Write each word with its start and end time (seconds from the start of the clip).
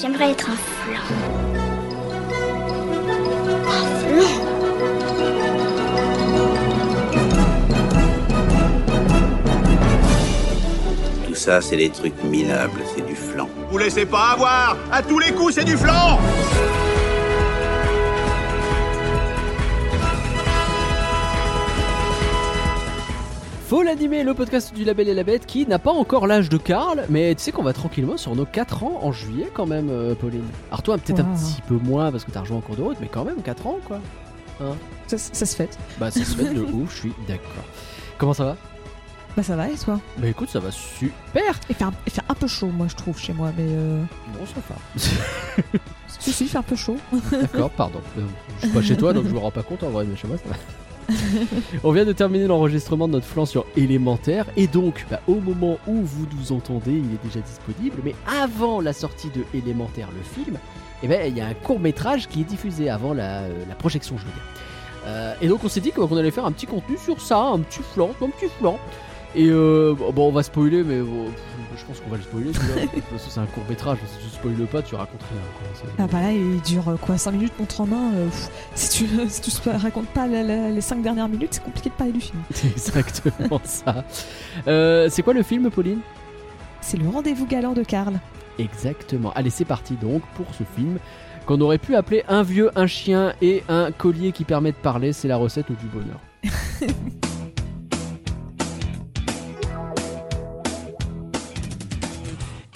J'aimerais 0.00 0.30
être 0.30 0.48
un 0.48 0.56
flan. 0.56 1.02
Un 3.68 3.84
flan 3.98 4.28
Tout 11.26 11.34
ça, 11.34 11.60
c'est 11.60 11.76
des 11.76 11.90
trucs 11.90 12.22
minables, 12.24 12.80
c'est 12.96 13.06
du 13.06 13.14
flan. 13.14 13.46
Vous 13.70 13.76
laissez 13.76 14.06
pas 14.06 14.30
avoir 14.32 14.78
À 14.90 15.02
tous 15.02 15.18
les 15.18 15.32
coups, 15.32 15.56
c'est 15.56 15.64
du 15.64 15.76
flan 15.76 16.18
Faut 23.70 23.84
l'animer, 23.84 24.24
le 24.24 24.34
podcast 24.34 24.74
du 24.74 24.82
Label 24.82 25.06
et 25.06 25.14
la 25.14 25.22
Bête 25.22 25.46
qui 25.46 25.64
n'a 25.64 25.78
pas 25.78 25.92
encore 25.92 26.26
l'âge 26.26 26.48
de 26.48 26.56
Karl, 26.56 27.04
mais 27.08 27.36
tu 27.36 27.42
sais 27.44 27.52
qu'on 27.52 27.62
va 27.62 27.72
tranquillement 27.72 28.16
sur 28.16 28.34
nos 28.34 28.44
4 28.44 28.82
ans 28.82 28.98
en 29.02 29.12
juillet 29.12 29.48
quand 29.54 29.64
même, 29.66 29.90
euh, 29.90 30.16
Pauline. 30.16 30.42
Alors 30.72 30.82
toi, 30.82 30.98
peut-être 30.98 31.20
un 31.20 31.36
petit 31.36 31.62
peu 31.68 31.76
moins 31.76 32.10
parce 32.10 32.24
que 32.24 32.32
t'as 32.32 32.40
rejoint 32.40 32.56
en 32.56 32.62
cours 32.62 32.74
de 32.74 32.82
route, 32.82 32.96
mais 33.00 33.06
quand 33.06 33.22
même 33.24 33.40
4 33.42 33.68
ans 33.68 33.78
quoi. 33.86 34.00
Ça, 35.06 35.18
ça 35.18 35.46
se 35.46 35.54
fait. 35.54 35.78
Bah 36.00 36.10
ça 36.10 36.18
se 36.24 36.34
fait 36.34 36.52
de 36.52 36.62
ouf, 36.74 36.92
je 36.96 36.98
suis 36.98 37.12
d'accord. 37.28 37.62
Comment 38.18 38.34
ça 38.34 38.44
va? 38.44 38.56
Bah 39.36 39.44
ça 39.44 39.54
va 39.54 39.68
et 39.68 39.76
toi? 39.76 40.00
Bah 40.18 40.26
écoute, 40.26 40.48
ça 40.48 40.58
va 40.58 40.72
super. 40.72 41.60
il 41.68 41.76
fait, 41.76 41.84
un, 41.84 41.92
il 42.08 42.12
fait 42.12 42.22
un 42.28 42.34
peu 42.34 42.48
chaud 42.48 42.72
moi 42.76 42.88
je 42.90 42.96
trouve 42.96 43.20
chez 43.20 43.32
moi 43.32 43.52
mais 43.56 43.66
euh... 43.68 44.02
Bon, 44.36 44.46
ça 44.46 44.60
va. 44.68 45.78
si 46.18 46.32
si 46.32 46.42
il 46.42 46.48
fait 46.48 46.58
un 46.58 46.62
peu 46.62 46.74
chaud. 46.74 46.96
D'accord, 47.30 47.70
pardon. 47.70 48.00
Euh, 48.18 48.22
Je 48.56 48.66
suis 48.66 48.74
pas 48.74 48.82
chez 48.82 48.96
toi 48.96 49.12
donc 49.12 49.26
je 49.28 49.32
me 49.32 49.38
rends 49.38 49.52
pas 49.52 49.62
compte 49.62 49.84
en 49.84 49.90
vrai, 49.90 50.06
mais 50.10 50.16
chez 50.16 50.26
moi 50.26 50.38
ça 50.38 50.48
va. 50.48 50.56
On 51.84 51.92
vient 51.92 52.04
de 52.04 52.12
terminer 52.12 52.46
l'enregistrement 52.46 53.08
de 53.08 53.12
notre 53.12 53.26
flanc 53.26 53.46
sur 53.46 53.66
élémentaire 53.76 54.46
et 54.56 54.66
donc 54.66 55.06
bah, 55.10 55.20
au 55.26 55.36
moment 55.36 55.78
où 55.86 55.96
vous 56.02 56.26
nous 56.38 56.52
entendez, 56.52 56.92
il 56.92 57.14
est 57.14 57.24
déjà 57.24 57.40
disponible. 57.40 58.00
Mais 58.04 58.14
avant 58.40 58.80
la 58.80 58.92
sortie 58.92 59.28
de 59.28 59.44
élémentaire, 59.56 60.08
le 60.14 60.22
film, 60.22 60.58
eh 61.02 61.08
ben 61.08 61.26
il 61.26 61.36
y 61.36 61.40
a 61.40 61.46
un 61.46 61.54
court 61.54 61.80
métrage 61.80 62.28
qui 62.28 62.42
est 62.42 62.44
diffusé 62.44 62.90
avant 62.90 63.14
la, 63.14 63.40
euh, 63.40 63.64
projection, 63.78 64.16
je 64.18 64.24
veux 64.24 64.32
dire. 64.32 64.42
Euh, 65.06 65.34
et 65.40 65.48
donc 65.48 65.64
on 65.64 65.68
s'est 65.68 65.80
dit 65.80 65.92
qu'on 65.92 66.14
allait 66.16 66.30
faire 66.30 66.44
un 66.44 66.52
petit 66.52 66.66
contenu 66.66 66.96
sur 66.98 67.20
ça, 67.20 67.40
un 67.40 67.60
petit 67.60 67.82
flanc, 67.82 68.10
un 68.22 68.28
petit 68.28 68.50
flanc. 68.58 68.78
Et 69.34 69.48
euh, 69.48 69.94
bon, 69.94 70.28
on 70.28 70.32
va 70.32 70.42
spoiler, 70.42 70.82
mais 70.82 71.00
bon, 71.00 71.26
je 71.80 71.84
pense 71.86 72.00
qu'on 72.00 72.10
va 72.10 72.16
le 72.18 72.22
spoiler. 72.22 72.50
toute 72.52 72.62
façon, 73.18 73.30
c'est 73.30 73.40
un 73.40 73.46
court 73.46 73.64
métrage, 73.68 73.98
si 74.06 74.24
tu 74.28 74.34
spoiles 74.34 74.66
pas, 74.66 74.82
tu 74.82 74.94
racontes 74.94 75.22
rien. 75.22 75.40
quoi. 75.58 75.68
C'est- 75.74 76.02
Ah 76.02 76.06
bah 76.06 76.20
là 76.20 76.32
il 76.32 76.60
dure 76.62 76.88
euh, 76.88 76.96
quoi 76.96 77.16
5 77.18 77.32
minutes 77.32 77.58
montre 77.58 77.80
en 77.80 77.86
main. 77.86 78.12
euh, 78.14 78.26
pff, 78.26 78.50
si 78.74 78.90
tu 79.06 79.08
si 79.28 79.40
tu 79.40 79.50
se 79.50 79.68
racontes 79.68 80.08
pas 80.08 80.26
la- 80.26 80.42
la- 80.42 80.70
les 80.70 80.80
5 80.80 81.02
dernières 81.02 81.28
minutes 81.28 81.54
c'est 81.54 81.64
compliqué 81.64 81.88
de 81.90 81.94
parler 81.94 82.12
du 82.12 82.20
film. 82.20 82.40
C'est 82.52 82.68
exactement 82.76 83.60
ça. 83.64 84.04
Euh, 84.68 85.08
c'est 85.10 85.22
quoi 85.22 85.32
le 85.34 85.42
film, 85.42 85.70
Pauline? 85.70 86.00
C'est 86.80 86.96
le 86.96 87.08
rendez-vous 87.08 87.46
galant 87.46 87.72
de 87.72 87.82
Karl. 87.82 88.20
Exactement. 88.58 89.32
Allez, 89.34 89.50
c'est 89.50 89.64
parti 89.64 89.94
donc 89.94 90.22
pour 90.34 90.46
ce 90.54 90.64
film 90.76 90.98
qu'on 91.46 91.60
aurait 91.62 91.78
pu 91.78 91.94
appeler 91.96 92.22
Un 92.28 92.42
vieux, 92.42 92.70
un 92.76 92.86
chien 92.86 93.32
et 93.40 93.62
un 93.68 93.90
collier 93.92 94.32
qui 94.32 94.44
permet 94.44 94.72
de 94.72 94.76
parler. 94.76 95.12
C'est 95.12 95.28
la 95.28 95.36
recette 95.36 95.68
du 95.72 95.86
bonheur. 95.86 96.20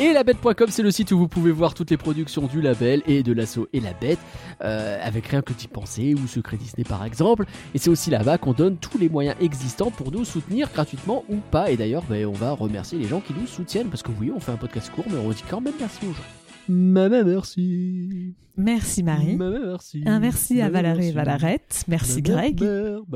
Et 0.01 0.13
labette.com, 0.13 0.67
c'est 0.71 0.83
le 0.83 0.91
site 0.91 1.13
où 1.13 1.19
vous 1.19 1.29
pouvez 1.29 1.53
voir 1.53 1.73
toutes 1.73 1.91
les 1.91 1.97
productions 1.97 2.49
du 2.49 2.61
label 2.61 3.03
et 3.07 3.23
de 3.23 3.33
l'assaut 3.33 3.69
et 3.73 3.79
la 3.79 3.93
bête, 3.93 4.19
euh, 4.63 4.99
avec 5.01 5.29
rien 5.29 5.41
que 5.41 5.53
d'y 5.53 5.69
penser 5.69 6.15
ou 6.15 6.27
Secret 6.27 6.57
Disney 6.57 6.83
par 6.83 7.05
exemple. 7.05 7.45
Et 7.75 7.79
c'est 7.79 7.91
aussi 7.91 8.11
là-bas 8.11 8.39
qu'on 8.39 8.55
donne 8.55 8.77
tous 8.77 8.99
les 8.99 9.09
moyens 9.09 9.37
existants 9.41 9.93
pour 9.93 10.11
nous 10.11 10.25
soutenir 10.25 10.69
gratuitement 10.73 11.25
ou 11.29 11.37
pas. 11.37 11.71
Et 11.71 11.77
d'ailleurs, 11.77 12.03
ben, 12.09 12.27
on 12.27 12.33
va 12.33 12.53
remercier 12.53 12.99
les 12.99 13.07
gens 13.07 13.21
qui 13.21 13.35
nous 13.35 13.47
soutiennent 13.47 13.89
parce 13.89 14.03
que 14.03 14.11
oui, 14.21 14.33
on 14.35 14.41
fait 14.41 14.53
un 14.53 14.57
podcast 14.57 14.91
court, 14.91 15.05
mais 15.09 15.19
on 15.19 15.31
dit 15.31 15.45
quand 15.49 15.61
même 15.61 15.75
merci 15.79 16.01
aux 16.07 16.13
gens. 16.13 16.44
Maman, 16.69 17.25
merci. 17.25 18.35
Merci 18.57 19.03
Marie. 19.03 19.37
Maman, 19.37 19.59
merci. 19.67 20.03
Un 20.07 20.21
merci 20.21 20.61
à 20.61 20.71
Valérie 20.71 21.09
et 21.09 21.13
Valarette. 21.13 21.85
Merci 21.89 22.23
Greg. 22.23 22.65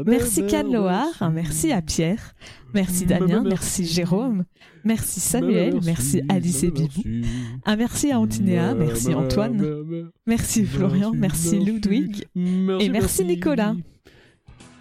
Merci 0.06 0.42
Loire, 0.72 1.06
merci. 1.06 1.22
un 1.24 1.30
merci 1.30 1.72
à 1.72 1.82
Pierre, 1.82 2.34
merci 2.74 3.06
Damien, 3.06 3.42
merci. 3.42 3.84
Jérôme, 3.84 4.44
merci 4.84 5.20
Samuel, 5.20 5.78
merci 5.84 6.22
Alice 6.28 6.64
et 6.64 6.70
Bibou, 6.70 7.02
merci. 7.04 7.60
un 7.64 7.76
merci 7.76 8.10
à 8.10 8.20
Antinéa, 8.20 8.74
merci 8.74 9.14
Antoine, 9.14 10.10
merci 10.26 10.64
Florian, 10.64 11.12
merci 11.14 11.58
Ludwig, 11.58 12.26
et 12.34 12.88
merci 12.88 13.24
Nicolas. 13.24 13.74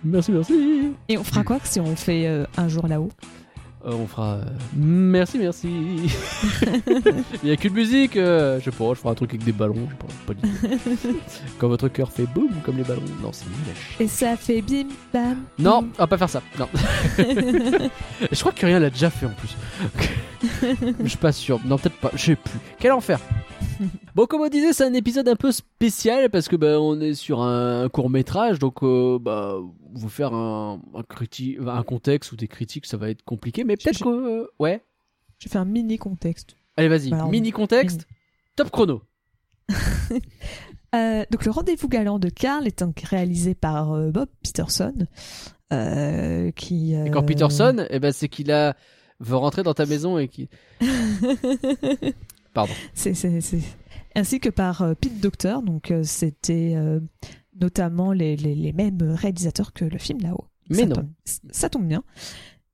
Merci, 0.04 0.32
merci. 0.32 0.54
Et 1.10 1.18
on 1.18 1.24
fera 1.24 1.44
quoi 1.44 1.60
si 1.64 1.80
on 1.80 1.96
fait 1.96 2.28
euh, 2.28 2.46
un 2.56 2.68
jour 2.68 2.88
là-haut? 2.88 3.10
Euh, 3.86 3.92
on 3.94 4.08
fera 4.08 4.36
euh, 4.36 4.44
merci, 4.76 5.38
merci. 5.38 5.68
Il 7.44 7.46
n'y 7.46 7.52
a 7.52 7.56
qu'une 7.58 7.74
musique. 7.74 8.18
euh, 8.18 8.60
je 8.60 8.66
sais 8.66 8.72
pas, 8.72 8.90
je 8.90 8.96
ferai 8.96 9.10
un 9.10 9.16
truc 9.16 9.30
avec 9.32 9.44
des 9.44 9.52
ballons. 9.52 9.76
Je 9.76 9.92
sais 9.92 9.98
pas, 9.98 10.34
pas 10.34 10.98
d'idée. 11.08 11.20
Quand 11.60 11.68
votre 11.68 11.88
cœur 11.88 12.12
fait 12.12 12.26
boum 12.26 12.50
comme 12.64 12.78
les 12.78 12.84
ballons. 12.84 13.04
Non, 13.22 13.32
c'est 13.32 13.46
nul 13.46 13.56
à 13.72 13.76
chier. 13.76 14.06
Et 14.06 14.08
ça 14.08 14.36
fait 14.36 14.62
bim 14.62 14.88
bam. 15.14 15.38
Non, 15.60 15.88
on 15.98 16.02
va 16.02 16.08
pas 16.08 16.18
faire 16.18 16.30
ça. 16.30 16.42
Non. 16.58 16.68
je 17.18 18.40
crois 18.40 18.52
que 18.52 18.66
rien 18.66 18.80
l'a 18.80 18.90
déjà 18.90 19.12
fait 19.12 19.28
en 19.28 19.34
plus. 19.34 19.56
je 21.04 21.08
suis 21.08 21.18
pas 21.18 21.32
sûr. 21.32 21.60
Non, 21.66 21.78
peut-être 21.78 21.98
pas. 21.98 22.12
Je 22.14 22.26
sais 22.26 22.36
plus. 22.36 22.60
Quel 22.80 22.92
enfer. 22.92 23.20
Bon, 24.16 24.26
comme 24.26 24.42
on 24.42 24.48
disait, 24.48 24.74
c'est 24.74 24.86
un 24.86 24.94
épisode 24.94 25.28
un 25.28 25.36
peu 25.36 25.52
spécial 25.52 26.30
parce 26.30 26.48
que 26.48 26.56
bah, 26.56 26.80
on 26.80 27.00
est 27.00 27.14
sur 27.14 27.42
un 27.42 27.88
court 27.90 28.10
métrage, 28.10 28.58
donc 28.58 28.82
euh, 28.82 29.20
bah, 29.20 29.56
vous 29.94 30.10
faire 30.10 30.34
un, 30.34 30.82
un, 30.94 31.02
criti- 31.02 31.58
un 31.60 31.84
contexte 31.84 32.32
ou 32.32 32.36
des 32.36 32.48
critiques, 32.48 32.86
ça 32.86 32.98
va 32.98 33.10
être 33.10 33.24
compliqué, 33.24 33.64
mais 33.64 33.76
peut-être 33.78 34.00
Je- 34.00 34.04
que 34.04 34.10
euh, 34.44 34.48
ouais. 34.60 34.84
J'ai 35.40 35.50
fait 35.50 35.58
un 35.60 35.66
mini 35.66 35.98
contexte. 35.98 36.56
Allez, 36.78 36.88
vas-y. 36.88 37.12
Mini 37.30 37.52
contexte. 37.52 38.08
Top 38.56 38.70
chrono. 38.72 39.02
Euh, 40.96 41.26
donc 41.30 41.44
le 41.44 41.52
rendez-vous 41.52 41.90
galant 41.90 42.18
de 42.18 42.30
Karl 42.30 42.66
est 42.66 42.80
donc 42.80 43.02
réalisé 43.02 43.54
par 43.56 43.92
euh, 43.92 44.10
Bob 44.10 44.30
Peterson, 44.42 44.94
qui. 46.56 46.94
Et 46.94 47.12
quand 47.12 47.24
Peterson, 47.24 47.86
eh 47.90 48.00
ben, 48.00 48.14
c'est 48.14 48.30
qu'il 48.30 48.54
a 48.54 48.74
veut 49.20 49.36
rentrer 49.36 49.64
dans 49.64 49.74
ta 49.74 49.86
maison 49.86 50.18
et 50.18 50.30
qui. 50.30 50.48
Pardon. 52.54 52.74
c'est, 52.94 53.14
c'est, 53.14 53.42
c'est- 53.42 53.60
Ainsi 54.16 54.40
que 54.40 54.50
par 54.50 54.96
Pete 55.00 55.20
Docter, 55.20 55.58
donc 55.64 55.94
c'était 56.04 56.76
notamment 57.60 58.12
les, 58.14 58.36
les, 58.36 58.56
les 58.56 58.74
mêmes 58.74 59.02
réalisateurs 59.02 59.74
que 59.74 59.86
le 59.86 59.98
film 59.98 60.20
là-haut. 60.22 60.46
Mais 60.70 60.78
ça 60.80 60.86
non. 60.86 60.96
Tombe, 60.96 61.10
ça 61.52 61.70
tombe 61.70 61.88
bien. 61.88 62.04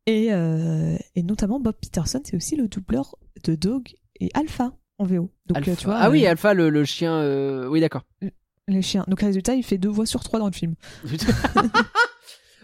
Et, 0.06 0.34
euh, 0.34 0.98
et 1.16 1.24
notamment 1.24 1.60
Bob 1.60 1.76
Peterson, 1.80 2.22
c'est 2.24 2.36
aussi 2.36 2.56
le 2.56 2.68
doubleur 2.68 3.16
de 3.44 3.56
Dog 3.56 3.96
et 4.20 4.30
Alpha 4.34 4.74
en 5.00 5.06
VO. 5.06 5.32
Donc 5.48 5.58
Alpha. 5.58 5.72
euh, 5.72 5.76
tu 5.76 5.86
vois, 5.86 5.98
ah 5.98 6.10
oui, 6.10 6.26
euh, 6.26 6.32
Alpha, 6.32 6.54
le, 6.54 6.70
le 6.70 6.84
chien. 6.86 7.14
euh, 7.14 7.68
Oui, 7.68 7.80
d'accord. 7.80 8.04
les 8.68 8.82
chiens. 8.82 9.06
Donc 9.08 9.22
résultat, 9.22 9.56
il 9.56 9.64
fait 9.64 9.78
deux 9.78 9.90
voix 9.90 10.06
sur 10.06 10.24
trois 10.24 10.40
dans 10.40 10.48
le 10.48 10.54
film. 10.54 10.76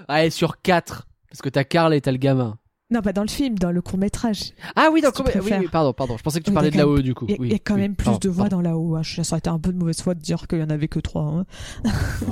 Allez, 0.08 0.30
sur 0.30 0.62
4. 0.62 1.08
Parce 1.30 1.42
que 1.42 1.50
t'as 1.50 1.64
Carl 1.64 1.94
et 1.94 2.02
t'as 2.02 2.12
le 2.12 2.18
gamin. 2.18 2.59
Non, 2.92 3.02
pas 3.02 3.14
dans 3.14 3.22
le 3.22 3.28
film, 3.30 3.58
dans 3.60 3.72
le 3.72 3.82
court 3.84 4.00
métrage. 4.00 4.52
Ah 4.76 4.90
oui, 4.92 5.02
donc 5.02 5.14
tu 5.14 5.22
oui, 5.22 5.30
préfères. 5.30 5.60
oui, 5.62 5.68
pardon, 5.72 5.94
pardon. 5.94 6.18
Je 6.18 6.24
pensais 6.24 6.40
que 6.40 6.46
tu 6.46 6.52
parlais 6.52 6.72
de 6.72 6.78
là-haut 6.78 7.02
du 7.02 7.14
coup. 7.14 7.26
Il 7.28 7.32
y 7.32 7.36
a, 7.36 7.38
Oui, 7.40 7.48
il 7.50 7.52
y 7.52 7.56
a 7.56 7.60
quand 7.60 7.76
oui, 7.76 7.82
même 7.82 7.96
plus 7.96 8.06
pardon, 8.06 8.20
de 8.20 8.30
voix 8.30 8.44
pardon. 8.50 8.56
dans 8.64 8.70
là-haut. 8.70 8.96
hein. 8.96 9.04
Ça 9.04 9.22
aurait 9.34 9.38
été 9.40 9.50
un 9.50 9.60
peu 9.60 9.72
de 9.72 9.78
mauvaise 9.78 10.02
foi 10.02 10.16
de 10.16 10.20
dire 10.22 10.48
qu'il 10.48 10.58
y 10.60 10.64
en 10.64 10.70
avait 10.72 10.88
que 10.88 11.00
trois. 11.00 11.24
hein. 11.24 11.46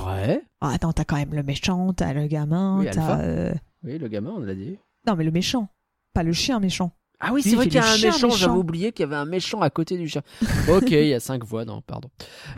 Ouais. 0.05 0.41
Ah, 0.61 0.71
attends, 0.73 0.91
t'as 0.91 1.03
quand 1.03 1.17
même 1.17 1.35
le 1.35 1.43
méchant, 1.43 1.93
t'as 1.93 2.13
le 2.13 2.25
gamin, 2.25 2.79
Oui, 2.79 2.87
t'as. 2.91 3.19
Euh, 3.19 3.53
Oui, 3.83 3.99
le 3.99 4.07
gamin, 4.07 4.31
on 4.35 4.39
l'a 4.39 4.55
dit. 4.55 4.75
Non, 5.05 5.15
mais 5.15 5.23
le 5.23 5.29
méchant. 5.29 5.69
Pas 6.15 6.23
le 6.23 6.33
chien 6.33 6.59
méchant. 6.59 6.91
Ah 7.19 7.29
oui, 7.31 7.43
c'est 7.43 7.55
vrai 7.55 7.65
il 7.65 7.69
qu'il 7.69 7.79
y 7.79 7.83
a 7.83 7.85
le 7.85 7.89
un 7.89 7.93
méchant. 8.11 8.27
méchant. 8.27 8.37
J'avais 8.37 8.57
oublié 8.57 8.91
qu'il 8.91 9.03
y 9.03 9.05
avait 9.07 9.15
un 9.17 9.25
méchant 9.25 9.61
à 9.61 9.69
côté 9.69 9.95
du 9.99 10.07
chien. 10.07 10.23
ok, 10.67 10.89
il 10.89 11.07
y 11.09 11.13
a 11.13 11.19
5 11.19 11.43
voix, 11.43 11.63
non, 11.65 11.81
pardon. 11.83 12.09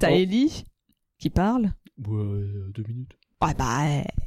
T'as 0.00 0.08
Oh. 0.10 0.14
Ellie 0.14 0.64
qui 1.18 1.28
parle. 1.28 1.72
Ouais, 2.06 2.42
deux 2.74 2.84
minutes. 2.88 3.12
Ouais, 3.42 3.54
bah, 3.54 3.78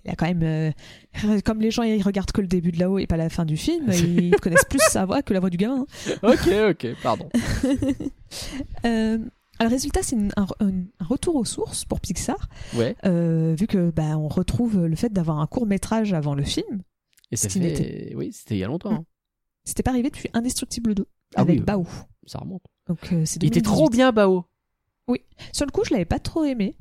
il 0.05 0.09
a 0.11 0.15
quand 0.15 0.25
même. 0.25 0.41
euh, 0.43 0.71
Comme 1.45 1.61
les 1.61 1.69
gens, 1.71 1.83
ils 1.83 2.01
regardent 2.01 2.31
que 2.31 2.41
le 2.41 2.47
début 2.47 2.71
de 2.71 2.79
là-haut 2.79 2.97
et 2.99 3.05
pas 3.07 3.17
la 3.17 3.29
fin 3.29 3.45
du 3.45 3.57
film, 3.57 3.91
ils 3.91 4.35
connaissent 4.41 4.65
plus 4.65 4.81
sa 4.89 5.05
voix 5.05 5.21
que 5.21 5.33
la 5.33 5.39
voix 5.39 5.49
du 5.51 5.57
gamin. 5.57 5.85
hein. 6.07 6.17
Ok, 6.23 6.47
ok, 6.71 6.87
pardon. 7.03 7.29
Euh, 8.85 9.17
alors, 9.59 9.71
résultat, 9.71 10.01
c'est 10.01 10.17
un, 10.35 10.45
retour 10.99 11.35
aux 11.35 11.45
sources 11.45 11.85
pour 11.85 11.99
Pixar, 12.01 12.49
Ouais. 12.75 12.95
euh, 13.05 13.55
vu 13.57 13.67
que 13.67 13.91
bah, 13.91 14.17
on 14.17 14.27
retrouve 14.27 14.85
le 14.85 14.95
fait 14.95 15.13
d'avoir 15.13 15.39
un 15.39 15.47
court 15.47 15.65
métrage 15.67 16.13
avant 16.13 16.33
le 16.35 16.43
film. 16.43 16.81
Et 17.31 17.35
ça 17.35 17.49
fait. 17.49 17.59
n'était- 17.59 18.13
Oui, 18.15 18.31
c'était 18.33 18.55
il 18.55 18.59
y 18.59 18.63
a 18.63 18.67
longtemps. 18.67 18.91
hein. 18.93 19.05
C'était 19.63 19.83
pas 19.83 19.91
arrivé 19.91 20.09
depuis 20.09 20.29
Indestructible 20.33 20.93
2 20.95 21.05
Ah 21.35 21.41
avec 21.41 21.59
oui, 21.59 21.63
Bao. 21.65 21.85
Ça 22.25 22.39
remonte. 22.39 22.63
Donc, 22.87 22.99
euh, 23.13 23.23
Il 23.35 23.45
était 23.45 23.61
2018. 23.61 23.61
trop 23.63 23.89
bien, 23.89 24.11
Bao. 24.11 24.45
Sur 25.51 25.65
le 25.65 25.71
coup, 25.71 25.83
je 25.85 25.91
l'avais 25.93 26.05
pas 26.05 26.19
trop 26.19 26.43
aimé. 26.45 26.75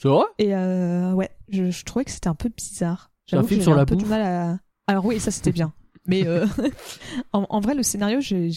C'est 0.00 0.08
vrai? 0.08 0.24
Et 0.38 0.54
euh, 0.54 1.12
ouais, 1.12 1.30
je, 1.48 1.70
je 1.70 1.84
trouvais 1.84 2.04
que 2.04 2.10
c'était 2.10 2.28
un 2.28 2.34
peu 2.34 2.48
bizarre. 2.48 3.10
C'est 3.28 3.36
un 3.36 3.40
film 3.42 3.60
j'avais 3.60 3.62
sur 3.62 3.74
la 3.74 3.82
un 3.82 3.86
peu 3.86 3.96
du 3.96 4.04
mal 4.06 4.22
à. 4.22 4.58
Alors 4.86 5.04
oui, 5.04 5.20
ça 5.20 5.30
c'était 5.30 5.52
bien. 5.52 5.72
Mais 6.06 6.26
euh, 6.26 6.46
en, 7.32 7.46
en 7.50 7.60
vrai, 7.60 7.74
le 7.74 7.82
scénario, 7.82 8.20
j'ai 8.20 8.50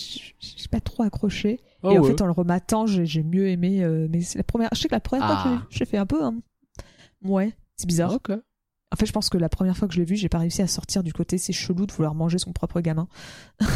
pas 0.72 0.80
trop 0.80 1.04
accroché. 1.04 1.60
Ah 1.84 1.92
et 1.92 1.98
en 2.00 2.04
fait, 2.04 2.22
en 2.22 2.26
le 2.28 2.32
rematant, 2.32 2.86
j'ai 2.86 3.24
mieux 3.24 3.48
aimé. 3.50 3.84
euh, 3.84 4.08
mais 4.10 4.22
c'est 4.22 4.38
la 4.38 4.44
première. 4.44 4.70
Je 4.74 4.80
sais 4.82 4.88
que 4.88 4.94
la 4.96 5.00
première 5.02 5.26
fois 5.28 5.36
que 5.44 5.58
Ah. 5.62 5.68
j'ai 5.70 5.86
fait 5.86 5.98
un 5.98 6.06
peu. 6.06 6.24
hein, 6.24 6.36
Ouais, 7.24 7.54
c'est 7.76 7.88
bizarre. 7.88 8.12
En 8.94 8.98
fait, 8.98 9.06
je 9.06 9.12
pense 9.12 9.30
que 9.30 9.38
la 9.38 9.50
première 9.50 9.76
fois 9.78 9.88
que 9.88 9.94
je 9.94 10.00
l'ai 10.00 10.06
vu, 10.06 10.16
j'ai 10.16 10.30
pas 10.30 10.38
réussi 10.40 10.62
à 10.62 10.68
sortir 10.68 11.02
du 11.02 11.14
côté 11.14 11.38
c'est 11.38 11.54
chelou 11.54 11.86
de 11.86 11.92
vouloir 11.94 12.14
manger 12.14 12.38
son 12.38 12.52
propre 12.54 12.82
gamin. 12.82 13.08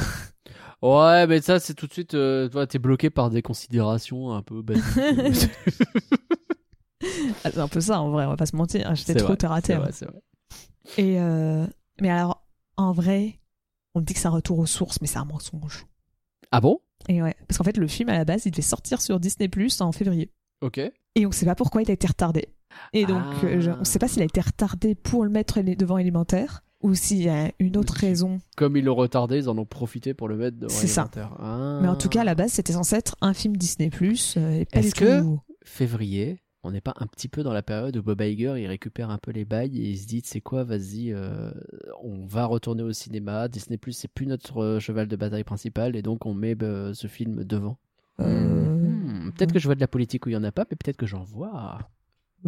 Ouais, 0.82 1.26
mais 1.26 1.42
ça, 1.42 1.60
c'est 1.60 1.74
tout 1.74 1.88
de 1.88 1.94
suite. 1.94 2.14
Euh, 2.14 2.48
toi, 2.50 2.68
t'es 2.68 2.78
bloqué 2.80 3.10
par 3.10 3.30
des 3.32 3.42
considérations 3.42 4.34
un 4.34 4.44
peu 4.44 4.62
basiques. 4.62 4.84
Ah, 7.44 7.52
C'est 7.52 7.58
un 7.60 7.68
peu 7.68 7.82
ça 7.82 8.00
en 8.02 8.10
vrai, 8.10 8.26
on 8.26 8.30
va 8.30 8.38
pas 8.38 8.46
se 8.46 8.56
mentir. 8.56 8.94
J'étais 8.96 9.14
C'est 9.14 9.20
trop 9.20 9.30
vrai, 9.30 9.38
terre 9.38 9.52
à 9.52 9.62
terre. 9.62 9.82
vrai. 9.82 9.92
Et 10.98 11.20
euh, 11.20 11.66
mais 12.02 12.10
alors, 12.10 12.46
en 12.78 12.92
vrai, 12.92 13.40
on 13.96 14.02
dit 14.02 14.14
que 14.14 14.20
c'est 14.20 14.28
un 14.28 14.32
retour 14.32 14.60
aux 14.60 14.66
sources, 14.66 15.00
mais 15.02 15.08
c'est 15.08 15.18
un 15.18 15.26
mensonge. 15.26 15.86
Ah 16.52 16.62
bon? 16.62 16.80
Et 17.08 17.22
ouais, 17.22 17.36
parce 17.48 17.58
qu'en 17.58 17.64
fait, 17.64 17.78
le 17.78 17.88
film 17.88 18.10
à 18.10 18.14
la 18.14 18.26
base, 18.26 18.46
il 18.46 18.52
devait 18.52 18.62
sortir 18.62 19.02
sur 19.02 19.20
Disney 19.20 19.48
Plus 19.50 19.82
en 19.82 19.92
février. 19.92 20.32
Ok. 20.62 20.80
Et 21.16 21.26
on 21.26 21.32
sait 21.32 21.46
pas 21.46 21.56
pourquoi 21.56 21.82
il 21.82 21.90
a 21.90 21.94
été 21.94 22.08
retardé. 22.08 22.50
Et 22.94 23.06
donc, 23.06 23.22
Ah. 23.42 23.46
euh, 23.46 23.60
je- 23.62 23.72
on 23.72 23.84
sait 23.84 24.00
pas 24.00 24.08
s'il 24.08 24.22
a 24.22 24.26
été 24.26 24.42
retardé 24.42 24.96
pour 24.96 25.24
le 25.24 25.30
mettre 25.30 25.62
devant 25.62 25.98
élémentaire 25.98 26.62
ou 26.84 26.94
s'il 26.94 27.22
y 27.22 27.30
a 27.30 27.52
une 27.60 27.78
autre 27.78 27.94
raison. 27.94 28.40
Comme 28.58 28.76
ils 28.78 28.84
l'ont 28.84 28.96
retardé, 28.96 29.38
ils 29.38 29.50
en 29.50 29.58
ont 29.58 29.66
profité 29.66 30.14
pour 30.14 30.28
le 30.28 30.36
mettre 30.36 30.58
dans 30.58 30.70
C'est 30.70 30.88
ça. 30.88 31.10
Ah. 31.40 31.80
Mais 31.82 31.88
en 31.88 31.96
tout 31.96 32.10
cas, 32.10 32.22
à 32.22 32.26
la 32.26 32.36
base, 32.36 32.52
c'était 32.52 32.74
censé 32.74 32.96
être 32.98 33.16
un 33.22 33.34
film 33.34 33.56
Disney 33.58 33.90
Plus 33.90 34.34
pas 34.36 34.80
Est-ce 34.80 34.94
que- 34.96 35.22
tout. 35.22 35.40
Février, 35.64 36.42
on 36.66 36.72
n'est 36.72 36.82
pas 36.82 36.94
un 37.00 37.08
petit 37.08 37.28
peu 37.28 37.44
dans 37.44 37.54
la 37.54 37.62
période 37.62 37.96
où 37.98 38.04
Bob 38.04 38.20
Iger 38.22 38.56
il 38.58 38.68
récupère 38.68 39.10
un 39.10 39.18
peu 39.18 39.32
les 39.32 39.46
bails 39.46 39.78
et 39.80 39.90
il 39.92 39.98
se 39.98 40.08
dit 40.08 40.22
c'est 40.26 40.42
quoi, 40.42 40.64
vas-y, 40.64 41.14
euh, 41.14 41.52
on 42.04 42.26
va 42.26 42.46
retourner 42.46 42.84
au 42.84 42.92
cinéma. 42.92 43.48
Disney 43.48 43.78
Plus 43.78 43.94
c'est 43.94 44.08
plus 44.08 44.26
notre 44.26 44.62
euh, 44.62 44.80
cheval 44.80 45.08
de 45.08 45.16
bataille 45.16 45.44
principal 45.44 45.96
et 45.96 46.02
donc 46.02 46.26
on 46.26 46.34
met 46.34 46.56
euh, 46.64 46.94
ce 46.94 47.08
film 47.08 47.44
devant. 47.44 47.78
Euh, 48.20 48.66
Hmm, 48.66 49.32
peut-être 49.32 49.52
que 49.54 49.60
je 49.60 49.66
vois 49.68 49.76
de 49.76 49.80
la 49.82 49.88
politique 49.88 50.26
où 50.26 50.30
il 50.30 50.34
y 50.34 50.38
en 50.38 50.44
a 50.44 50.52
pas, 50.52 50.66
mais 50.70 50.76
peut-être 50.78 50.98
que 50.98 51.06
j'en 51.06 51.24
vois. 51.24 51.80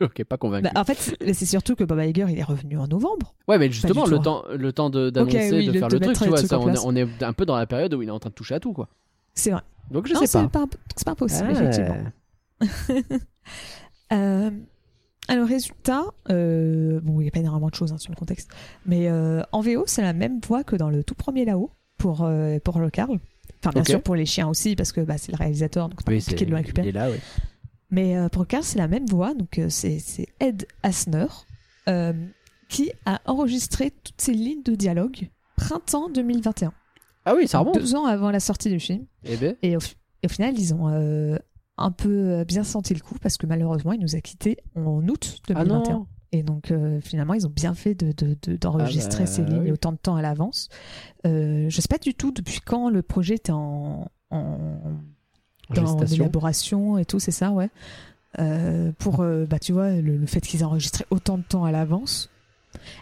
ok, 0.00 0.24
pas 0.24 0.36
convaincu. 0.36 0.64
bah, 0.72 0.80
en 0.80 0.84
fait, 0.84 1.16
c'est- 1.32 1.44
surtout 1.46 1.74
que 1.74 1.84
Bob 1.84 1.98
Iger, 2.00 2.26
il 2.28 2.38
est 2.38 2.42
revenu 2.42 2.78
en 2.78 2.86
novembre. 2.86 3.34
ouais, 3.48 3.58
mais 3.58 3.70
justement 3.70 4.04
le 4.06 4.18
temps, 4.18 4.44
le 4.54 4.72
temps 4.72 4.90
de- 4.90 5.10
d'annoncer, 5.10 5.52
oui, 5.58 5.66
de 5.66 5.72
le- 5.72 5.78
faire 5.78 5.88
de 5.88 5.94
le 5.96 6.00
truc, 6.00 6.16
tu 6.18 6.28
vois, 6.28 6.38
ça, 6.38 6.58
on, 6.58 6.62
est, 6.68 6.72
place. 6.72 6.84
on 6.84 6.94
est 6.96 7.22
un 7.22 7.32
peu 7.32 7.46
dans 7.46 7.56
la 7.56 7.66
période 7.66 7.94
où 7.94 8.02
il 8.02 8.08
est 8.08 8.12
en 8.12 8.18
train 8.18 8.30
de 8.30 8.34
toucher 8.34 8.54
à 8.54 8.60
tout, 8.60 8.72
quoi. 8.72 8.88
C'est 9.34 9.50
vrai. 9.50 9.62
Donc 9.90 10.06
je 10.06 10.14
non, 10.14 10.20
sais 10.20 10.26
c'est 10.26 10.42
pas. 10.48 10.66
pas, 10.66 10.76
c'est 10.96 11.04
pas 11.04 11.12
impossible, 11.12 11.48
Ouais. 11.48 11.54
effectivement. 11.54 11.96
Euh, 14.12 14.50
alors, 15.28 15.48
résultat, 15.48 16.04
euh, 16.30 17.00
bon, 17.02 17.20
il 17.20 17.22
n'y 17.24 17.28
a 17.28 17.30
pas 17.30 17.40
énormément 17.40 17.68
de 17.70 17.74
choses 17.74 17.92
hein, 17.92 17.98
sur 17.98 18.10
le 18.10 18.16
contexte, 18.16 18.50
mais 18.84 19.08
euh, 19.08 19.42
en 19.52 19.60
VO, 19.62 19.84
c'est 19.86 20.02
la 20.02 20.12
même 20.12 20.38
voix 20.46 20.64
que 20.64 20.76
dans 20.76 20.90
le 20.90 21.02
tout 21.02 21.14
premier 21.14 21.44
là-haut 21.46 21.70
pour, 21.96 22.28
pour 22.64 22.78
le 22.80 22.90
Carl. 22.90 23.18
Enfin, 23.60 23.70
bien 23.70 23.84
sûr, 23.84 24.02
pour 24.02 24.14
les 24.16 24.26
chiens 24.26 24.48
aussi, 24.48 24.76
parce 24.76 24.92
que 24.92 25.00
bah, 25.00 25.16
c'est 25.16 25.32
le 25.32 25.38
réalisateur, 25.38 25.88
donc 25.88 26.00
c'est 26.00 26.04
pas 26.06 26.12
Oui, 26.12 26.18
compliqué 26.18 26.44
de 26.44 26.50
le 26.50 26.56
il 26.56 26.60
récupérer. 26.60 26.88
est 26.88 26.92
là, 26.92 27.10
oui. 27.10 27.16
Mais 27.90 28.16
pour 28.30 28.46
Carl, 28.46 28.62
c'est 28.64 28.78
la 28.78 28.88
même 28.88 29.06
voix, 29.06 29.32
donc 29.34 29.58
c'est 29.68 29.98
Ed 30.40 30.66
Asner 30.82 31.26
qui 32.68 32.90
a 33.06 33.20
enregistré 33.26 33.92
toutes 33.92 34.20
ces 34.20 34.32
lignes 34.34 34.62
de 34.62 34.74
dialogue 34.74 35.28
printemps 35.56 36.10
2021. 36.10 36.72
Ah 37.24 37.34
oui, 37.36 37.46
ça 37.48 37.60
remonte. 37.60 37.78
Deux 37.78 37.94
ans 37.94 38.04
avant 38.04 38.30
la 38.30 38.40
sortie 38.40 38.68
du 38.68 38.80
film. 38.80 39.06
Eh 39.24 39.36
ben, 39.36 39.56
Et 39.62 39.76
au, 39.76 39.80
fi- 39.80 39.96
et 40.22 40.26
au 40.26 40.30
final, 40.30 40.58
ils 40.58 40.74
ont 40.74 40.88
un 41.82 41.90
peu 41.90 42.08
euh, 42.10 42.44
bien 42.44 42.64
senti 42.64 42.94
le 42.94 43.00
coup 43.00 43.16
parce 43.20 43.36
que 43.36 43.46
malheureusement, 43.46 43.92
il 43.92 44.00
nous 44.00 44.16
a 44.16 44.20
quittés 44.20 44.56
en 44.76 45.06
août 45.08 45.38
ah 45.54 45.64
2021. 45.64 45.92
non. 45.94 46.06
et 46.32 46.42
donc, 46.42 46.70
euh, 46.70 47.00
finalement, 47.02 47.34
ils 47.34 47.46
ont 47.46 47.52
bien 47.54 47.74
fait 47.74 47.94
de- 47.94 48.12
de- 48.12 48.36
de- 48.42 48.56
d'enregistrer 48.56 49.24
Ah 49.24 49.26
bah, 49.26 49.32
ces 49.32 49.44
lignes 49.44 49.62
oui. 49.64 49.70
autant 49.72 49.92
de 49.92 49.98
temps 49.98 50.16
à 50.16 50.22
l'avance. 50.22 50.68
Euh, 51.26 51.66
je 51.68 51.80
sais 51.80 51.88
pas 51.88 51.98
du 51.98 52.14
tout 52.14 52.32
depuis 52.32 52.60
quand 52.64 52.88
le 52.90 53.02
projet 53.02 53.34
était 53.34 53.52
en, 53.52 54.10
en, 54.30 54.38
En 55.76 56.00
l'élaboration 56.04 56.98
et 56.98 57.04
tout, 57.04 57.18
c'est 57.20 57.30
ça, 57.30 57.50
ouais. 57.52 57.68
Euh, 58.38 58.92
pour, 58.98 59.22
bah, 59.48 59.58
tu 59.58 59.72
vois, 59.72 59.90
le, 59.90 60.16
le 60.16 60.26
fait 60.26 60.40
qu'ils 60.40 60.60
aient 60.60 60.64
enregistré 60.64 61.04
autant 61.10 61.36
de 61.38 61.42
temps 61.42 61.64
à 61.64 61.70
l'avance. 61.72 62.30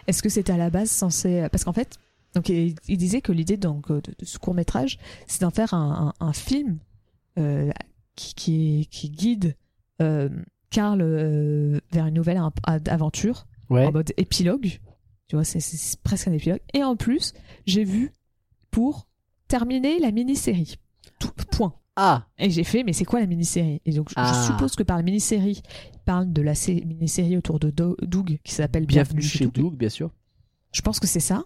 Est-ce 0.07 0.21
que 0.21 0.27
c'était 0.29 0.51
à 0.51 0.57
la 0.57 0.69
base 0.69 0.89
censé. 0.89 1.47
Parce 1.51 1.63
qu'en 1.63 1.71
fait, 1.73 1.95
donc, 2.35 2.49
il, 2.49 2.75
il 2.89 2.97
disait 2.97 3.21
que 3.21 3.31
l'idée 3.31 3.55
donc, 3.57 3.89
de, 3.89 4.01
de 4.17 4.25
ce 4.25 4.37
court 4.39 4.53
métrage, 4.53 4.99
c'est 5.27 5.41
d'en 5.41 5.49
faire 5.51 5.73
un, 5.73 6.13
un- 6.19 6.25
un 6.27 6.33
film 6.33 6.79
euh, 7.39 7.71
qui, 8.15 8.33
qui, 8.35 8.87
qui 8.91 9.09
guide 9.09 9.55
euh, 10.01 10.29
Karl 10.69 11.01
euh, 11.01 11.79
vers 11.91 12.05
une 12.07 12.13
nouvelle 12.15 12.37
a- 12.37 12.51
aventure 12.87 13.45
Ouais. 13.69 13.85
en 13.85 13.91
mode 13.91 14.11
épilogue. 14.17 14.79
Tu 15.27 15.35
vois, 15.37 15.43
c'est- 15.45 16.01
presque 16.01 16.27
un 16.27 16.33
épilogue. 16.33 16.59
Et 16.73 16.83
en 16.83 16.95
plus, 16.97 17.33
j'ai 17.65 17.83
vu 17.85 18.11
pour 18.69 19.07
terminer 19.47 19.99
la 19.99 20.11
mini-série. 20.11 20.75
Tout, 21.19 21.31
point. 21.51 21.73
Ah, 21.95 22.25
Et 22.37 22.49
j'ai 22.49 22.63
fait, 22.63 22.83
mais 22.83 22.93
c'est 22.93 23.05
quoi 23.05 23.19
la 23.19 23.27
mini-série? 23.27 23.81
Et 23.85 23.91
donc, 23.91 24.09
je- 24.09 24.15
Ah. 24.17 24.31
je 24.33 24.47
suppose 24.51 24.75
que 24.75 24.83
par 24.83 24.97
la 24.97 25.03
mini-série, 25.03 25.61
il 25.93 25.99
parle 26.05 26.31
de 26.33 26.41
la 26.41 26.55
sé- 26.55 26.83
mini-série 26.85 27.37
autour 27.37 27.59
de 27.59 27.69
Do- 27.69 27.97
Doug 28.01 28.39
qui 28.43 28.53
s'appelle 28.53 28.85
bienvenue 28.85 29.21
chez 29.21 29.45
Doug. 29.45 29.53
Doug, 29.53 29.75
bien 29.75 29.89
sûr. 29.89 30.09
Je 30.73 30.81
pense 30.81 30.99
que 30.99 31.07
c'est 31.07 31.19
ça. 31.19 31.43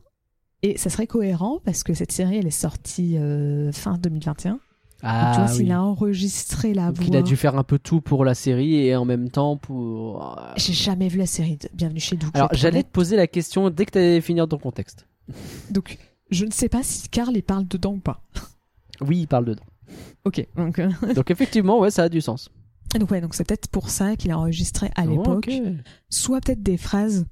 Et 0.62 0.78
ça 0.78 0.90
serait 0.90 1.08
cohérent 1.08 1.60
parce 1.64 1.84
que 1.84 1.94
cette 1.94 2.12
série, 2.12 2.38
elle 2.38 2.48
est 2.48 2.52
sortie 2.52 3.18
euh, 3.18 3.72
fin 3.72 3.98
2021. 3.98 4.60
Donc, 5.06 5.14
tu 5.14 5.20
Ah 5.20 5.34
vois, 5.46 5.52
oui. 5.52 5.58
s'il 5.58 5.72
a 5.72 5.84
enregistré 5.84 6.74
la 6.74 6.88
Donc, 6.88 6.98
voix. 6.98 7.06
il 7.08 7.16
a 7.16 7.22
dû 7.22 7.36
faire 7.36 7.56
un 7.58 7.64
peu 7.64 7.78
tout 7.78 8.02
pour 8.02 8.26
la 8.26 8.34
série 8.34 8.76
et 8.88 8.96
en 8.96 9.06
même 9.06 9.30
temps 9.30 9.56
pour. 9.56 10.38
euh, 10.40 10.54
J'ai 10.58 10.74
jamais 10.74 11.08
vu 11.10 11.20
la 11.20 11.26
série 11.28 11.58
de 11.58 11.70
Bienvenue 11.74 12.00
chez 12.00 12.16
Doug. 12.16 12.32
Alors 12.34 12.50
j'allais 12.54 12.82
te 12.84 12.90
poser 12.90 13.16
la 13.16 13.28
question 13.28 13.70
dès 13.70 13.86
que 13.86 13.92
tu 13.92 13.98
allais 14.00 14.22
finir 14.22 14.48
ton 14.48 14.58
contexte. 14.58 15.06
Donc, 15.70 15.98
je 16.32 16.46
ne 16.46 16.52
sais 16.52 16.70
pas 16.70 16.82
si 16.84 17.08
Carl 17.10 17.36
y 17.38 17.42
parle 17.44 17.68
dedans 17.68 17.94
ou 17.94 18.00
pas. 18.00 18.22
Oui, 19.02 19.20
il 19.22 19.28
parle 19.28 19.46
dedans. 19.46 19.64
Ok. 20.24 20.46
Donc, 20.56 20.80
euh, 20.80 20.90
Donc 21.16 21.30
effectivement, 21.30 21.80
ouais, 21.80 21.92
ça 21.92 22.04
a 22.04 22.10
du 22.10 22.20
sens. 22.22 22.50
donc 23.00 23.12
ouais, 23.12 23.22
donc 23.22 23.36
c'est 23.36 23.44
peut-être 23.44 23.68
pour 23.70 23.90
ça 23.90 24.16
qu'il 24.16 24.32
a 24.32 24.40
enregistré 24.40 24.90
à 24.96 25.06
l'époque. 25.06 25.48
Ok. 25.50 25.62
Soit 26.10 26.42
peut-être 26.42 26.64
des 26.64 26.78
phrases. 26.78 27.26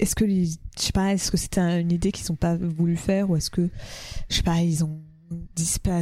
Est-ce 0.00 0.14
que, 0.14 0.28
je 0.28 0.44
sais 0.76 0.92
pas, 0.92 1.12
est-ce 1.12 1.30
que 1.30 1.36
c'était 1.36 1.60
un- 1.60 1.78
une 1.80 1.90
idée 1.92 2.12
qu'ils 2.12 2.26
n'ont 2.30 2.36
pas 2.36 2.56
voulu 2.56 2.96
faire 2.96 3.30
ou 3.30 3.36
est-ce 3.36 3.50
que, 3.50 3.68
je 4.28 4.36
sais 4.36 4.42
pas, 4.42 4.60
ils 4.60 4.84
ont 4.84 5.00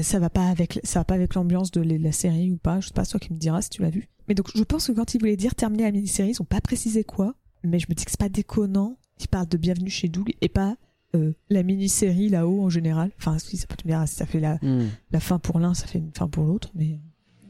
ça 0.03 0.19
va 0.19 0.31
pas 0.31 0.47
avec, 0.49 0.81
ça 0.85 1.01
va 1.01 1.05
pas 1.05 1.15
avec 1.15 1.35
l'ambiance 1.35 1.71
de 1.71 1.81
la 1.81 2.13
série 2.13 2.51
ou 2.53 2.57
pas. 2.57 2.81
Je 2.81 2.89
sais 2.89 2.95
pas, 2.95 3.05
toi 3.07 3.21
qui 3.21 3.33
me 3.33 3.39
diras 3.39 3.63
si 3.63 3.71
tu 3.71 3.83
l'as 3.83 3.91
vu. 3.91 4.09
Mais 4.29 4.35
donc, 4.35 4.49
je 4.55 4.63
pense 4.63 4.87
que 4.87 4.93
quand 4.93 5.15
ils 5.15 5.19
voulaient 5.19 5.37
dire 5.37 5.55
terminer 5.55 5.85
la 5.85 5.93
mini-série, 5.93 6.31
ils 6.31 6.43
ont 6.43 6.45
pas 6.47 6.61
précisé 6.61 7.05
quoi. 7.05 7.35
Mais 7.65 7.79
je 7.79 7.87
me 7.89 7.95
dis 7.95 8.05
que 8.05 8.11
c'est 8.11 8.21
pas 8.21 8.29
déconnant. 8.29 8.97
Ils 9.21 9.29
parlent 9.29 9.49
de 9.49 9.57
Bienvenue 9.57 9.91
chez 9.91 10.09
Doug 10.09 10.33
et 10.41 10.49
pas 10.49 10.77
euh, 11.15 11.33
la 11.51 11.63
mini-série 11.63 12.29
là-haut 12.29 12.63
en 12.63 12.69
général. 12.71 13.11
Enfin, 13.19 13.39
si 13.39 13.57
ça 13.57 13.67
peut 13.67 13.77
te 13.77 13.87
dire, 13.87 14.03
si 14.07 14.15
ça 14.15 14.27
fait 14.27 14.41
la, 14.41 14.59
Hmm. 14.63 14.87
la 15.11 15.21
fin 15.21 15.39
pour 15.39 15.59
l'un, 15.59 15.75
ça 15.75 15.87
fait 15.87 15.99
une 15.99 16.13
fin 16.17 16.29
pour 16.29 16.45
l'autre. 16.45 16.71
Mais 16.75 16.99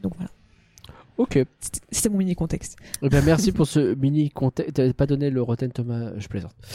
donc 0.01 0.13
voilà. 0.15 0.31
Ok. 1.17 1.35
Eh 1.37 1.45
C'était- 1.91 2.09
mon 2.09 2.17
mini 2.17 2.35
contexte. 2.35 2.77
bien, 3.01 3.21
merci 3.21 3.51
pour 3.51 3.67
ce 3.67 3.93
mini 3.95 4.29
contexte. 4.29 4.73
T'avais 4.75 4.93
pas 4.93 5.05
donné 5.05 5.29
le 5.29 5.41
Rotten 5.41 5.71
Thomas. 5.71 6.11
Je 6.17 6.27
plaisante. 6.27 6.55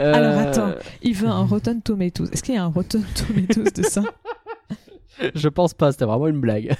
Euh, 0.00 0.12
Alors, 0.12 0.38
attends. 0.40 0.74
Il 1.02 1.14
veut 1.14 1.28
un 1.28 1.44
Rotten 1.44 1.80
Tomatoes. 1.80 2.26
Est-ce 2.32 2.42
qu'il 2.42 2.56
y 2.56 2.58
a 2.58 2.64
un 2.64 2.68
Rotten 2.68 3.04
Tomatoes 3.14 3.70
de 3.70 3.82
ça? 3.84 4.02
Je 5.36 5.48
pense 5.48 5.72
pas. 5.72 5.92
C'était 5.92 6.04
vraiment 6.04 6.26
une 6.26 6.40
blague. 6.40 6.74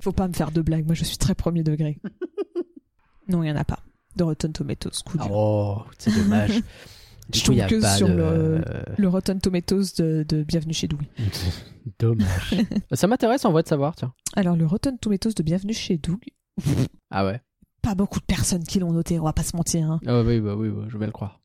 Faut 0.00 0.12
pas 0.12 0.28
me 0.28 0.34
faire 0.34 0.50
de 0.50 0.60
blagues. 0.60 0.84
Moi, 0.84 0.94
je 0.94 1.04
suis 1.04 1.16
très 1.16 1.34
premier 1.34 1.62
degré. 1.62 1.98
non, 3.28 3.42
il 3.42 3.48
y 3.48 3.50
en 3.50 3.56
a 3.56 3.64
pas 3.64 3.78
de 4.16 4.22
Rotten 4.24 4.52
Tomatoes. 4.52 5.02
Coup 5.04 5.16
dur. 5.16 5.30
Oh, 5.32 5.82
c'est 5.98 6.14
dommage. 6.14 6.60
Du 7.28 7.38
Je 7.40 7.44
coup, 7.44 7.52
il 7.52 7.58
y 7.58 7.60
a 7.60 7.66
trouve 7.66 7.78
que 7.78 7.82
pas 7.82 7.96
sur 7.96 8.08
de- 8.08 8.14
le- 8.14 8.64
Le 8.96 9.08
Rotten 9.08 9.40
Tomatoes 9.40 9.84
de, 9.98 10.24
de 10.28 10.42
Bienvenue 10.44 10.72
chez 10.72 10.88
Doug. 10.88 11.00
Dommage. 11.98 12.54
Ça 12.92 13.06
m'intéresse 13.06 13.44
en 13.44 13.52
vrai 13.52 13.62
de 13.62 13.68
savoir, 13.68 13.94
tiens. 13.96 14.12
Alors, 14.36 14.56
le 14.56 14.66
Rotten 14.66 14.98
Tomatoes 14.98 15.32
de 15.36 15.42
Bienvenue 15.42 15.74
chez 15.74 15.98
Doug, 15.98 16.20
Ah 17.10 17.24
ouais. 17.26 17.40
pas 17.82 17.94
beaucoup 17.94 18.18
de 18.20 18.24
personnes 18.24 18.64
qui 18.64 18.78
l'ont 18.80 18.92
noté, 18.92 19.18
on 19.18 19.24
va 19.24 19.32
pas 19.32 19.42
se 19.42 19.56
mentir. 19.56 19.90
Hein. 19.90 20.00
Ah 20.06 20.22
oui, 20.22 20.40
bah 20.40 20.54
oui, 20.56 20.68
bah, 20.70 20.84
je 20.88 20.96
vais 20.98 21.06
le 21.06 21.12
croire. 21.12 21.40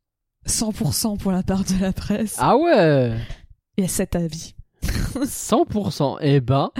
100% 0.48 1.18
pour 1.20 1.32
la 1.32 1.44
part 1.44 1.64
de 1.64 1.80
la 1.82 1.94
presse 1.94 2.36
Ah 2.38 2.58
ouais 2.58 3.18
et 3.78 3.88
7 3.88 4.16
avis. 4.18 4.56
100%. 4.84 6.18
Eh 6.22 6.42
ben. 6.42 6.72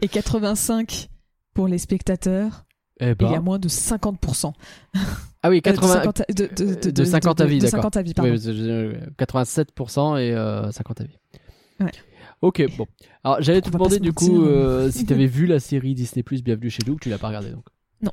Et 0.00 0.08
85 0.08 1.08
pour 1.54 1.68
les 1.68 1.78
spectateurs 1.78 2.64
Eh 3.00 3.08
et 3.10 3.14
il 3.18 3.22
y 3.26 3.26
a 3.26 3.32
ben. 3.36 3.40
moins 3.40 3.58
de 3.58 3.68
50%. 3.68 4.52
Ah 5.42 5.50
oui, 5.50 5.58
Euh, 5.58 5.60
80. 5.60 5.86
de 5.86 5.92
50, 6.02 6.22
de, 6.28 6.34
de, 6.34 6.74
de, 6.86 6.90
de 6.90 7.04
50 7.04 7.38
de- 7.38 7.42
avis, 7.42 7.58
d'accord. 7.58 7.70
50 7.80 7.96
avis, 7.96 8.14
pardon. 8.14 8.30
Oui, 8.30 8.38
c'est- 8.40 8.54
je- 8.54 8.94
87% 9.18 10.16
et 10.18 10.32
euh, 10.32 10.70
50 10.70 11.00
avis. 11.00 11.18
Ouais. 11.80 11.90
Ok, 12.42 12.64
bon. 12.76 12.86
Alors 13.24 13.40
j'allais 13.40 13.60
te 13.60 13.70
demander 13.70 13.98
du 14.00 14.12
coup 14.12 14.44
euh, 14.44 14.90
si 14.90 15.06
t'avais 15.06 15.26
vu 15.26 15.46
la 15.46 15.60
série 15.60 15.94
Disney 15.94 16.22
Plus 16.22 16.42
Bienvenue 16.42 16.70
chez 16.70 16.82
Doug, 16.84 16.98
tu 17.00 17.08
l'as 17.08 17.18
pas 17.18 17.28
regardé 17.28 17.50
donc. 17.50 17.64
Non. 18.02 18.10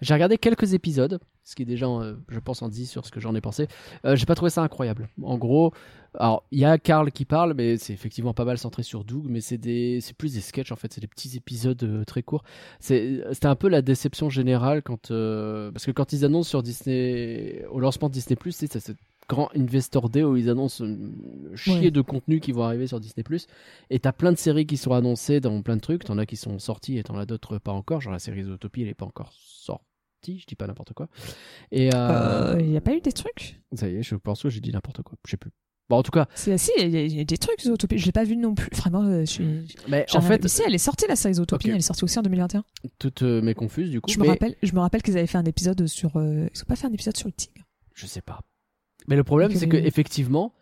J'ai 0.00 0.14
regardé 0.14 0.38
quelques 0.38 0.74
épisodes, 0.74 1.20
ce 1.44 1.54
qui 1.54 1.62
est 1.62 1.66
déjà, 1.66 1.86
euh, 1.86 2.16
je 2.28 2.38
pense, 2.38 2.62
en 2.62 2.68
dit 2.68 2.86
sur 2.86 3.06
ce 3.06 3.10
que 3.10 3.20
j'en 3.20 3.34
ai 3.34 3.40
pensé. 3.40 3.68
Euh, 4.04 4.16
j'ai 4.16 4.26
pas 4.26 4.34
trouvé 4.34 4.50
ça 4.50 4.62
incroyable. 4.62 5.08
En 5.22 5.38
gros, 5.38 5.72
alors 6.18 6.44
il 6.50 6.58
y 6.58 6.64
a 6.64 6.78
Carl 6.78 7.10
qui 7.12 7.24
parle, 7.24 7.54
mais 7.54 7.76
c'est 7.76 7.92
effectivement 7.92 8.34
pas 8.34 8.44
mal 8.44 8.58
centré 8.58 8.82
sur 8.82 9.04
Doug, 9.04 9.26
mais 9.28 9.40
c'est 9.40 9.58
des, 9.58 10.00
c'est 10.00 10.16
plus 10.16 10.34
des 10.34 10.40
sketchs 10.40 10.72
en 10.72 10.76
fait, 10.76 10.92
c'est 10.92 11.00
des 11.00 11.06
petits 11.06 11.36
épisodes 11.36 11.82
euh, 11.82 12.04
très 12.04 12.22
courts. 12.22 12.42
C'est, 12.80 13.22
c'était 13.32 13.46
un 13.46 13.54
peu 13.54 13.68
la 13.68 13.82
déception 13.82 14.28
générale 14.28 14.82
quand, 14.82 15.10
euh, 15.10 15.70
parce 15.70 15.86
que 15.86 15.92
quand 15.92 16.12
ils 16.12 16.24
annoncent 16.24 16.48
sur 16.48 16.62
Disney, 16.62 17.64
au 17.70 17.78
lancement 17.80 18.08
de 18.08 18.14
Disney 18.14 18.36
Plus, 18.36 18.52
c'est 18.52 18.80
ce 18.80 18.92
grand 19.30 19.48
Investor 19.56 20.10
Day 20.10 20.22
où 20.24 20.36
ils 20.36 20.50
annoncent 20.50 20.84
euh, 20.84 20.96
chier 21.54 21.74
Ouais. 21.80 21.90
de 21.90 22.00
contenu 22.00 22.40
qui 22.40 22.52
vont 22.52 22.64
arriver 22.64 22.86
sur 22.86 22.98
Disney 23.00 23.22
Plus. 23.22 23.46
Et 23.88 23.98
t'as 24.00 24.12
plein 24.12 24.32
de 24.32 24.36
séries 24.38 24.66
qui 24.66 24.76
sont 24.76 24.92
annoncées 24.92 25.40
dans 25.40 25.62
plein 25.62 25.76
de 25.76 25.80
trucs. 25.80 26.04
T'en 26.04 26.18
as 26.18 26.26
qui 26.26 26.36
sont 26.36 26.58
sorties 26.58 26.98
et 26.98 27.02
t'en 27.04 27.16
as 27.16 27.26
d'autres 27.26 27.58
pas 27.58 27.72
encore. 27.72 28.00
Genre 28.00 28.12
la 28.12 28.18
série 28.18 28.42
Zootopie, 28.42 28.82
elle 28.82 28.88
est 28.88 28.94
pas 28.94 29.06
encore 29.06 29.32
sortie. 29.32 30.38
Je 30.40 30.46
dis 30.46 30.54
pas 30.56 30.66
n'importe 30.66 30.92
quoi. 30.92 31.08
Et 31.72 31.90
euh, 31.94 32.56
Il 32.60 32.66
n'y 32.70 32.76
a 32.76 32.80
pas 32.82 32.92
eu 32.94 33.00
des 33.00 33.12
trucs? 33.12 33.60
Ça 33.74 33.88
y 33.88 33.96
est, 33.96 34.02
je 34.02 34.16
pense 34.16 34.42
que 34.42 34.50
j'ai 34.50 34.60
dit 34.60 34.72
n'importe 34.72 35.02
quoi. 35.02 35.16
Je 35.24 35.30
sais 35.30 35.36
plus. 35.38 35.50
Bon, 35.88 35.96
en 35.96 36.02
tout 36.04 36.12
cas, 36.12 36.28
si, 36.34 36.50
il 36.78 36.88
y, 36.88 36.96
a- 36.96 37.02
il 37.04 37.16
y 37.16 37.20
a 37.20 37.24
des 37.24 37.38
trucs 37.38 37.60
Zootopie. 37.62 37.98
Je 37.98 38.06
l'ai 38.06 38.12
pas 38.12 38.22
vu 38.24 38.36
non 38.36 38.54
plus. 38.54 38.68
Vraiment, 38.76 39.02
euh, 39.02 39.20
je 39.20 39.30
suis. 39.30 39.76
mais 39.88 40.06
en 40.14 40.20
fait, 40.20 40.46
si, 40.46 40.62
elle 40.64 40.74
est 40.74 40.78
sortie 40.78 41.06
la 41.08 41.16
série 41.16 41.34
Zootopie. 41.34 41.70
Elle 41.70 41.76
est 41.76 41.80
sortie 41.80 42.04
aussi 42.04 42.18
en 42.18 42.22
2021. 42.22 42.62
toutes 42.98 43.22
euh, 43.22 43.40
mes 43.42 43.54
confuses 43.54 43.90
du 43.90 44.00
coup. 44.00 44.10
Je 44.10 44.18
me 44.20 44.26
rappelle, 44.26 44.54
je 44.62 44.72
me 44.72 44.78
rappelle 44.80 45.02
qu'ils 45.02 45.16
avaient 45.18 45.26
fait 45.26 45.38
un 45.38 45.44
épisode 45.44 45.86
sur. 45.88 46.16
euh, 46.16 46.46
Ils 46.54 46.60
ont 46.62 46.66
pas 46.68 46.76
fait 46.76 46.86
un 46.86 46.92
épisode 46.92 47.16
sur 47.16 47.26
le 47.28 47.32
tigre. 47.32 47.62
Je 47.94 48.06
sais 48.06 48.22
pas. 48.22 48.40
Mais 49.08 49.16
le 49.16 49.24
problème, 49.24 49.50
c'est 49.52 49.68
que 49.68 49.76
effectivement, 49.76 50.52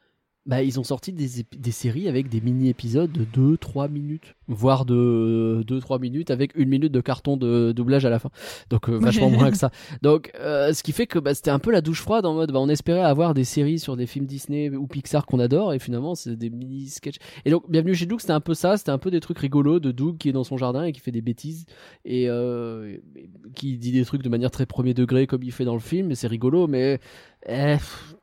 bah, 0.49 0.63
ils 0.63 0.81
ont 0.81 0.85
sorti 0.85 1.13
des, 1.13 1.71
séries 1.71 2.09
avec 2.09 2.31
des 2.31 2.41
mini-épisodes 2.41 3.13
de 3.13 3.57
2-3 3.57 3.91
minutes, 3.91 4.35
voire 4.47 4.87
de 4.87 5.63
2-3 5.69 6.01
minutes 6.01 6.31
avec 6.31 6.57
une 6.57 6.71
minute 6.71 6.91
de 6.91 7.03
carton 7.03 7.37
de 7.37 7.73
doublage 7.73 8.07
à 8.07 8.11
la 8.11 8.19
fin. 8.19 8.31
Donc 8.71 8.89
euh, 8.89 8.97
vachement 8.97 9.29
moins 9.29 9.51
que 9.51 9.57
ça. 9.59 9.71
Donc 10.01 10.33
euh, 10.41 10.73
ce 10.73 10.83
qui 10.83 10.93
fait 10.93 11.07
que 11.07 11.19
bah, 11.19 11.35
c'était 11.35 11.51
un 11.51 11.59
peu 11.59 11.71
la 11.71 11.83
douche 11.83 12.01
froide 12.01 12.25
en 12.25 12.33
mode 12.33 12.51
bah, 12.51 12.61
on 12.61 12.71
espérait 12.71 13.03
avoir 13.03 13.35
des 13.35 13.45
séries 13.45 13.79
sur 13.79 13.95
des 13.95 14.07
films 14.07 14.25
Disney 14.25 14.71
ou 14.71 14.87
Pixar 14.87 15.27
qu'on 15.27 15.39
adore 15.39 15.75
et 15.75 15.79
finalement 15.79 16.15
c'est 16.15 16.35
des 16.35 16.49
mini-sketchs. 16.49 17.19
Et 17.45 17.51
donc 17.51 17.71
Bienvenue 17.71 17.95
chez 17.95 18.07
Doug, 18.07 18.21
c'était 18.21 18.33
un 18.33 18.41
peu 18.41 18.55
ça, 18.55 18.79
c'était 18.79 18.91
un 18.91 18.99
peu 18.99 19.11
des 19.11 19.21
trucs 19.21 19.39
rigolos 19.41 19.81
de 19.81 19.93
Doug 19.93 20.17
qui 20.17 20.31
est 20.31 20.33
dans 20.33 20.45
son 20.45 20.57
jardin 20.57 20.85
et 20.85 20.93
qui 20.93 21.01
fait 21.01 21.13
des 21.13 21.21
bêtises 21.21 21.67
et 22.07 22.31
euh, 22.31 22.97
qui 23.55 23.77
dit 23.77 23.93
des 23.93 24.07
trucs 24.07 24.23
de 24.23 24.31
manière 24.31 24.51
très 24.51 24.65
premier 24.65 24.95
degré 24.95 25.27
comme 25.27 25.43
il 25.43 25.53
fait 25.53 25.67
dans 25.67 25.75
le 25.75 25.81
film, 25.81 26.11
et 26.11 26.15
c'est 26.15 26.27
rigolo, 26.27 26.67
mais 26.67 27.01
eh, 27.47 27.75
pff, 27.75 28.15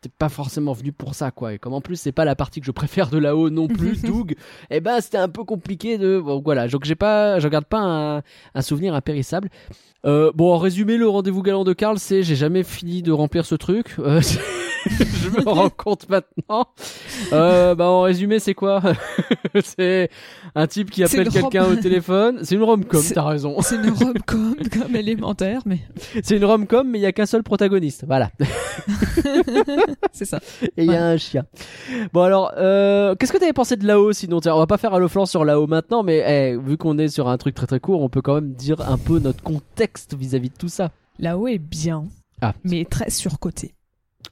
t'es 0.00 0.08
pas 0.08 0.28
forcément 0.28 0.72
venu 0.72 0.92
pour 0.92 1.14
ça 1.14 1.30
quoi. 1.30 1.54
Et 1.54 1.58
comme 1.58 1.72
en 1.72 1.80
plus 1.80 1.96
c'est 1.96 2.12
pas 2.12 2.24
la 2.24 2.36
partie 2.36 2.60
que 2.60 2.66
je 2.66 2.70
préfère 2.70 3.08
de 3.10 3.18
là-haut 3.18 3.50
non 3.50 3.68
plus, 3.68 4.02
Doug, 4.02 4.34
et 4.70 4.80
ben 4.80 5.00
c'était 5.00 5.18
un 5.18 5.28
peu 5.28 5.44
compliqué 5.44 5.98
de. 5.98 6.18
Bon, 6.18 6.40
voilà, 6.44 6.68
donc 6.68 6.84
j'ai 6.84 6.94
pas, 6.94 7.38
je 7.38 7.46
regarde 7.46 7.66
pas 7.66 7.80
un, 7.80 8.22
un 8.54 8.62
souvenir 8.62 8.94
impérissable. 8.94 9.48
Euh, 10.06 10.32
bon, 10.34 10.52
en 10.52 10.58
résumé, 10.58 10.96
le 10.96 11.08
rendez-vous 11.08 11.42
galant 11.42 11.64
de 11.64 11.72
Karl, 11.72 11.98
c'est 11.98 12.22
j'ai 12.22 12.36
jamais 12.36 12.62
fini 12.62 13.02
de 13.02 13.12
remplir 13.12 13.44
ce 13.44 13.54
truc. 13.54 13.96
Euh, 13.98 14.20
je 14.86 15.28
me 15.30 15.48
rends 15.48 15.70
compte 15.70 16.08
maintenant. 16.08 16.66
Euh, 17.32 17.74
bah 17.74 17.86
en 17.86 18.02
résumé, 18.02 18.38
c'est 18.38 18.54
quoi? 18.54 18.82
C'est 19.64 20.10
un 20.54 20.66
type 20.66 20.90
qui 20.90 21.02
appelle 21.04 21.28
rom- 21.28 21.32
quelqu'un 21.50 21.66
au 21.66 21.76
téléphone. 21.76 22.38
C'est 22.42 22.54
une 22.54 22.62
rom-com, 22.62 23.02
t'as 23.12 23.22
raison. 23.24 23.60
C'est 23.60 23.76
une 23.76 23.90
rom-com 23.90 24.54
comme 24.72 24.96
élémentaire, 24.96 25.62
mais 25.66 25.80
C'est 26.22 26.36
une 26.36 26.44
rom-com, 26.44 26.88
mais 26.88 26.98
il 26.98 27.02
y 27.02 27.06
a 27.06 27.12
qu'un 27.12 27.26
seul 27.26 27.42
protagoniste. 27.42 28.04
Voilà. 28.06 28.30
c'est 30.12 30.24
ça. 30.24 30.40
Et 30.76 30.84
il 30.84 30.90
y 30.92 30.96
a 30.96 31.04
un 31.04 31.16
chien. 31.16 31.44
Bon 32.12 32.22
alors, 32.22 32.52
euh, 32.56 33.14
qu'est-ce 33.16 33.32
que 33.32 33.38
t'avais 33.38 33.52
pensé 33.52 33.76
de 33.76 33.86
là-haut 33.86 34.12
sinon? 34.12 34.40
Tiens, 34.40 34.54
On 34.54 34.58
va 34.58 34.66
pas 34.66 34.78
faire 34.78 34.94
à 34.94 34.98
le 34.98 35.08
flanc 35.08 35.26
sur 35.26 35.44
là-haut 35.44 35.66
maintenant, 35.66 36.02
mais 36.02 36.22
eh, 36.26 36.56
vu 36.56 36.76
qu'on 36.76 36.98
est 36.98 37.08
sur 37.08 37.28
un 37.28 37.36
truc 37.38 37.54
très 37.54 37.66
très 37.66 37.80
court, 37.80 38.00
on 38.02 38.08
peut 38.08 38.22
quand 38.22 38.34
même 38.34 38.52
dire 38.52 38.80
un 38.88 38.98
peu 38.98 39.18
notre 39.18 39.42
contexte 39.42 40.14
vis-à-vis 40.14 40.50
de 40.50 40.56
tout 40.56 40.68
ça. 40.68 40.90
Là-haut 41.18 41.48
est 41.48 41.58
bien, 41.58 42.04
Ah. 42.40 42.54
mais 42.64 42.84
très 42.84 43.10
surcoté. 43.10 43.74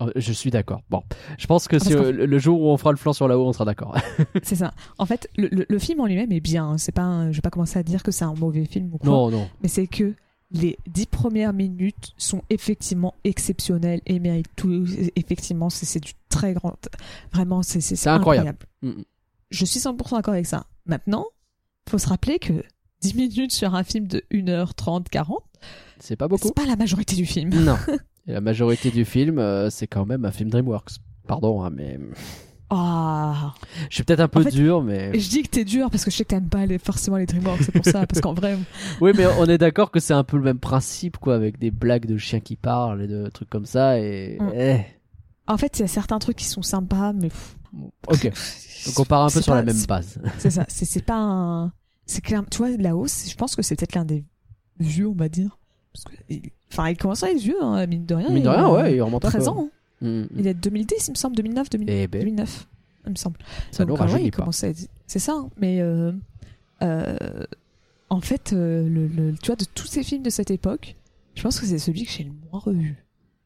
Oh, 0.00 0.10
Je 0.14 0.32
suis 0.32 0.50
d'accord. 0.50 0.82
Bon, 0.90 1.02
je 1.38 1.46
pense 1.46 1.66
que 1.66 1.76
Ah, 1.76 1.80
si, 1.80 1.92
euh, 1.94 2.12
le 2.12 2.38
jour 2.38 2.60
où 2.60 2.66
on 2.68 2.76
fera 2.76 2.92
le 2.92 2.96
flanc 2.96 3.12
sur 3.12 3.26
là-haut, 3.26 3.46
on 3.48 3.52
sera 3.52 3.64
d'accord. 3.64 3.96
C'est 4.44 4.54
ça. 4.56 4.72
En 4.98 5.06
fait, 5.06 5.28
le, 5.36 5.48
le- 5.50 5.66
le 5.68 5.78
film 5.78 6.00
en 6.00 6.06
lui-même 6.06 6.30
est 6.32 6.40
bien. 6.40 6.64
hein. 6.66 6.78
C'est 6.78 6.92
pas, 6.92 7.02
un- 7.02 7.32
je 7.32 7.36
vais 7.38 7.42
pas 7.42 7.50
commencer 7.50 7.78
à 7.78 7.82
dire 7.82 8.02
que 8.04 8.10
c'est 8.12 8.24
un 8.24 8.34
mauvais 8.34 8.64
film 8.64 8.90
ou 8.94 8.98
quoi. 8.98 9.10
non, 9.10 9.30
non. 9.30 9.48
Mais 9.62 9.68
c'est 9.68 9.86
que 9.88 10.14
les 10.52 10.78
dix 10.86 11.06
premières 11.06 11.52
minutes 11.52 12.12
sont 12.16 12.42
effectivement 12.48 13.14
exceptionnelles 13.24 14.00
et 14.06 14.18
méritent 14.20 14.46
tout. 14.56 14.86
Effectivement, 15.16 15.68
c'est 15.68 16.00
du 16.00 16.12
très 16.28 16.54
grand. 16.54 16.76
Vraiment, 17.32 17.62
c'est 17.62 17.78
incroyable. 18.08 18.18
incroyable. 18.20 18.58
Mm, 18.82 18.88
mm. 19.00 19.04
Je 19.50 19.64
suis 19.64 19.80
100% 19.80 20.14
d'accord 20.16 20.34
avec 20.34 20.46
ça. 20.46 20.64
Maintenant, 20.86 21.26
faut 21.88 21.98
se 21.98 22.08
rappeler 22.08 22.38
que 22.38 22.62
10 23.00 23.14
minutes 23.14 23.52
sur 23.52 23.74
un 23.74 23.82
film 23.84 24.06
de 24.06 24.22
1h30, 24.32 25.08
40, 25.08 25.42
C'est 26.00 26.16
pas 26.16 26.28
beaucoup. 26.28 26.48
c'est 26.48 26.54
pas 26.54 26.66
la 26.66 26.76
majorité 26.76 27.16
du 27.16 27.26
film. 27.26 27.50
Non. 27.64 27.76
Et 28.28 28.32
la 28.32 28.40
majorité 28.40 28.90
du 28.90 29.04
film, 29.04 29.38
euh, 29.38 29.70
c'est 29.70 29.86
quand 29.88 30.04
même 30.06 30.24
un 30.24 30.30
film 30.30 30.50
DreamWorks. 30.50 30.98
Pardon, 31.26 31.62
hein, 31.62 31.70
mais 31.74 31.98
Ah. 32.70 33.54
je 33.88 33.94
suis 33.94 34.04
peut-être 34.04 34.20
un 34.20 34.28
peu 34.28 34.40
En 34.40 34.44
fait, 34.44 34.50
dur, 34.50 34.82
mais 34.82 35.18
je 35.18 35.28
dis 35.30 35.42
que 35.42 35.48
t'es 35.48 35.64
dur 35.64 35.90
parce 35.90 36.04
que 36.04 36.10
je 36.10 36.16
sais 36.16 36.24
que 36.24 36.28
t'aimes 36.28 36.48
pas 36.50 36.66
les, 36.66 36.78
forcément 36.78 37.16
les 37.16 37.24
DreamWorks, 37.26 37.62
c'est 37.62 37.72
pour 37.72 37.84
ça. 37.84 38.06
Parce 38.06 38.20
qu'en 38.20 38.34
vrai, 38.34 38.58
oui, 39.00 39.12
mais 39.16 39.26
on 39.38 39.46
est 39.46 39.56
d'accord 39.58 39.90
que 39.90 40.00
c'est 40.00 40.12
un 40.14 40.24
peu 40.24 40.36
le 40.36 40.42
même 40.42 40.58
principe, 40.58 41.16
quoi, 41.16 41.34
avec 41.34 41.58
des 41.58 41.70
blagues 41.70 42.04
de 42.06 42.18
chiens 42.18 42.40
qui 42.40 42.56
parlent 42.56 43.00
et 43.02 43.06
de 43.06 43.28
trucs 43.30 43.48
comme 43.48 43.66
ça. 43.66 43.98
Et 43.98 44.36
Mm. 44.40 44.50
eh. 44.54 44.80
en 45.46 45.56
fait, 45.56 45.78
il 45.78 45.82
y 45.82 45.84
a 45.84 45.88
certains 45.88 46.18
trucs 46.18 46.36
qui 46.36 46.44
sont 46.46 46.62
sympas, 46.62 47.14
mais. 47.14 47.30
ok. 48.06 48.30
Donc 48.86 49.00
on 49.00 49.04
part 49.04 49.24
un 49.24 49.30
peu 49.30 49.40
sur 49.40 49.52
pas- 49.52 49.56
la 49.62 49.64
même 49.64 49.84
base. 49.86 50.20
C'est 50.38 50.50
ça, 50.50 50.64
c'est 50.68 51.04
pas 51.04 51.16
un. 51.18 51.72
C'est 52.04 52.20
clair, 52.22 52.42
tu 52.50 52.58
vois, 52.58 52.70
là-haut, 52.76 53.06
c'est- 53.06 53.30
je 53.30 53.36
pense 53.36 53.54
que 53.56 53.62
c'est 53.62 53.76
peut-être 53.76 53.94
l'un 53.94 54.04
des 54.04 54.24
vieux, 54.78 55.08
on 55.08 55.14
va 55.14 55.28
dire. 55.30 55.58
Parce 55.92 56.04
que, 56.04 56.34
enfin, 56.72 56.88
il 56.90 56.96
commence 56.96 57.22
à 57.22 57.30
être 57.30 57.38
vieux, 57.40 57.62
hein, 57.62 57.86
mine 57.86 58.06
de 58.06 58.14
rien. 58.14 58.28
Mine 58.30 58.42
de 58.44 58.48
rien, 58.48 58.68
ouais, 58.70 58.96
il 58.96 59.02
remonte 59.02 59.24
un 59.24 59.28
13 59.30 59.44
peu. 59.44 59.50
ans. 59.50 59.66
hein. 59.66 59.70
Mm, 60.00 60.20
mm. 60.22 60.28
Il 60.38 60.46
est 60.46 60.54
de 60.54 60.60
2010, 60.60 61.08
il 61.08 61.10
me 61.12 61.16
semble, 61.16 61.36
2009, 61.36 61.70
2000 61.70 61.90
Eh 61.90 62.06
ben. 62.06 62.20
2009, 62.20 62.66
il 63.06 63.10
me 63.10 63.16
semble. 63.16 63.36
Ça 63.70 63.84
Donc, 63.84 63.98
ah 63.98 64.04
ouais, 64.04 64.10
rajeunit 64.10 64.28
il 64.28 64.30
commence 64.30 64.62
à 64.64 64.68
être- 64.68 64.88
C'est 65.06 65.18
ça, 65.18 65.32
hein. 65.32 65.50
mais 65.58 65.80
euh, 65.80 66.12
euh, 66.82 67.16
en 68.10 68.20
fait, 68.20 68.52
euh, 68.52 68.88
le, 68.88 69.06
le- 69.06 69.34
tu 69.36 69.46
vois, 69.48 69.56
de 69.56 69.64
tous 69.64 69.86
ces 69.86 70.02
films 70.02 70.22
de 70.22 70.30
cette 70.30 70.50
époque, 70.50 70.96
je 71.34 71.42
pense 71.42 71.58
que 71.60 71.66
c'est 71.66 71.78
celui 71.78 72.04
que 72.04 72.10
j'ai 72.10 72.24
le 72.24 72.32
moins 72.50 72.60
revu. 72.60 73.04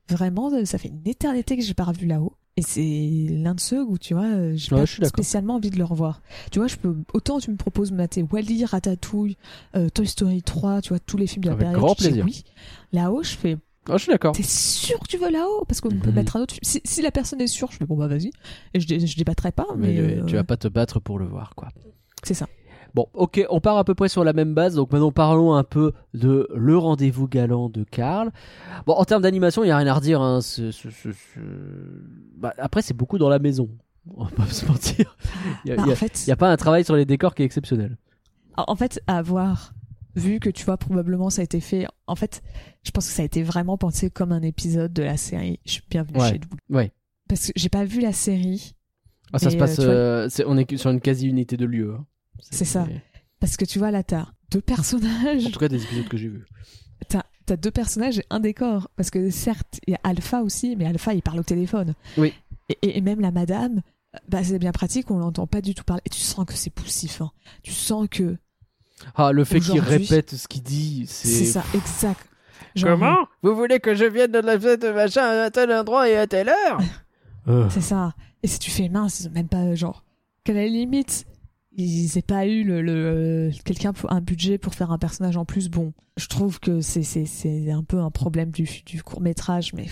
Vraiment, 0.09 0.51
ça 0.65 0.79
fait 0.79 0.89
une 0.89 1.01
éternité 1.07 1.57
que 1.57 1.63
j'ai 1.63 1.75
pas 1.75 1.85
revu 1.85 2.07
là-haut. 2.07 2.35
Et 2.59 2.63
c'est 2.63 3.29
l'un 3.31 3.55
de 3.55 3.61
ceux 3.61 3.83
où, 3.83 3.97
tu 3.97 4.13
vois, 4.13 4.25
euh, 4.27 4.53
j'ai 4.55 4.75
Ouais, 4.75 4.85
pas 5.01 5.07
spécialement 5.07 5.55
envie 5.55 5.71
de 5.71 5.79
le 5.79 5.85
revoir. 5.85 6.21
Tu 6.51 6.59
vois, 6.59 6.69
je 6.69 6.77
peux, 6.77 6.95
autant 7.15 7.41
tu 7.41 7.51
me 7.51 7.57
proposes 7.57 7.91
de 7.93 7.97
mater 7.97 8.23
Wally, 8.31 8.65
Ratatouille, 8.67 9.39
euh, 9.75 9.89
Toy 9.89 10.07
Story 10.07 10.43
3, 10.43 10.83
tu 10.83 10.91
vois, 10.91 10.99
tous 10.99 11.17
les 11.17 11.27
films 11.27 11.45
de 11.45 11.49
la 11.49 11.55
Avec 11.55 11.65
période. 11.69 11.81
grand 11.83 11.95
plaisir. 11.95 12.25
Oui. 12.27 12.45
Là-haut, 12.93 13.23
je 13.23 13.31
fais, 13.31 13.57
Ah, 13.89 13.97
je 13.97 14.03
suis 14.03 14.13
d'accord. 14.13 14.33
T'es 14.37 14.43
sûr 14.43 14.99
que 15.01 15.07
tu 15.09 15.17
veux 15.17 15.31
là-haut? 15.31 15.65
Parce 15.67 15.81
qu'on 15.81 15.89
peut 15.99 16.11
Mhm. 16.11 16.15
mettre 16.15 16.37
un 16.37 16.41
autre 16.43 16.53
film. 16.55 16.61
Si, 16.63 16.83
si 16.85 17.01
la 17.01 17.11
personne 17.11 17.41
est 17.41 17.47
sûre, 17.47 17.73
je 17.73 17.79
fais 17.79 17.87
bon 17.87 17.97
bah 17.97 18.07
vas-y. 18.07 18.31
Et 18.75 18.81
je, 18.81 18.87
je 19.07 19.17
débattrai 19.17 19.51
pas, 19.51 19.67
Mais 19.77 19.89
mais, 19.95 19.99
euh, 19.99 20.23
euh, 20.23 20.25
tu 20.27 20.35
vas 20.37 20.45
pas 20.45 20.59
te 20.59 20.69
battre 20.69 21.01
pour 21.01 21.19
le 21.19 21.27
voir, 21.27 21.55
quoi. 21.57 21.71
c'est 22.23 22.35
ça. 22.35 22.49
Bon, 22.95 23.07
ok, 23.15 23.45
on 23.49 23.61
part 23.61 23.79
à 23.79 23.85
peu 23.85 23.95
près 23.95 24.09
sur 24.09 24.23
la 24.25 24.33
même 24.35 24.53
base. 24.55 24.75
Donc 24.75 24.93
maintenant, 24.93 25.13
parlons 25.13 25.55
un 25.55 25.65
peu 25.65 25.93
de 26.15 26.47
le 26.55 26.77
rendez-vous 26.77 27.27
galant 27.27 27.69
de 27.71 27.85
Karl. 27.85 28.31
Bon, 28.87 28.93
en 28.93 29.05
termes 29.05 29.23
d'animation, 29.23 29.65
il 29.65 29.69
y 29.69 29.71
a 29.71 29.77
rien 29.79 29.87
à 29.87 29.95
redire. 29.95 30.21
Hein. 30.21 30.41
Bah, 32.37 32.53
après, 32.59 32.83
c'est 32.83 32.95
beaucoup 32.95 33.19
dans 33.19 33.29
la 33.29 33.39
maison. 33.39 33.69
On 34.17 34.25
va 34.25 34.31
pas 34.31 34.47
se 34.47 34.67
mentir. 34.67 35.17
Il 35.65 35.71
y 35.71 35.73
a, 35.73 35.77
Bah, 35.77 35.85
a- 35.87 35.91
en 35.91 35.95
fait, 35.95 36.27
il 36.27 36.29
y 36.29 36.33
a 36.33 36.37
pas 36.37 36.51
un 36.51 36.57
travail 36.57 36.85
sur 36.85 36.97
les 36.97 37.05
décors 37.05 37.35
qui 37.35 37.43
est 37.43 37.47
exceptionnel. 37.47 37.97
en 38.57 38.75
fait, 38.77 39.01
à 39.07 39.19
avoir 39.19 39.73
vu 40.15 40.41
que 40.41 40.51
tu 40.51 40.65
vois 40.67 40.77
probablement 40.77 41.31
ça 41.31 41.41
a 41.41 41.45
été 41.45 41.61
fait. 41.61 41.87
En 42.07 42.17
fait, 42.17 42.43
je 42.83 42.91
pense 42.91 43.07
que 43.07 43.13
ça 43.13 43.23
a 43.23 43.25
été 43.25 43.43
vraiment 43.43 43.79
pensé 43.79 44.11
comme 44.11 44.33
un 44.33 44.43
épisode 44.43 44.93
de 44.93 45.03
la 45.03 45.17
série. 45.17 45.59
Je 45.65 45.73
suis 45.73 45.83
bienvenue 45.89 46.21
Ouais. 46.21 46.29
chez 46.31 46.41
vous. 46.69 46.77
Ouais. 46.77 46.93
Parce 47.29 47.47
que 47.47 47.53
j'ai 47.57 47.71
pas 47.71 47.85
vu 47.87 48.01
la 48.01 48.13
série. 48.13 48.75
Ah, 49.33 49.39
ça 49.39 49.49
se 49.49 49.57
passe. 49.57 49.79
euh, 49.79 50.29
euh, 50.41 50.45
on 50.47 50.59
est 50.59 50.77
sur 50.77 50.91
une 50.91 51.01
quasi-unité 51.01 51.57
de 51.57 51.65
lieu. 51.65 51.95
hein. 51.99 52.05
C'est 52.51 52.65
ça. 52.65 52.87
Parce 53.41 53.57
que 53.57 53.65
tu 53.65 53.79
vois 53.79 53.91
là, 53.91 54.03
t'as 54.03 54.27
deux 54.51 54.61
personnages. 54.61 55.47
En 55.47 55.51
tout 55.51 55.59
cas, 55.59 55.69
des 55.69 55.83
épisodes 55.83 56.09
que 56.09 56.17
j'ai 56.17 56.29
vus. 56.29 56.45
T'as 57.09 57.23
t'as 57.47 57.57
deux 57.57 57.71
personnages 57.71 58.19
et 58.19 58.25
un 58.31 58.41
décor. 58.41 58.89
Parce 58.97 59.11
que 59.11 59.31
certes, 59.31 59.81
il 59.87 59.93
y 59.93 59.95
a 59.95 60.01
Alpha 60.05 60.43
aussi, 60.43 60.77
mais 60.77 60.87
Alpha 60.87 61.13
il 61.15 61.23
parle 61.23 61.41
au 61.41 61.45
téléphone. 61.45 61.95
Oui. 62.17 62.33
Et, 62.83 63.01
même 63.01 63.21
la 63.21 63.33
madame, 63.33 63.83
bah 64.29 64.45
c'est 64.45 64.59
bien 64.59 64.73
pratique, 64.73 65.11
on 65.11 65.19
l'entend 65.19 65.47
pas 65.47 65.61
du 65.61 65.75
tout 65.75 65.85
parler. 65.85 66.03
Et 66.07 66.11
tu 66.11 66.21
sens 66.21 66.45
que 66.47 66.55
c'est 66.55 66.71
poussif. 66.71 67.21
hein. 67.21 67.31
Tu 67.63 67.73
sens 67.73 68.07
que 68.11 68.37
Ah, 69.17 69.33
le 69.33 69.45
fait 69.45 69.59
qu'il 69.61 69.81
répète 69.81 70.35
ce 70.37 70.47
qu'il 70.47 70.63
dit, 70.63 71.05
c'est. 71.09 71.29
c'est 71.29 71.45
ça, 71.47 71.65
exact. 71.75 72.21
Genre, 72.75 72.99
Vous 73.43 73.55
voulez 73.57 73.81
que 73.81 73.95
je 73.95 74.05
vienne 74.05 74.31
de 74.33 74.39
la 74.39 74.59
fête 74.59 74.81
de 74.83 74.91
machin 74.91 75.23
à 75.27 75.51
tel 75.51 75.71
endroit 75.73 76.09
et 76.09 76.17
à 76.17 76.27
telle 76.27 76.49
heure 76.49 76.81
Euh, 77.49 77.69
C'est 77.71 77.81
ça. 77.83 78.15
Et 78.43 78.47
si 78.47 78.59
tu 78.59 78.71
fais 78.71 78.89
mince, 78.89 79.29
même 79.35 79.49
pas, 79.49 79.75
genre, 79.75 80.05
qu'à 80.45 80.53
la 80.55 80.67
limite, 80.67 81.27
ils 81.77 82.19
aient 82.19 82.23
pas 82.23 82.47
eu 82.47 82.65
le, 82.65 82.83
le- 82.83 83.51
quelqu'un 83.65 83.93
pour 83.93 84.13
un 84.13 84.21
budget 84.21 84.59
pour 84.59 84.75
faire 84.75 84.91
un 84.91 84.99
personnage 84.99 85.37
en 85.37 85.45
plus. 85.45 85.69
Bon, 85.71 85.93
je 86.17 86.27
trouve 86.27 86.61
que 86.61 86.81
c'est 86.81 87.71
un 87.71 87.83
peu 87.85 88.01
un 88.01 88.11
problème 88.11 88.51
du 88.51 88.69
du 88.87 89.03
court 89.03 89.21
métrage, 89.21 89.73
mais 89.75 89.87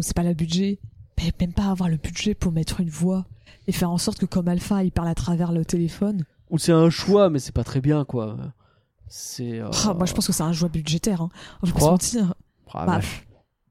c'est 0.00 0.14
pas 0.16 0.22
le 0.24 0.34
budget. 0.34 0.78
Mais 1.18 1.32
même 1.40 1.52
pas 1.54 1.70
avoir 1.70 1.88
le 1.88 1.96
budget 1.96 2.34
pour 2.34 2.52
mettre 2.52 2.80
une 2.80 2.90
voix 2.90 3.24
et 3.66 3.72
faire 3.72 3.90
en 3.90 3.96
sorte 3.96 4.18
que 4.18 4.26
comme 4.26 4.48
Alpha, 4.48 4.84
il 4.84 4.92
parle 4.92 5.08
à 5.08 5.14
travers 5.14 5.50
le 5.52 5.64
téléphone. 5.64 6.24
Ou 6.50 6.58
c'est 6.58 6.72
un 6.72 6.90
choix, 6.90 7.30
mais 7.30 7.38
c'est 7.38 7.54
pas 7.54 7.64
très 7.64 7.80
bien, 7.80 8.04
quoi. 8.04 8.36
C'est. 9.08 9.60
euh, 9.60 9.70
Ah, 9.86 9.94
moi, 9.94 10.04
je 10.06 10.12
pense 10.12 10.26
que 10.26 10.32
c'est 10.32 10.42
un 10.42 10.52
choix 10.52 10.68
budgétaire. 10.68 11.22
Hein. 11.22 11.30
Se 11.64 11.70
crois 11.72 11.92
mentir. 11.92 12.34
ah, 12.74 12.84
Bah. 12.86 13.00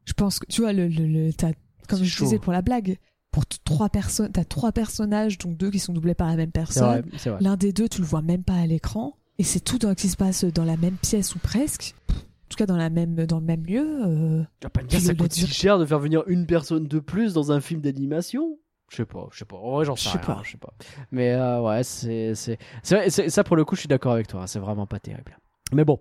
Je 0.05 0.13
pense 0.13 0.39
que 0.39 0.45
tu 0.47 0.61
vois 0.61 0.73
le, 0.73 0.87
le, 0.87 1.05
le- 1.05 1.33
t'as- 1.33 1.51
comme 1.87 1.99
je 1.99 2.05
chaud. 2.09 2.23
disais 2.25 2.39
pour 2.39 2.51
la 2.53 2.61
blague, 2.63 2.97
pour 3.35 3.45
trois 3.65 3.89
personnes, 3.89 4.31
t'as 4.31 4.45
trois 4.45 4.71
personnages, 4.71 5.37
donc 5.37 5.57
deux 5.57 5.69
qui 5.69 5.79
sont 5.79 5.91
doublés 5.91 6.15
par 6.15 6.27
la 6.27 6.37
même 6.37 6.51
personne. 6.51 7.03
L'un 7.41 7.57
des 7.57 7.73
deux, 7.73 7.89
tu 7.89 7.99
le 7.99 8.07
vois 8.07 8.21
même 8.21 8.43
pas 8.43 8.53
à 8.53 8.65
l'écran, 8.65 9.17
et 9.39 9.43
c'est 9.43 9.59
tout 9.59 9.77
dans, 9.77 9.93
qui 9.93 10.07
se 10.07 10.15
passe 10.15 10.45
dans 10.45 10.63
la 10.63 10.77
même 10.77 10.95
pièce 10.95 11.35
ou 11.35 11.39
presque. 11.39 11.93
En 12.09 12.13
tout 12.47 12.55
cas, 12.57 12.65
dans 12.65 12.77
la 12.77 12.89
même 12.89 13.15
dans 13.25 13.39
le 13.39 13.45
même 13.45 13.65
lieu. 13.65 13.85
euh, 14.05 14.43
Tu 14.61 14.65
vas 14.65 14.69
pas 14.69 14.81
me 14.83 14.87
dire 14.87 14.99
Puis 14.99 15.07
ça 15.07 15.13
coûte 15.15 15.33
si 15.33 15.47
cher 15.47 15.77
de 15.79 15.85
faire 15.85 15.99
venir 15.99 16.23
une 16.27 16.45
personne 16.45 16.87
de 16.87 16.99
plus 16.99 17.33
dans 17.33 17.51
un 17.51 17.59
film 17.59 17.81
d'animation 17.81 18.57
Je 18.87 18.95
sais 18.97 19.05
pas, 19.05 19.27
je 19.33 19.39
sais 19.39 19.45
pas. 19.45 19.57
En 19.57 19.71
vrai, 19.71 19.83
j'en 19.83 19.95
sais 19.97 20.03
Je 20.07 20.09
sais 20.13 20.17
rien, 20.19 20.35
pas. 20.35 20.41
je 20.45 20.51
sais 20.51 20.57
pas. 20.57 20.73
Mais 21.11 21.33
euh, 21.33 21.59
ouais, 21.61 21.83
c'est 21.83 22.33
c'est 22.35 23.29
ça 23.29 23.43
pour 23.43 23.57
le 23.57 23.65
coup, 23.65 23.75
je 23.75 23.81
suis 23.81 23.89
d'accord 23.89 24.13
avec 24.13 24.27
toi. 24.27 24.43
hein, 24.43 24.47
C'est 24.47 24.59
vraiment 24.59 24.85
pas 24.87 24.99
terrible. 24.99 25.37
Mais 25.73 25.83
bon, 25.83 25.99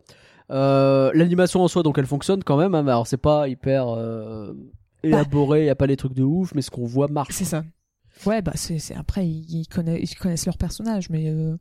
euh, 0.51 1.11
l'animation 1.15 1.63
en 1.65 1.69
soi, 1.69 1.83
donc 1.83 1.99
elle 1.99 2.07
fonctionne 2.07 2.45
quand 2.45 2.59
même. 2.59 2.75
hein, 2.77 2.83
mais 2.85 2.91
alors 2.93 3.09
c'est 3.09 3.17
pas 3.17 3.49
hyper 3.49 3.89
euh, 5.05 5.09
élaboré, 5.09 5.67
y 5.67 5.71
a 5.71 5.75
pas 5.75 5.87
les 5.87 5.97
trucs 5.97 6.15
de 6.15 6.23
ouf, 6.23 6.55
mais 6.55 6.63
ce 6.63 6.71
qu'on 6.71 6.87
voit 6.87 7.09
marche. 7.09 7.35
C'est 7.35 7.45
ça. 7.45 7.65
Ouais, 8.27 8.43
bah 8.43 8.53
c'est 8.55 8.79
après 8.95 9.29
ils, 9.29 9.61
ils 9.63 9.67
connaissent 9.67 10.13
ils 10.13 10.15
connaissent 10.17 10.47
leur 10.47 10.57
personnage, 10.57 11.11
mais 11.11 11.29
euh, 11.29 11.57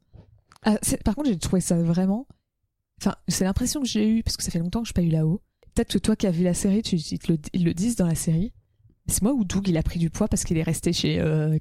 ah, 0.64 0.78
par 1.04 1.16
contre 1.16 1.30
j'ai 1.30 1.38
trouvé 1.38 1.62
ça 1.62 1.82
vraiment. 1.82 2.28
Enfin, 3.02 3.16
c'est 3.28 3.44
l'impression 3.44 3.82
que 3.82 3.88
j'ai 3.88 4.08
eue 4.08 4.24
parce 4.24 4.38
que 4.38 4.44
ça 4.44 4.52
fait 4.52 4.60
longtemps 4.60 4.82
que 4.84 4.88
je 4.88 4.92
n'ai 4.92 4.94
pas 4.94 5.02
eu 5.08 5.10
là-haut. 5.12 5.42
Peut-être 5.74 5.92
que 5.92 5.98
toi 5.98 6.16
qui 6.16 6.28
as 6.28 6.32
vu 6.32 6.44
la 6.44 6.54
série, 6.54 6.84
tu, 6.84 6.96
ils, 6.98 7.20
te 7.20 7.32
le, 7.32 7.40
ils 7.54 7.66
le 7.66 7.74
disent 7.74 7.96
dans 7.96 8.06
la 8.06 8.16
série. 8.16 8.54
C'est 9.08 9.22
moi 9.24 9.34
ou 9.34 9.44
Doug 9.44 9.68
il 9.68 9.76
a 9.78 9.84
pris 9.84 10.00
du 10.00 10.10
poids 10.10 10.28
parce 10.30 10.44
qu'il 10.46 10.58
est 10.58 10.64
resté 10.64 10.94
chez 10.94 11.20
euh. 11.20 11.58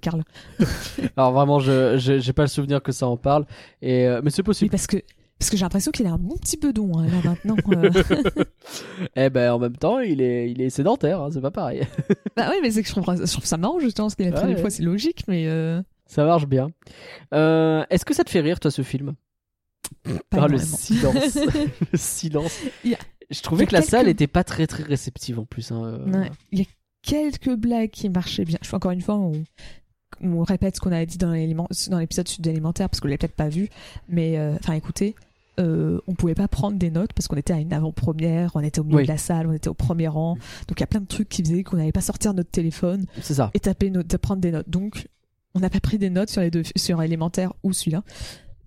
Alors 1.16 1.32
vraiment, 1.32 1.58
je 1.58 1.96
j'ai 1.96 2.32
pas 2.32 2.42
le 2.42 2.48
souvenir 2.48 2.82
que 2.82 2.92
ça 2.92 3.08
en 3.08 3.16
parle. 3.16 3.46
Et 3.80 4.06
euh, 4.06 4.20
mais 4.22 4.30
c'est 4.30 4.42
Oui, 4.42 4.44
possible. 4.44 4.70
parce 4.70 4.86
que 4.86 4.98
parce 5.42 5.50
que 5.50 5.56
j'ai 5.56 5.64
l'impression 5.64 5.90
qu'il 5.90 6.06
a 6.06 6.12
un 6.12 6.18
bon 6.18 6.36
petit 6.36 6.56
bedon 6.56 6.98
hein, 6.98 7.06
là 7.08 7.20
maintenant. 7.30 7.56
euh. 7.72 8.44
Eh 9.16 9.28
ben 9.28 9.52
en 9.52 9.58
même 9.58 9.76
temps, 9.76 9.98
il 9.98 10.20
est 10.22 10.48
il 10.50 10.62
est 10.62 10.70
sédentaire. 10.70 11.20
hein, 11.20 11.30
c'est 11.32 11.40
pas 11.40 11.50
pareil. 11.50 11.82
bah 12.36 12.48
oui, 12.50 12.56
mais 12.62 12.70
c'est 12.70 12.82
que 12.82 12.88
je 12.88 12.92
trouve, 12.94 13.04
je 13.26 13.32
trouve 13.32 13.44
ça 13.44 13.56
marrant 13.56 13.80
justement 13.80 14.06
parce 14.06 14.14
qu'il 14.14 14.32
a 14.32 14.40
Ouais, 14.46 14.54
du 14.54 14.60
poids, 14.60 14.70
c'est 14.70 14.84
logique, 14.84 15.24
mais 15.26 15.48
euh, 15.48 15.82
Ça 16.06 16.24
marche 16.24 16.46
bien. 16.46 16.70
Euh, 17.34 17.84
Est-ce 17.90 18.04
que 18.04 18.14
ça 18.14 18.22
te 18.22 18.30
fait 18.30 18.40
rire, 18.40 18.60
toi, 18.60 18.70
ce 18.70 18.82
film? 18.82 19.14
Pas 20.30 20.42
Ah, 20.44 20.46
le 20.48 20.58
silence. 20.58 21.36
le 21.92 21.98
silence. 21.98 22.56
Je 23.30 23.40
trouvais 23.42 23.66
que 23.66 23.74
la 23.74 23.82
salle 23.82 24.08
était 24.08 24.28
pas 24.28 24.44
très 24.44 24.66
très 24.68 24.84
réceptive 24.84 25.40
en 25.40 25.44
plus. 25.44 25.72
hein, 25.72 25.82
euh. 25.84 26.06
Ouais. 26.20 26.30
Il 26.52 26.60
y 26.60 26.62
a 26.62 26.66
quelques 27.02 27.54
blagues 27.56 27.90
qui 27.90 28.08
marchaient 28.08 28.44
bien. 28.44 28.58
Je 28.62 28.68
fais 28.68 28.76
encore 28.76 28.92
une 28.92 29.00
fois, 29.00 29.16
on, 29.16 29.32
on 30.22 30.44
répète 30.44 30.76
ce 30.76 30.80
qu'on 30.80 30.92
a 30.92 31.04
dit 31.04 31.18
dans 31.18 31.32
l'épisode 31.32 32.28
sud 32.28 32.42
d'élémentaire 32.44 32.88
parce 32.88 33.00
que 33.00 33.04
vous 33.04 33.08
l'avez 33.08 33.18
peut-être 33.18 33.34
pas 33.34 33.48
vu. 33.48 33.68
Mais 34.08 34.38
euh, 34.38 34.54
enfin, 34.60 34.74
écoutez, 34.74 35.14
euh, 35.60 36.00
on 36.06 36.14
pouvait 36.14 36.34
pas 36.34 36.48
prendre 36.48 36.78
des 36.78 36.90
notes 36.90 37.12
parce 37.12 37.28
qu'on 37.28 37.36
était 37.36 37.52
à 37.52 37.58
une 37.58 37.72
avant-première, 37.72 38.52
on 38.56 38.60
était 38.60 38.80
au 38.80 38.84
milieu 38.84 38.98
Oui. 38.98 39.02
de 39.04 39.08
la 39.08 39.18
salle, 39.18 39.46
on 39.46 39.52
était 39.52 39.68
au 39.68 39.74
premier 39.74 40.08
rang. 40.08 40.34
Donc 40.68 40.78
il 40.78 40.80
y 40.80 40.84
a 40.84 40.86
plein 40.86 41.00
de 41.00 41.06
trucs 41.06 41.28
qui 41.28 41.42
faisaient 41.42 41.62
qu'on 41.62 41.76
n'allait 41.76 41.92
pas 41.92 42.00
sortir 42.00 42.32
notre 42.34 42.50
téléphone 42.50 43.04
ça. 43.20 43.50
et 43.54 43.60
taper 43.60 43.90
nos- 43.90 44.02
de 44.02 44.16
prendre 44.16 44.40
des 44.40 44.50
notes. 44.52 44.68
Donc 44.70 45.08
on 45.54 45.60
n'a 45.60 45.68
pas 45.70 45.80
pris 45.80 45.98
des 45.98 46.08
notes 46.10 46.30
sur 46.30 46.40
les 46.40 46.50
deux, 46.50 46.62
sur 46.76 47.02
élémentaire 47.02 47.52
ou 47.62 47.72
celui-là. 47.72 48.02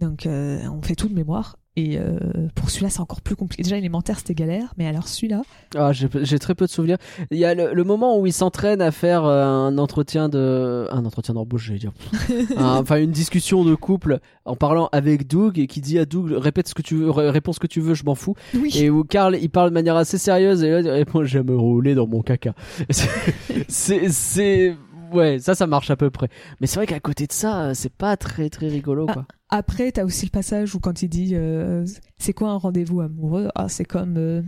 Donc 0.01 0.25
euh, 0.25 0.59
on 0.69 0.81
fait 0.81 0.95
tout 0.95 1.07
de 1.09 1.15
mémoire. 1.15 1.57
Et 1.77 1.97
euh, 1.97 2.17
pour 2.55 2.69
celui-là, 2.69 2.89
c'est 2.89 3.01
encore 3.01 3.21
plus 3.21 3.35
compliqué. 3.35 3.61
Déjà, 3.63 3.77
élémentaire, 3.77 4.17
c'était 4.17 4.33
galère, 4.33 4.73
mais 4.77 4.87
alors 4.87 5.07
celui-là, 5.09 5.41
Ah, 5.77 5.91
j'ai 5.91 6.39
très 6.39 6.55
peu 6.55 6.65
de 6.65 6.69
souvenirs. 6.71 6.97
Il 7.31 7.37
y 7.37 7.43
a 7.43 7.53
le, 7.53 7.73
le 7.73 7.83
moment 7.83 8.17
où 8.17 8.25
il 8.25 8.31
s'entraîne 8.31 8.81
à 8.81 8.91
faire 8.91 9.25
euh, 9.25 9.43
un 9.43 9.77
entretien 9.77 10.29
de 10.29 10.87
un 10.91 11.03
entretien 11.05 11.33
d'embauche, 11.33 11.65
j'allais 11.67 11.79
dire. 11.79 11.91
Un- 12.57 12.77
Enfin, 12.85 12.97
une 13.01 13.11
discussion 13.11 13.65
de 13.65 13.75
couple 13.75 14.19
en 14.45 14.55
parlant 14.55 14.87
avec 14.93 15.27
Doug 15.27 15.59
et 15.59 15.67
qui 15.67 15.81
dit 15.81 15.99
à 15.99 16.05
Doug 16.05 16.31
répète 16.31 16.67
ce 16.69 16.75
que 16.75 16.81
tu 16.81 16.95
veux, 16.95 17.09
ré- 17.09 17.29
réponds 17.29 17.51
ce 17.51 17.59
que 17.59 17.67
tu 17.67 17.81
veux, 17.81 17.93
je 17.93 18.03
m'en 18.05 18.15
fous. 18.15 18.35
oui. 18.53 18.71
Et 18.77 18.89
où 18.89 19.03
Karl 19.03 19.35
il 19.41 19.49
parle 19.49 19.69
de 19.69 19.73
manière 19.73 19.95
assez 19.97 20.17
sérieuse 20.17 20.63
et 20.63 20.69
là 20.71 20.79
il 20.81 20.89
répond 20.89 21.23
j'aime 21.25 21.49
rouler 21.51 21.93
dans 21.95 22.07
mon 22.07 22.21
caca. 22.21 22.53
C'est 23.67 24.75
ouais 25.13 25.39
ça 25.39 25.55
ça 25.55 25.67
marche 25.67 25.89
à 25.91 25.95
peu 25.95 26.09
près. 26.09 26.29
Mais 26.59 26.67
c'est 26.67 26.75
vrai 26.77 26.85
qu'à 26.87 26.99
côté 26.99 27.27
de 27.27 27.31
ça 27.33 27.73
c'est 27.73 27.91
pas 27.93 28.17
très 28.17 28.49
très 28.49 28.67
rigolo 28.67 29.05
quoi. 29.05 29.25
Après, 29.49 29.91
t'as 29.91 30.03
aussi 30.03 30.25
le 30.25 30.31
passage 30.31 30.73
où 30.75 30.79
quand 30.79 31.01
il 31.03 31.07
dit 31.09 31.31
euh, 31.33 31.85
c'est 32.17 32.33
quoi 32.33 32.49
un 32.49 32.57
rendez-vous 32.57 33.01
amoureux? 33.01 33.47
Ah, 33.55 33.69
c'est 33.69 33.85
comme 33.85 34.17
euh, 34.17 34.41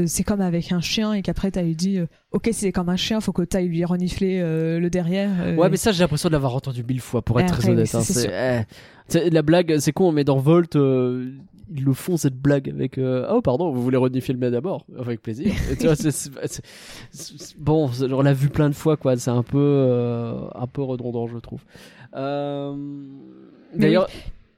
euh, 0.00 0.04
c'est 0.06 0.24
comme 0.24 0.40
avec 0.40 0.72
un 0.72 0.80
chien 0.80 1.12
et 1.12 1.22
qu'après 1.22 1.52
t'as 1.52 1.62
lui 1.62 1.76
dit 1.76 1.98
euh, 1.98 2.06
ok 2.32 2.48
c'est 2.52 2.72
comme 2.72 2.88
un 2.88 2.96
chien, 2.96 3.20
faut 3.20 3.32
que 3.32 3.42
t'ailles 3.42 3.68
lui 3.68 3.84
renifler 3.84 4.40
euh, 4.40 4.80
le 4.80 4.90
derrière. 4.90 5.30
euh, 5.40 5.54
Ouais 5.56 5.70
mais 5.70 5.76
ça 5.76 5.92
j'ai 5.92 6.00
l'impression 6.02 6.28
de 6.28 6.32
l'avoir 6.34 6.54
entendu 6.56 6.82
mille 6.82 7.00
fois 7.00 7.22
pour 7.22 7.38
être 7.40 7.52
Après, 7.52 7.62
très 7.62 7.70
honnête. 7.70 7.94
hein. 7.94 8.64
eh. 9.14 9.30
La 9.30 9.42
blague 9.42 9.78
c'est 9.78 9.92
con 9.92 10.10
mais 10.10 10.24
dans 10.24 10.38
Volt 10.38 10.74
euh, 10.76 11.30
ils 11.72 11.84
le 11.84 11.92
font 11.92 12.16
cette 12.16 12.36
blague 12.36 12.68
avec 12.68 12.98
euh, 12.98 13.26
oh 13.30 13.40
pardon 13.40 13.70
vous 13.72 13.82
voulez 13.82 13.96
renifler 13.96 14.34
le 14.34 14.40
mien 14.40 14.50
d'abord 14.50 14.86
avec 14.98 15.22
plaisir. 15.22 15.52
Et 15.70 15.76
tu 15.76 15.86
vois, 15.86 15.94
bon 17.58 17.90
on 18.10 18.22
l'a 18.22 18.32
vu 18.32 18.48
plein 18.48 18.68
de 18.68 18.74
fois 18.74 18.96
quoi 18.96 19.16
c'est 19.16 19.30
un 19.30 19.42
peu 19.42 19.58
euh, 19.58 20.46
un 20.54 20.66
peu 20.66 20.82
redondant 20.82 21.26
je 21.26 21.38
trouve. 21.38 21.62
Euh, 22.14 22.74
D'ailleurs 23.74 24.08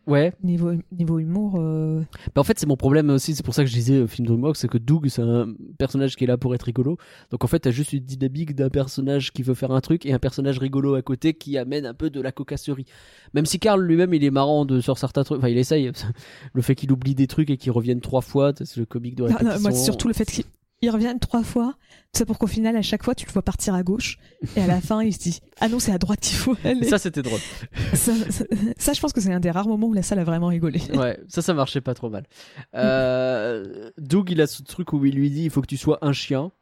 ouais. 0.07 0.33
Niveau 0.43 0.73
niveau 0.93 1.19
humour, 1.19 1.57
euh, 1.59 2.03
Bah 2.35 2.41
en 2.41 2.45
fait, 2.45 2.59
c'est 2.59 2.67
mon 2.67 2.77
problème 2.77 3.11
aussi, 3.11 3.35
c'est 3.35 3.45
pour 3.45 3.55
ça 3.55 3.65
que 3.65 3.71
je 3.71 3.75
disais 3.75 3.95
euh, 3.95 4.07
film 4.07 4.27
DreamWorks, 4.27 4.57
c'est 4.57 4.69
que 4.69 4.79
Doug, 4.79 5.09
c'est 5.09 5.23
un 5.23 5.49
personnage 5.79 6.17
qui 6.17 6.25
est 6.25 6.27
là 6.27 6.37
pour 6.37 6.55
être 6.55 6.63
rigolo. 6.65 6.97
Donc 7.31 7.45
en 7.45 7.47
fait, 7.47 7.61
t'as 7.61 7.71
juste 7.71 7.93
une 7.93 8.05
dynamique 8.05 8.55
d'un 8.55 8.69
personnage 8.71 9.33
qui 9.33 9.43
veut 9.43 9.55
faire 9.55 9.71
un 9.71 9.81
truc 9.81 10.07
et 10.07 10.13
un 10.13 10.19
personnage 10.19 10.59
rigolo 10.59 10.95
à 10.95 11.03
côté 11.03 11.35
qui 11.35 11.59
amène 11.59 11.87
un 11.87 11.95
peu 11.95 12.11
de 12.11 12.21
la 12.21 12.33
cocasserie. 12.33 12.87
Même 13.35 13.47
si 13.47 13.59
Carl 13.59 13.83
lui-même, 13.83 14.15
il 14.15 14.25
est 14.25 14.31
marrant 14.31 14.65
de, 14.65 14.81
sur 14.81 14.99
certains 14.99 15.25
trucs, 15.25 15.39
enfin 15.39 15.49
il 15.49 15.59
essaye. 15.59 15.91
Le 16.53 16.63
fait 16.63 16.75
qu'il 16.75 16.93
oublie 16.93 17.15
des 17.15 17.27
trucs 17.27 17.51
et 17.51 17.57
qu'il 17.57 17.73
revienne 17.73 18.01
trois 18.01 18.21
fois, 18.21 18.53
c'est 18.57 18.77
le 18.77 18.87
comique 18.87 19.15
de 19.17 19.23
non, 19.23 19.29
répétition. 19.29 19.55
non, 19.57 19.61
moi 19.63 19.73
c'est 19.73 19.85
surtout 19.85 20.09
le 20.09 20.15
fait 20.15 20.25
qu'il 20.25 20.45
il 20.83 20.91
revienne 20.91 21.19
trois 21.19 21.43
fois, 21.43 21.75
ça 22.13 22.25
pour 22.27 22.39
qu'au 22.39 22.47
final 22.47 22.77
à 22.77 22.83
chaque 22.83 23.03
fois 23.03 23.15
tu 23.15 23.27
le 23.27 23.33
vois 23.33 23.43
partir 23.43 23.75
à 23.75 23.83
gauche 23.83 24.19
et 24.57 24.61
à 24.61 24.67
la 24.67 24.81
fin 24.81 25.03
il 25.03 25.13
se 25.13 25.19
dit 25.19 25.41
ah 25.61 25.69
non 25.69 25.79
c'est 25.79 25.93
à 25.93 25.99
droite 25.99 26.21
qu'il 26.21 26.37
faut 26.37 26.55
aller. 26.65 26.87
Ça, 26.89 26.99
c'était 26.99 27.23
drôle. 27.23 27.41
ça, 27.95 28.13
ça- 28.31 28.45
ça, 28.79 28.93
je 28.93 29.01
pense 29.01 29.13
que 29.13 29.21
c'est 29.21 29.33
un 29.33 29.41
des 29.41 29.51
rares 29.51 29.69
moments 29.69 29.87
où 29.89 29.95
la 29.95 30.03
salle 30.03 30.19
a 30.19 30.25
vraiment 30.25 30.49
rigolé. 30.49 30.81
Ouais, 30.95 31.19
ça, 31.29 31.41
ça 31.43 31.55
marchait 31.55 31.81
pas 31.81 31.95
trop 31.95 32.11
mal. 32.11 32.25
Euh, 32.75 33.91
Doug, 33.99 34.31
il 34.31 34.41
a 34.41 34.47
ce 34.47 34.63
truc 34.63 34.93
où 34.93 35.05
il 35.05 35.15
lui 35.15 35.31
dit 35.31 35.45
il 35.45 35.51
faut 35.51 35.61
que 35.63 35.67
tu 35.67 35.77
sois 35.77 35.99
un 36.03 36.13
chien. 36.13 36.53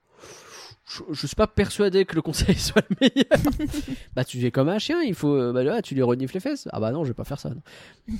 Je, 0.87 1.03
je 1.12 1.27
suis 1.27 1.35
pas 1.35 1.47
persuadé 1.47 2.05
que 2.05 2.14
le 2.14 2.20
conseil 2.20 2.55
soit 2.59 2.85
le 2.90 2.97
meilleur. 3.01 3.68
bah, 4.14 4.23
tu 4.23 4.44
es 4.44 4.51
comme 4.51 4.68
un 4.68 4.79
chien, 4.79 5.01
il 5.03 5.14
faut. 5.14 5.35
euh, 5.35 5.51
Bah, 5.53 5.64
là, 5.64 5.81
tu 5.81 5.94
lui 5.94 6.03
renifles 6.03 6.35
les 6.35 6.40
fesses. 6.40 6.68
Ah, 6.73 6.79
bah 6.81 6.92
non, 6.92 7.05
je 7.05 7.09
vais 7.09 7.14
pas 7.14 7.25
faire 7.25 7.40
ça. 7.40 7.53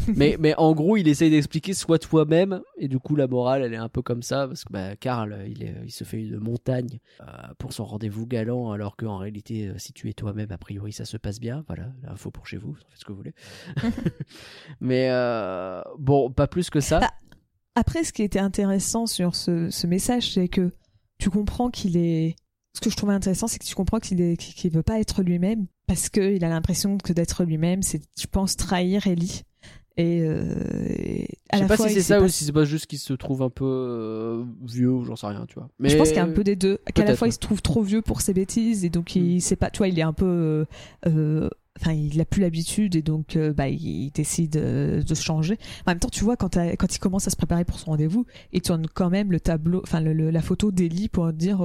mais, 0.09 0.37
mais 0.41 0.55
en 0.57 0.73
gros, 0.73 0.97
il 0.97 1.07
essaye 1.07 1.31
d'expliquer 1.31 1.75
sois 1.75 1.99
toi-même. 1.99 2.63
Et 2.79 2.89
du 2.89 2.99
coup, 2.99 3.17
la 3.17 3.27
morale, 3.27 3.63
elle 3.63 3.75
est 3.75 3.79
un 3.79 3.91
peu 3.91 4.01
comme 4.01 4.23
ça. 4.23 4.47
Parce 4.49 4.65
que, 4.65 4.73
bah, 4.73 4.97
Karl, 4.97 5.45
il, 5.47 5.63
est- 5.63 5.75
il 5.85 5.91
se 5.91 6.05
fait 6.05 6.23
une 6.23 6.39
montagne 6.39 7.01
euh, 7.21 7.25
pour 7.59 7.75
son 7.75 7.85
rendez-vous 7.85 8.27
galant. 8.27 8.71
Alors 8.73 8.97
qu'en 8.97 9.19
réalité, 9.19 9.69
euh, 9.69 9.75
si 9.77 9.93
tu 9.93 10.09
es 10.09 10.15
toi-même, 10.15 10.51
a 10.51 10.57
priori, 10.59 10.93
ça 10.93 11.05
se 11.05 11.19
passe 11.19 11.41
bien. 11.41 11.65
Voilà, 11.67 11.89
l'info 12.03 12.31
pour 12.31 12.47
chez 12.47 12.57
vous, 12.57 12.75
faites 12.75 12.87
ce 13.01 13.05
que 13.05 13.13
vous 13.13 13.19
voulez. 13.19 13.35
mais 14.81 15.09
euh, 15.11 15.83
bon, 15.99 16.31
pas 16.31 16.47
plus 16.47 16.71
que 16.71 16.81
ça. 16.81 17.01
Ah, 17.03 17.11
Après, 17.75 18.05
ce 18.05 18.13
qui 18.15 18.23
était 18.23 18.39
intéressant 18.39 19.07
sur 19.07 19.35
ce, 19.35 19.69
ce 19.71 19.87
message, 19.87 20.33
c'est 20.33 20.49
que 20.49 20.73
tu 21.19 21.31
comprends 21.31 21.71
qu'il 21.71 21.97
est. 21.97 22.37
Ce 22.75 22.81
que 22.81 22.91
je 22.91 22.97
trouvais 22.97 23.15
intéressant, 23.15 23.47
c'est 23.47 23.59
que 23.59 23.65
tu 23.65 23.75
comprends 23.75 24.01
qu'il 24.01 24.37
qu'il 24.37 24.71
veut 24.73 24.83
pas 24.83 24.99
être 25.01 25.23
lui-même 25.23 25.67
parce 25.87 26.09
qu'il 26.09 26.45
a 26.45 26.49
l'impression 26.49 26.99
que 26.99 27.13
d'être 27.13 27.45
lui-même, 27.45 27.83
c'est, 27.83 28.03
je 28.21 28.27
pense, 28.27 28.57
trahir 28.57 29.07
Ellie. 29.07 29.43
Et, 29.97 30.23
euh, 30.23 30.45
et 30.89 31.29
à 31.51 31.57
Je 31.57 31.59
sais 31.59 31.63
la 31.63 31.69
pas 31.69 31.77
fois, 31.77 31.89
si 31.89 31.95
c'est 31.95 32.03
ça 32.03 32.19
pas- 32.19 32.25
ou 32.25 32.29
si 32.29 32.45
c'est 32.45 32.53
pas 32.53 32.65
juste 32.65 32.87
qu'il 32.87 32.99
se 32.99 33.13
trouve 33.13 33.43
un 33.43 33.49
peu 33.51 33.65
euh, 33.65 34.45
vieux 34.65 34.91
ou 34.91 35.05
j'en 35.05 35.15
sais 35.15 35.29
rien, 35.29 35.47
tu 35.47 35.55
vois. 35.55 35.69
Mais 35.79 35.89
Je 35.89 35.97
pense 35.97 36.09
qu'il 36.09 36.17
y 36.17 36.21
a 36.21 36.25
un 36.25 36.33
peu 36.33 36.43
des 36.43 36.57
deux. 36.57 36.79
Qu'à 36.95 37.05
la 37.05 37.15
fois, 37.15 37.29
il 37.29 37.33
se 37.33 37.39
trouve 37.39 37.63
trop 37.63 37.83
vieux 37.83 38.03
pour 38.03 38.21
ses 38.21 38.35
bêtises 38.35 38.85
et 38.85 38.91
donc 38.91 39.15
il 39.15 39.37
Mm. 39.37 39.41
sait 39.41 39.55
pas. 39.55 39.71
Tu 39.71 39.79
vois, 39.79 39.87
il 39.89 39.97
est 39.97 40.03
un 40.03 40.13
peu. 40.13 40.27
euh, 40.27 40.65
euh, 41.07 41.49
Enfin, 41.81 41.93
il 41.93 42.21
a 42.21 42.25
plus 42.25 42.41
l'habitude 42.41 42.95
et 42.95 43.03
donc 43.03 43.35
euh, 43.37 43.53
bah, 43.53 43.69
il 43.69 44.11
décide 44.13 44.57
euh, 44.57 45.03
de 45.03 45.15
se 45.15 45.23
changer. 45.25 45.59
En 45.87 45.91
même 45.91 45.99
temps, 45.99 46.09
tu 46.09 46.23
vois, 46.23 46.37
quand, 46.37 46.55
il 46.57 46.99
commence 47.01 47.27
à 47.27 47.31
se 47.31 47.37
préparer 47.37 47.65
pour 47.65 47.81
son 47.81 47.91
rendez-vous, 47.91 48.27
il 48.53 48.63
tourne 48.63 48.87
quand 48.87 49.11
même 49.11 49.33
le 49.33 49.41
tableau, 49.41 49.81
enfin 49.83 50.01
le- 50.01 50.13
le- 50.13 50.31
la 50.31 50.41
photo 50.41 50.71
d'Ellie 50.71 51.09
pour 51.09 51.33
dire 51.33 51.63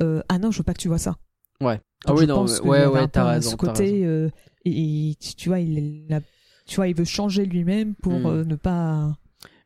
euh, 0.00 0.22
ah 0.28 0.38
non, 0.38 0.52
je 0.52 0.58
veux 0.58 0.64
pas 0.64 0.74
que 0.74 0.80
tu 0.80 0.86
vois 0.88 0.98
ça. 0.98 1.16
Ouais. 1.60 1.80
Ah 2.04 2.08
Donc, 2.10 2.18
oui, 2.18 2.22
je 2.24 2.28
non, 2.28 2.34
pense 2.36 2.60
ouais, 2.60 3.08
t'as 3.08 3.24
raison. 3.24 3.50
Ce 3.50 3.56
côté, 3.56 4.06
raison. 4.06 4.30
et, 4.64 5.10
et 5.10 5.14
tu 5.16 5.48
vois, 5.48 5.58
il, 5.58 6.06
a- 6.14 6.20
tu 6.66 6.76
vois, 6.76 6.86
il 6.86 6.94
veut 6.94 7.04
changer 7.04 7.44
lui-même 7.44 7.96
pour 7.96 8.12
Mm. 8.20 8.26
euh, 8.26 8.44
ne 8.44 8.54
pas. 8.54 9.16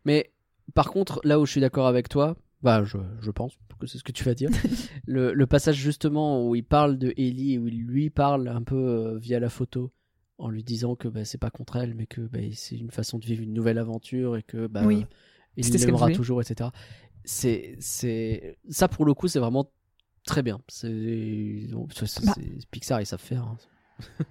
Mais 0.06 0.32
par 0.74 0.90
contre, 0.90 1.20
là 1.24 1.38
où 1.38 1.44
je 1.44 1.50
suis 1.50 1.60
d'accord 1.60 1.86
avec 1.86 2.08
toi, 2.08 2.34
bah 2.62 2.82
je, 2.84 2.96
je 3.20 3.30
pense 3.30 3.52
que 3.82 3.92
c'est 3.92 3.98
ce 3.98 4.04
que 4.04 4.12
tu 4.12 4.24
vas 4.24 4.34
dire. 4.34 4.50
le, 5.06 5.32
le 5.34 5.46
passage 5.46 5.76
justement 5.76 6.46
où 6.48 6.54
il 6.54 6.64
parle 6.64 6.98
de 6.98 7.12
Ellie 7.16 7.54
et 7.54 7.58
où 7.58 7.68
il 7.68 7.82
lui 7.84 8.10
parle 8.10 8.48
un 8.48 8.62
peu 8.62 8.76
euh, 8.76 9.18
via 9.18 9.38
la 9.40 9.48
photo 9.50 9.92
en 10.38 10.48
lui 10.48 10.64
disant 10.64 10.96
que 10.96 11.08
bah, 11.08 11.24
c'est 11.24 11.38
pas 11.38 11.50
contre 11.50 11.76
elle 11.76 11.94
mais 11.94 12.06
que 12.06 12.20
bah, 12.22 12.38
c'est 12.54 12.76
une 12.76 12.90
façon 12.90 13.18
de 13.18 13.24
vivre 13.26 13.42
une 13.42 13.52
nouvelle 13.52 13.78
aventure 13.78 14.36
et 14.36 14.42
que 14.42 14.66
bah, 14.66 14.82
Oui. 14.84 15.06
il 15.56 15.64
ce 15.64 15.70
qu'elle 15.72 15.80
l'aimera 15.86 16.10
toujours 16.10 16.40
etc. 16.40 16.70
C'est 17.24 17.76
c'est 17.78 18.56
ça 18.68 18.88
pour 18.88 19.04
le 19.04 19.14
coup 19.14 19.28
c'est 19.28 19.38
vraiment 19.38 19.70
très 20.24 20.42
bien. 20.42 20.60
C'est 20.68 21.66
Bah. 22.24 22.34
Pixar 22.70 23.00
ils 23.00 23.06
savent 23.06 23.20
faire. 23.20 23.42
hein. 23.44 23.56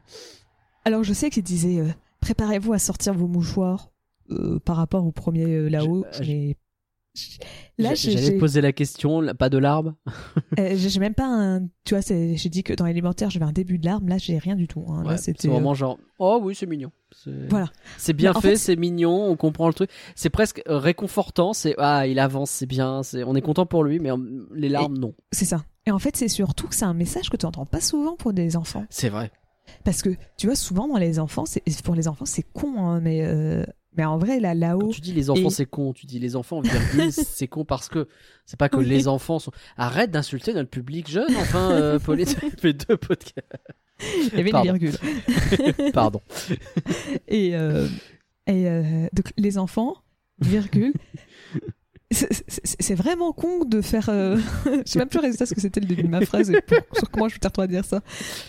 Alors, 0.86 1.04
je 1.04 1.14
sais 1.14 1.30
qu'il 1.30 1.44
disait 1.44 1.80
euh, 1.80 1.88
préparez-vous 2.22 2.74
à 2.74 2.80
sortir 2.80 3.14
vos 3.14 3.28
mouchoirs 3.28 3.92
euh, 4.32 4.60
par 4.60 4.78
rapport 4.78 5.06
au 5.06 5.12
premier 5.12 5.46
euh, 5.46 5.70
là-haut. 5.70 6.06
Je- 6.22 6.54
là, 7.78 7.94
J'allais 7.96 8.38
poser 8.38 8.62
la 8.62 8.72
question, 8.72 9.22
pas 9.38 9.50
de 9.50 9.58
larmes. 9.58 9.96
euh, 10.60 10.74
j'ai 10.76 11.00
même 11.00 11.14
pas 11.14 11.26
un. 11.28 11.62
Tu 11.84 11.96
vois, 11.96 12.02
j'ai 12.02 12.50
dit 12.50 12.64
que 12.64 12.74
dans 12.74 12.86
l'élémentaire, 12.86 13.30
j'avais 13.30 13.46
un 13.46 13.52
début 13.52 13.78
de 13.78 13.86
larme. 13.86 14.08
Là, 14.08 14.18
j'ai 14.18 14.38
rien 14.38 14.56
du 14.56 14.68
tout. 14.68 14.86
hein. 14.90 15.04
Ouais, 15.06 15.18
c'est 15.18 15.46
euh, 15.46 15.50
vraiment 15.50 15.74
genre 15.74 15.98
oh 16.20 16.40
oui 16.44 16.54
c'est 16.56 16.68
mignon 16.68 16.92
Voilà. 17.50 17.70
c'est 17.98 18.14
bien 18.14 18.34
fait, 18.34 18.42
fait, 18.52 18.56
c'est 18.56 18.76
mignon 18.76 19.26
on 19.26 19.36
comprend 19.36 19.68
le 19.68 19.74
truc 19.74 19.90
c'est 20.16 20.30
presque 20.30 20.62
réconfortant 20.68 21.54
c'est 21.54 21.74
ah 21.80 22.06
il 22.06 22.20
avance 22.20 22.52
c'est 22.52 22.68
bien 22.68 23.02
on 23.26 23.36
est 23.36 23.42
content 23.42 23.66
pour 23.66 23.84
lui 23.84 23.98
mais 24.00 24.12
euh, 24.12 24.48
les 24.54 24.70
larmes 24.70 24.98
non 25.00 25.16
C'est 25.32 25.46
ça. 25.46 25.66
Et 25.88 25.92
en 25.92 25.98
fait, 25.98 26.16
c'est 26.16 26.28
surtout 26.28 26.68
que 26.68 26.76
c'est 26.76 26.86
un 26.86 26.94
message 26.94 27.30
que 27.32 27.38
tu 27.38 27.46
entends 27.48 27.66
pas 27.66 27.82
souvent 27.82 28.16
pour 28.16 28.34
des 28.34 28.56
enfants. 28.56 28.86
c'est 28.92 29.10
vrai 29.10 29.32
Parce 29.84 30.04
que 30.04 30.10
tu 30.38 30.46
vois, 30.46 30.56
souvent 30.56 30.88
dans 30.88 30.98
les 30.98 31.18
enfants, 31.18 31.46
c'est 31.48 31.64
pour 31.84 31.96
les 31.96 32.08
enfants, 32.08 32.26
c'est 32.26 32.44
con, 32.44 32.78
hein, 32.86 33.00
mais 33.02 33.22
euh, 33.26 33.66
mais 33.98 34.06
en 34.06 34.18
vrai, 34.18 34.40
là, 34.40 34.54
là-haut, 34.54 34.92
tu 34.94 35.02
dis 35.02 35.14
les 35.14 35.30
enfants 35.30 35.48
Et- 35.48 35.50
c'est 35.50 35.66
con 35.66 35.94
tu 35.94 36.06
dis 36.06 36.20
les 36.20 36.36
enfants 36.36 36.62
virgule 36.62 37.12
c'est 37.12 37.48
con 37.48 37.66
parce 37.66 37.90
que 37.90 38.08
c'est 38.46 38.58
pas 38.58 38.70
que 38.70 38.78
Oui. 38.78 38.86
les 38.86 39.08
enfants 39.08 39.40
sont 39.40 39.52
arrête 39.78 40.12
d'insulter 40.12 40.54
notre 40.54 40.70
public 40.70 41.10
jeune 41.10 41.36
enfin 41.38 41.72
euh, 41.72 42.00
ça 42.26 42.40
fait 42.58 42.74
deux 42.74 42.98
podcasts 42.98 43.48
Il 44.34 44.38
y 44.38 44.40
avait 44.40 44.50
Pardon. 44.52 44.74
une 44.74 44.78
virgule. 44.80 45.92
Pardon. 45.94 46.22
Et, 47.28 47.56
euh, 47.56 47.88
et 48.48 48.68
euh, 48.68 49.08
donc 49.14 49.32
les 49.38 49.58
enfants, 49.60 49.96
virgule. 50.40 50.94
C'est- 52.10 52.28
vraiment 52.96 53.32
con 53.32 53.64
de 53.64 53.80
faire. 53.82 54.10
euh, 54.10 54.38
Je 54.66 54.82
sais 54.92 55.00
même 55.00 55.08
plus 55.08 55.20
résultat 55.20 55.46
ce 55.46 55.54
que 55.54 55.62
c'était 55.62 55.80
le 55.80 55.86
début 55.86 56.04
de 56.04 56.08
ma 56.10 56.26
phrase 56.26 56.50
et 56.52 56.60
pour- 56.62 56.78
sur 56.98 57.10
comment 57.10 57.30
je 57.30 57.36
me 57.36 57.40
à 57.62 57.68
dire 57.68 57.86
ça. 57.86 58.02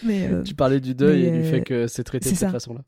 Mais 0.03 0.27
euh, 0.27 0.43
Tu 0.43 0.55
parlais 0.55 0.81
du 0.81 0.95
deuil 0.95 1.31
mais, 1.31 1.39
et 1.39 1.43
du 1.43 1.49
fait 1.49 1.61
que 1.63 1.87
c'est 1.87 2.03
traité 2.03 2.31
de 2.31 2.35
cette 2.35 2.51
façon-là. 2.51 2.81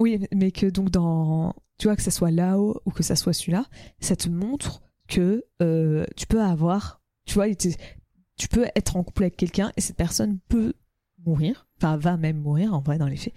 oui, 0.00 0.26
mais 0.34 0.52
que 0.52 0.66
donc 0.66 0.90
dans. 0.90 1.54
Tu 1.78 1.86
vois, 1.88 1.96
que 1.96 2.02
ça 2.02 2.10
soit 2.10 2.30
là-haut 2.30 2.80
ou 2.86 2.90
que 2.90 3.02
ça 3.02 3.16
soit 3.16 3.32
celui-là, 3.32 3.66
ça 4.00 4.16
te 4.16 4.28
montre 4.28 4.82
que 5.08 5.44
euh, 5.62 6.04
tu 6.16 6.26
peux 6.26 6.40
avoir. 6.42 7.00
Tu 7.26 7.34
vois, 7.34 7.46
tu 7.54 8.48
peux 8.48 8.66
être 8.74 8.96
en 8.96 9.02
couple 9.04 9.24
avec 9.24 9.36
quelqu'un 9.36 9.72
et 9.76 9.80
cette 9.80 9.96
personne 9.96 10.38
peut 10.48 10.72
mourir. 11.24 11.66
Enfin, 11.78 11.96
va 11.96 12.16
même 12.16 12.38
mourir 12.38 12.72
en 12.74 12.80
vrai 12.80 12.98
dans 12.98 13.06
les 13.08 13.16
faits. 13.16 13.34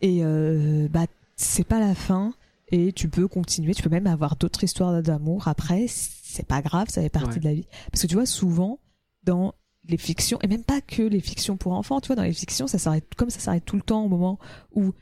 Et 0.00 0.24
euh, 0.24 0.88
bah, 0.90 1.06
c'est 1.36 1.64
pas 1.66 1.78
la 1.80 1.94
fin. 1.94 2.34
Et 2.70 2.92
tu 2.92 3.08
peux 3.08 3.28
continuer, 3.28 3.74
tu 3.74 3.82
peux 3.82 3.88
même 3.88 4.06
avoir 4.06 4.36
d'autres 4.36 4.62
histoires 4.62 5.02
d'amour 5.02 5.48
après, 5.48 5.86
c'est 5.88 6.46
pas 6.46 6.60
grave, 6.60 6.88
ça 6.90 7.00
fait 7.00 7.08
partie 7.08 7.30
Ouais. 7.34 7.38
de 7.38 7.44
la 7.44 7.54
vie. 7.54 7.66
Parce 7.90 8.02
que 8.02 8.06
tu 8.08 8.14
vois, 8.14 8.26
souvent, 8.26 8.78
dans 9.22 9.54
les 9.88 9.96
fictions, 9.96 10.38
et 10.42 10.48
même 10.48 10.64
pas 10.64 10.82
que 10.82 11.00
les 11.02 11.20
fictions 11.20 11.56
pour 11.56 11.72
enfants, 11.72 11.98
tu 12.00 12.08
vois, 12.08 12.16
dans 12.16 12.24
les 12.24 12.34
fictions, 12.34 12.66
ça 12.66 12.76
s'arrête, 12.78 13.06
comme 13.16 13.30
ça 13.30 13.40
s'arrête 13.40 13.64
tout 13.64 13.76
le 13.76 13.82
temps 13.82 14.04
au 14.04 14.08
moment 14.08 14.38
où 14.74 14.92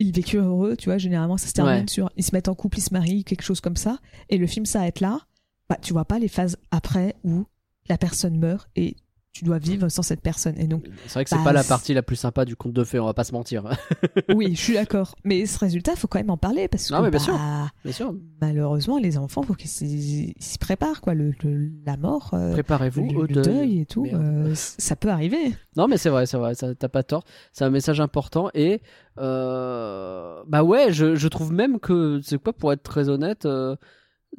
ils 0.00 0.12
vécurent 0.14 0.44
heureux, 0.44 0.76
tu 0.76 0.86
vois, 0.88 0.98
généralement 0.98 1.36
ça 1.36 1.46
se 1.46 1.52
termine 1.52 1.82
Ouais. 1.82 1.88
sur 1.88 2.10
ils 2.16 2.24
se 2.24 2.34
mettent 2.34 2.48
en 2.48 2.54
couple, 2.54 2.78
ils 2.78 2.82
se 2.82 2.92
marient, 2.92 3.22
quelque 3.24 3.42
chose 3.42 3.60
comme 3.60 3.76
ça, 3.76 3.98
et 4.28 4.38
le 4.38 4.46
film 4.46 4.66
s'arrête 4.66 5.00
là, 5.00 5.20
bah 5.68 5.76
tu 5.80 5.92
vois 5.92 6.04
pas 6.06 6.18
les 6.18 6.28
phases 6.28 6.56
après 6.70 7.14
où 7.22 7.44
la 7.88 7.98
personne 7.98 8.36
meurt 8.38 8.68
et 8.76 8.96
tu 9.32 9.44
dois 9.44 9.58
vivre 9.58 9.88
sans 9.88 10.02
cette 10.02 10.20
personne. 10.20 10.54
Et 10.58 10.66
donc, 10.66 10.84
C'est 11.06 11.14
vrai 11.14 11.24
que 11.24 11.30
c'est 11.30 11.36
Bah, 11.36 11.44
pas 11.44 11.52
la 11.52 11.62
partie 11.64 11.94
la 11.94 12.02
plus 12.02 12.16
sympa 12.16 12.44
du 12.44 12.56
conte 12.56 12.72
de 12.72 12.82
fées, 12.84 12.98
on 12.98 13.06
va 13.06 13.14
pas 13.14 13.22
se 13.24 13.32
mentir. 13.32 13.62
oui, 14.34 14.54
je 14.56 14.60
suis 14.60 14.74
d'accord. 14.74 15.14
Mais 15.24 15.46
ce 15.46 15.58
résultat, 15.58 15.94
faut 15.96 16.08
quand 16.08 16.18
même 16.18 16.30
en 16.30 16.36
parler 16.36 16.66
parce 16.68 16.88
que 16.88 16.94
Non, 16.94 17.02
mais 17.02 17.10
bien 17.10 17.18
bah, 17.20 17.24
sûr. 17.24 17.38
Bien 17.84 17.92
sûr. 17.92 18.14
malheureusement, 18.40 18.98
les 18.98 19.16
enfants, 19.18 19.42
faut 19.42 19.54
qu'ils 19.54 19.68
s'y 19.70 20.58
préparent, 20.58 21.00
quoi. 21.00 21.14
Le, 21.14 21.32
le- 21.44 21.70
la 21.86 21.96
mort, 21.96 22.30
euh, 22.34 22.52
Préparez-vous 22.52 23.08
le, 23.12 23.18
au 23.18 23.26
deuil. 23.26 23.44
deuil 23.44 23.80
et 23.80 23.86
tout, 23.86 24.06
euh, 24.12 24.52
ça 24.54 24.96
peut 24.96 25.08
arriver. 25.10 25.54
Non, 25.76 25.86
mais 25.86 25.96
c'est 25.96 26.10
vrai, 26.10 26.26
c'est 26.26 26.36
vrai, 26.36 26.54
t'as 26.54 26.88
pas 26.88 27.02
tort. 27.04 27.22
C'est 27.52 27.64
un 27.64 27.70
message 27.70 28.00
important 28.00 28.50
et 28.54 28.82
euh, 29.18 30.42
bah 30.46 30.62
ouais, 30.64 30.92
je, 30.92 31.14
je 31.14 31.28
trouve 31.28 31.52
même 31.52 31.78
que 31.78 32.20
c'est 32.22 32.42
quoi 32.42 32.52
pour 32.52 32.72
être 32.72 32.82
très 32.82 33.08
honnête, 33.08 33.46
euh, 33.46 33.76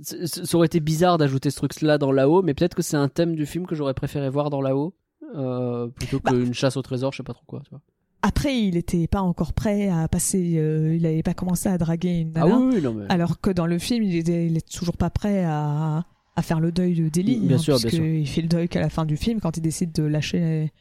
ça 0.01 0.57
aurait 0.57 0.65
été 0.67 0.79
bizarre 0.79 1.17
d'ajouter 1.17 1.49
ce 1.51 1.57
truc-là 1.57 1.97
dans 1.97 2.11
là-haut, 2.11 2.41
mais 2.41 2.53
peut-être 2.53 2.75
que 2.75 2.81
c'est 2.81 2.97
un 2.97 3.07
thème 3.07 3.35
du 3.35 3.45
film 3.45 3.65
que 3.67 3.75
j'aurais 3.75 3.93
préféré 3.93 4.29
voir 4.29 4.49
dans 4.49 4.61
là-haut 4.61 4.93
euh, 5.35 5.87
plutôt 5.87 6.19
Bah. 6.23 6.31
qu'une 6.31 6.53
chasse 6.53 6.77
au 6.77 6.81
trésor, 6.81 7.11
je 7.13 7.17
sais 7.17 7.23
pas 7.23 7.33
trop 7.33 7.45
quoi. 7.45 7.61
Tu 7.63 7.69
vois. 7.71 7.81
Après, 8.23 8.59
il 8.59 8.77
était 8.77 9.07
pas 9.07 9.21
encore 9.21 9.53
prêt 9.53 9.89
à 9.89 10.07
passer, 10.07 10.55
euh, 10.57 10.95
il 10.95 11.05
avait 11.05 11.23
pas 11.23 11.33
commencé 11.33 11.69
à 11.69 11.77
draguer 11.77 12.19
une 12.19 12.31
Ah 12.35 12.41
nana. 12.41 12.57
oui, 12.59 12.75
oui, 12.75 12.81
non 12.81 12.93
mais. 12.93 13.05
Alors 13.09 13.39
que 13.41 13.49
dans 13.49 13.65
le 13.65 13.79
film, 13.79 14.03
il 14.03 14.29
est, 14.29 14.47
il 14.47 14.57
est 14.57 14.69
toujours 14.71 14.97
pas 14.97 15.09
prêt 15.09 15.43
à, 15.43 16.03
à 16.35 16.41
faire 16.41 16.59
le 16.59 16.71
deuil 16.71 16.93
de 16.95 17.09
Delhi. 17.09 17.39
Bien 17.39 17.55
hein, 17.55 17.59
sûr, 17.59 17.77
bien 17.79 17.89
sûr. 17.89 18.05
Il 18.05 18.27
fait 18.27 18.41
le 18.41 18.47
deuil 18.47 18.67
qu'à 18.69 18.79
la 18.81 18.89
fin 18.89 19.05
du 19.05 19.17
film 19.17 19.39
quand 19.41 19.57
il 19.57 19.61
décide 19.61 19.91
de 19.91 20.03
lâcher, 20.03 20.71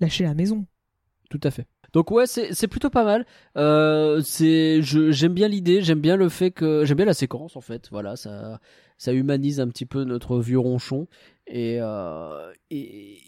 lâcher 0.00 0.24
la 0.24 0.34
maison. 0.34 0.66
Tout 1.30 1.40
à 1.44 1.50
fait. 1.50 1.66
Donc 1.98 2.12
ouais, 2.12 2.28
c'est 2.28 2.68
plutôt 2.68 2.90
pas 2.90 3.02
mal. 3.02 3.26
Euh, 3.56 4.20
c'est 4.22 4.82
j'aime 4.82 5.34
bien 5.34 5.48
l'idée, 5.48 5.82
j'aime 5.82 5.98
bien 5.98 6.14
le 6.14 6.28
fait 6.28 6.52
que 6.52 6.84
j'aime 6.84 6.96
bien 6.96 7.06
la 7.06 7.12
séquence 7.12 7.56
en 7.56 7.60
fait. 7.60 7.88
Voilà, 7.90 8.14
ça 8.14 8.60
ça 8.98 9.12
humanise 9.12 9.58
un 9.58 9.66
petit 9.66 9.84
peu 9.84 10.04
notre 10.04 10.38
vieux 10.38 10.60
ronchon 10.60 11.08
et 11.48 11.78
euh, 11.80 12.52
et, 12.70 13.18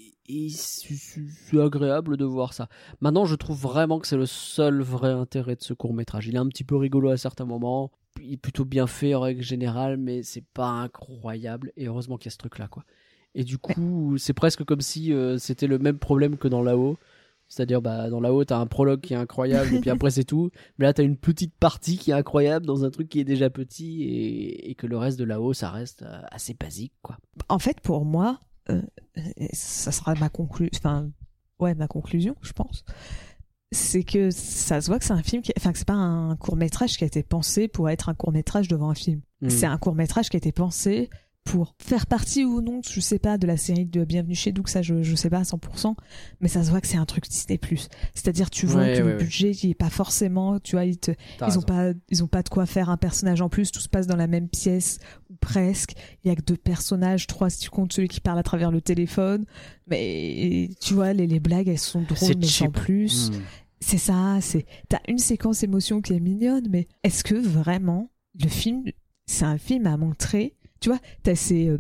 c'est 0.50 1.60
agréable 1.60 2.16
de 2.16 2.24
voir 2.24 2.54
ça. 2.54 2.68
Maintenant, 3.00 3.24
je 3.24 3.34
trouve 3.34 3.60
vraiment 3.60 3.98
que 3.98 4.06
c'est 4.06 4.16
le 4.16 4.26
seul 4.26 4.82
vrai 4.82 5.10
intérêt 5.10 5.56
de 5.56 5.62
ce 5.62 5.74
court 5.74 5.92
métrage. 5.92 6.28
Il 6.28 6.36
est 6.36 6.38
un 6.38 6.46
petit 6.46 6.62
peu 6.62 6.76
rigolo 6.76 7.10
à 7.10 7.16
certains 7.16 7.46
moments, 7.46 7.90
il 8.22 8.34
est 8.34 8.36
plutôt 8.36 8.64
bien 8.64 8.86
fait 8.86 9.16
en 9.16 9.20
règle 9.22 9.42
générale, 9.42 9.96
mais 9.96 10.22
c'est 10.22 10.44
pas 10.54 10.68
incroyable. 10.68 11.72
Et 11.76 11.88
heureusement 11.88 12.18
qu'il 12.18 12.26
y 12.26 12.28
a 12.28 12.30
ce 12.30 12.38
truc 12.38 12.60
là 12.60 12.68
quoi. 12.68 12.84
Et 13.34 13.42
du 13.42 13.58
coup, 13.58 14.16
c'est 14.16 14.32
presque 14.32 14.62
comme 14.62 14.80
si 14.80 15.12
euh, 15.12 15.38
c'était 15.38 15.66
le 15.66 15.80
même 15.80 15.98
problème 15.98 16.36
que 16.36 16.46
dans 16.46 16.62
là-haut. 16.62 16.98
C'est-à-dire, 17.50 17.82
bah, 17.82 18.08
dans 18.10 18.20
là-haut, 18.20 18.44
t'as 18.44 18.58
un 18.58 18.66
prologue 18.66 19.00
qui 19.00 19.12
est 19.12 19.16
incroyable, 19.16 19.74
et 19.74 19.80
puis 19.80 19.90
après, 19.90 20.12
c'est 20.12 20.24
tout. 20.24 20.50
Mais 20.78 20.86
là, 20.86 20.92
t'as 20.92 21.02
une 21.02 21.16
petite 21.16 21.52
partie 21.56 21.98
qui 21.98 22.12
est 22.12 22.14
incroyable 22.14 22.64
dans 22.64 22.84
un 22.84 22.90
truc 22.90 23.08
qui 23.08 23.18
est 23.18 23.24
déjà 23.24 23.50
petit, 23.50 24.04
et, 24.04 24.70
et 24.70 24.74
que 24.76 24.86
le 24.86 24.96
reste 24.96 25.18
de 25.18 25.24
là-haut, 25.24 25.52
ça 25.52 25.70
reste 25.70 26.02
euh, 26.02 26.22
assez 26.30 26.54
basique, 26.54 26.92
quoi. 27.02 27.18
En 27.48 27.58
fait, 27.58 27.80
pour 27.80 28.04
moi, 28.04 28.40
euh, 28.70 28.80
ça 29.52 29.90
sera 29.90 30.14
ma 30.14 30.28
conclusion. 30.28 30.70
Enfin, 30.76 31.10
ouais, 31.58 31.74
ma 31.74 31.88
conclusion, 31.88 32.36
je 32.40 32.52
pense. 32.52 32.84
C'est 33.72 34.04
que 34.04 34.30
ça 34.30 34.80
se 34.80 34.86
voit 34.86 35.00
que 35.00 35.04
c'est 35.04 35.12
un 35.12 35.22
film 35.22 35.42
qui, 35.42 35.52
enfin, 35.56 35.72
que 35.72 35.78
c'est 35.78 35.86
pas 35.86 35.94
un 35.94 36.36
court 36.36 36.56
métrage 36.56 36.96
qui 36.96 37.02
a 37.02 37.06
été 37.08 37.24
pensé 37.24 37.66
pour 37.66 37.90
être 37.90 38.08
un 38.08 38.14
court 38.14 38.30
métrage 38.30 38.68
devant 38.68 38.90
un 38.90 38.94
film. 38.94 39.22
Hmm. 39.40 39.48
C'est 39.48 39.66
un 39.66 39.78
court 39.78 39.96
métrage 39.96 40.28
qui 40.28 40.36
a 40.36 40.38
été 40.38 40.52
pensé 40.52 41.10
pour 41.50 41.74
faire 41.82 42.06
partie 42.06 42.44
ou 42.44 42.60
non, 42.60 42.80
je 42.88 43.00
sais 43.00 43.18
pas, 43.18 43.36
de 43.38 43.46
la 43.46 43.56
série 43.56 43.84
de 43.84 44.04
Bienvenue 44.04 44.34
chez 44.34 44.52
Doug, 44.52 44.68
ça 44.68 44.82
je, 44.82 45.02
je 45.02 45.14
sais 45.16 45.28
pas 45.30 45.38
à 45.38 45.42
100%, 45.42 45.94
mais 46.40 46.48
ça 46.48 46.62
se 46.62 46.70
voit 46.70 46.80
que 46.80 46.86
c'est 46.86 46.96
un 46.96 47.04
truc 47.06 47.28
Disney+. 47.28 47.58
C'est-à-dire, 48.14 48.50
tu 48.50 48.66
vois 48.66 48.82
Ouais, 48.82 48.94
que 48.98 49.02
ouais, 49.02 49.08
le 49.12 49.16
ouais. 49.16 49.22
budget, 49.24 49.50
il 49.62 49.70
est 49.70 49.74
pas 49.74 49.90
forcément, 49.90 50.60
tu 50.60 50.76
vois, 50.76 50.84
il 50.84 50.96
te, 50.98 51.10
ils 51.46 51.58
ont 51.58 51.62
pas 51.62 51.92
ils 52.08 52.22
ont 52.22 52.28
pas 52.28 52.42
de 52.42 52.48
quoi 52.48 52.66
faire 52.66 52.88
un 52.90 52.96
personnage 52.96 53.40
en 53.40 53.48
plus 53.48 53.70
tout 53.72 53.80
se 53.80 53.88
passe 53.88 54.06
dans 54.06 54.16
la 54.16 54.26
même 54.26 54.48
pièce 54.48 54.98
ou 55.28 55.34
presque 55.40 55.94
il 56.24 56.28
y 56.28 56.30
a 56.30 56.36
que 56.36 56.42
deux 56.42 56.56
personnages 56.56 57.26
trois 57.26 57.50
si 57.50 57.58
tu 57.60 57.70
comptes 57.70 57.92
celui 57.92 58.08
qui 58.08 58.20
parle 58.20 58.38
à 58.38 58.42
travers 58.42 58.70
le 58.70 58.80
téléphone 58.80 59.44
mais 59.86 60.70
tu 60.80 60.94
vois 60.94 61.12
les, 61.12 61.26
les 61.26 61.40
blagues 61.40 61.68
elles 61.68 61.78
sont 61.78 62.02
drôles 62.02 62.36
mais 62.38 62.46
sans 62.46 62.66
cheap. 62.66 62.72
plus 62.72 63.30
Hmm. 63.30 63.34
c'est 63.80 63.98
ça 63.98 64.38
c'est 64.40 64.66
t'as 64.88 65.00
une 65.08 65.18
séquence 65.18 65.62
émotion 65.62 66.00
qui 66.00 66.12
est 66.12 66.20
mignonne 66.20 66.66
mais 66.70 66.86
est-ce 67.02 67.24
que 67.24 67.34
vraiment 67.34 68.10
le 68.42 68.48
film 68.48 68.84
c'est 69.26 69.44
un 69.44 69.58
film 69.58 69.86
à 69.86 69.96
montrer 69.96 70.54
tu 70.80 70.88
vois 70.88 70.98
t'as 71.22 71.34
ces 71.34 71.68
euh, 71.68 71.78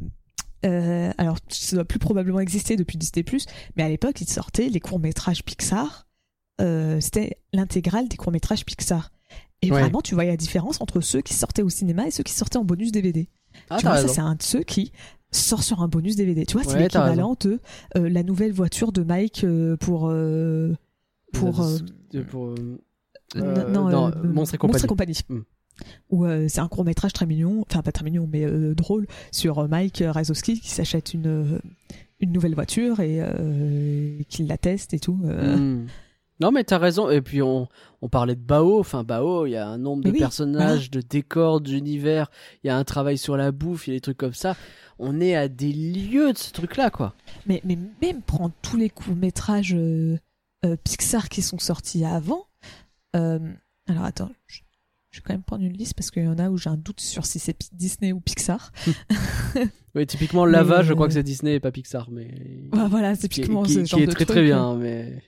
euh, 0.66 1.10
alors 1.18 1.38
ça 1.48 1.76
doit 1.76 1.84
plus 1.86 1.98
probablement 1.98 2.40
exister 2.40 2.76
depuis 2.76 2.98
Disney+, 2.98 3.24
mais 3.76 3.82
à 3.82 3.88
l'époque, 3.88 4.20
ils 4.20 4.28
sortaient 4.28 4.68
les 4.68 4.80
courts-métrages 4.80 5.42
Pixar. 5.42 6.06
Euh, 6.60 7.00
C'était 7.00 7.38
l'intégrale 7.54 8.08
des 8.08 8.18
courts-métrages 8.18 8.66
Pixar. 8.66 9.10
Et 9.62 9.70
Ouais. 9.72 9.80
vraiment, 9.80 10.02
tu 10.02 10.14
voyais 10.14 10.30
la 10.30 10.36
différence 10.36 10.80
entre 10.82 11.00
ceux 11.00 11.22
qui 11.22 11.32
sortaient 11.32 11.62
au 11.62 11.70
cinéma 11.70 12.06
et 12.06 12.10
ceux 12.10 12.22
qui 12.22 12.34
sortaient 12.34 12.58
en 12.58 12.64
bonus 12.64 12.92
DVD. 12.92 13.28
Ah, 13.70 13.78
tu 13.78 13.86
vois, 13.86 13.96
ça 13.96 14.08
c'est 14.08 14.20
un 14.20 14.34
de 14.34 14.42
ceux 14.42 14.62
qui 14.62 14.92
sort 15.30 15.62
sur 15.62 15.80
un 15.80 15.88
bonus 15.88 16.16
DVD. 16.16 16.44
Tu 16.44 16.54
vois, 16.58 16.64
c'est 16.64 16.74
Ouais, 16.74 16.82
l'équivalent 16.82 17.36
de 17.40 17.60
euh, 17.96 18.08
la 18.10 18.22
nouvelle 18.22 18.52
voiture 18.52 18.92
de 18.92 19.02
Mike 19.02 19.46
pour... 19.80 20.12
pour 21.32 21.66
non, 23.36 23.88
non, 23.88 24.12
Monstres 24.24 24.56
et 24.56 24.58
compagnie. 24.58 24.86
compagnie. 24.86 25.18
Hmm. 25.28 25.40
Où 26.10 26.24
euh, 26.24 26.46
c'est 26.48 26.60
un 26.60 26.68
court 26.68 26.84
métrage 26.84 27.12
très 27.12 27.26
mignon, 27.26 27.64
enfin 27.68 27.82
pas 27.82 27.92
très 27.92 28.04
mignon, 28.04 28.28
mais 28.30 28.44
euh, 28.44 28.74
drôle, 28.74 29.06
sur 29.30 29.60
euh, 29.60 29.68
Mike 29.68 30.02
Razowski 30.06 30.60
qui 30.60 30.70
s'achète 30.70 31.14
une, 31.14 31.60
une 32.20 32.32
nouvelle 32.32 32.54
voiture 32.54 33.00
et 33.00 33.18
euh, 33.20 34.18
qui 34.28 34.44
la 34.44 34.58
teste 34.58 34.94
et 34.94 34.98
tout. 34.98 35.14
Hmm. 35.14 35.86
Non 36.40 36.52
mais 36.52 36.64
t'as 36.64 36.78
raison 36.78 37.10
et 37.10 37.20
puis 37.20 37.42
on, 37.42 37.68
on 38.00 38.08
parlait 38.08 38.34
de 38.34 38.40
Bao 38.40 38.80
enfin 38.80 39.04
Bao 39.04 39.44
il 39.44 39.50
y 39.50 39.56
a 39.56 39.68
un 39.68 39.76
nombre 39.76 40.02
de 40.02 40.10
oui, 40.10 40.18
personnages 40.18 40.90
de 40.90 41.02
décors 41.02 41.60
d'univers 41.60 42.30
il 42.64 42.68
y 42.68 42.70
a 42.70 42.78
un 42.78 42.84
travail 42.84 43.18
sur 43.18 43.36
la 43.36 43.52
bouffe 43.52 43.86
il 43.86 43.90
y 43.90 43.92
a 43.92 43.96
des 43.96 44.00
trucs 44.00 44.16
comme 44.16 44.32
ça 44.32 44.56
on 44.98 45.20
est 45.20 45.36
à 45.36 45.48
des 45.48 45.70
lieux 45.70 46.32
de 46.32 46.38
ce 46.38 46.50
truc 46.50 46.78
là 46.78 46.88
quoi 46.88 47.12
Mais, 47.44 47.60
mais 47.66 47.76
même 48.00 48.22
prendre 48.22 48.54
tous 48.62 48.78
les 48.78 48.88
courts 48.88 49.16
métrages 49.16 49.76
Pixar 50.82 51.28
qui 51.28 51.42
sont 51.42 51.58
sortis 51.58 52.06
avant. 52.06 52.46
alors 53.12 54.04
attends, 54.04 54.30
je, 54.46 54.60
je 55.10 55.18
vais 55.18 55.24
quand 55.26 55.34
même 55.34 55.42
prendre 55.42 55.64
une 55.64 55.72
liste 55.72 55.94
parce 55.94 56.10
qu'il 56.10 56.24
y 56.24 56.28
en 56.28 56.38
a 56.38 56.48
où 56.50 56.56
j'ai 56.56 56.70
un 56.70 56.76
doute 56.76 57.00
sur 57.00 57.26
si 57.26 57.38
c'est 57.38 57.56
Disney 57.72 58.12
ou 58.12 58.20
Pixar. 58.20 58.70
oui 59.94 60.06
typiquement 60.06 60.44
Lava 60.46 60.78
Mais, 60.78 60.84
je 60.84 60.92
crois 60.94 61.08
que 61.08 61.14
c'est 61.14 61.22
Disney 61.22 61.54
et 61.54 61.60
pas 61.60 61.72
Pixar 61.72 62.10
mais 62.10 62.68
Voilà, 62.72 62.88
voilà, 62.88 63.14
c'est 63.16 63.28
qui, 63.28 63.40
typiquement 63.40 63.62
qui- 63.64 63.74
ce 63.74 63.80
qui 63.80 63.86
genre 63.86 64.00
est 64.00 64.06
de 64.06 64.12
très 64.12 64.24
truc, 64.24 64.36
très 64.36 64.44
bien 64.44 64.76
mais 64.76 65.22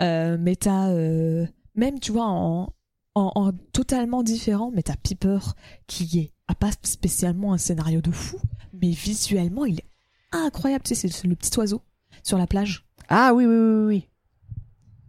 Euh, 0.00 0.36
mais 0.40 0.56
t'as 0.56 0.88
euh, 0.90 1.46
même 1.76 1.98
tu 2.00 2.12
vois 2.12 2.26
en, 2.26 2.74
en, 3.14 3.32
en 3.34 3.52
totalement 3.72 4.22
différent 4.22 4.70
mais 4.74 4.82
t'as 4.82 4.96
Piper 4.96 5.38
qui 5.86 6.18
est 6.18 6.32
a 6.48 6.54
pas 6.54 6.70
spécialement 6.82 7.52
un 7.54 7.58
scénario 7.58 8.00
de 8.02 8.10
fou 8.10 8.38
mais 8.80 8.90
visuellement 8.90 9.64
il 9.64 9.78
est 9.78 9.88
incroyable. 10.32 10.82
Tu 10.84 10.94
sais 10.94 11.08
c'est 11.08 11.26
le 11.28 11.36
petit 11.36 11.56
oiseau 11.58 11.82
sur 12.22 12.36
la 12.38 12.46
plage. 12.46 12.84
Ah 13.08 13.32
oui 13.34 13.46
oui 13.46 13.54
oui 13.56 13.84
oui 13.86 14.08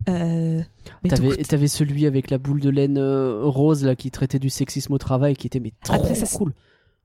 euh, 0.09 0.61
T'avais, 1.07 1.37
t'avais 1.43 1.67
celui 1.67 2.05
avec 2.05 2.29
la 2.29 2.37
boule 2.37 2.59
de 2.61 2.69
laine 2.69 2.97
euh, 2.97 3.41
rose 3.43 3.83
là 3.85 3.95
qui 3.95 4.11
traitait 4.11 4.39
du 4.39 4.49
sexisme 4.49 4.93
au 4.93 4.97
travail 4.97 5.35
qui 5.35 5.47
était 5.47 5.59
mais 5.59 5.71
trop 5.83 5.95
Après, 5.95 6.15
ça, 6.15 6.37
cool. 6.37 6.53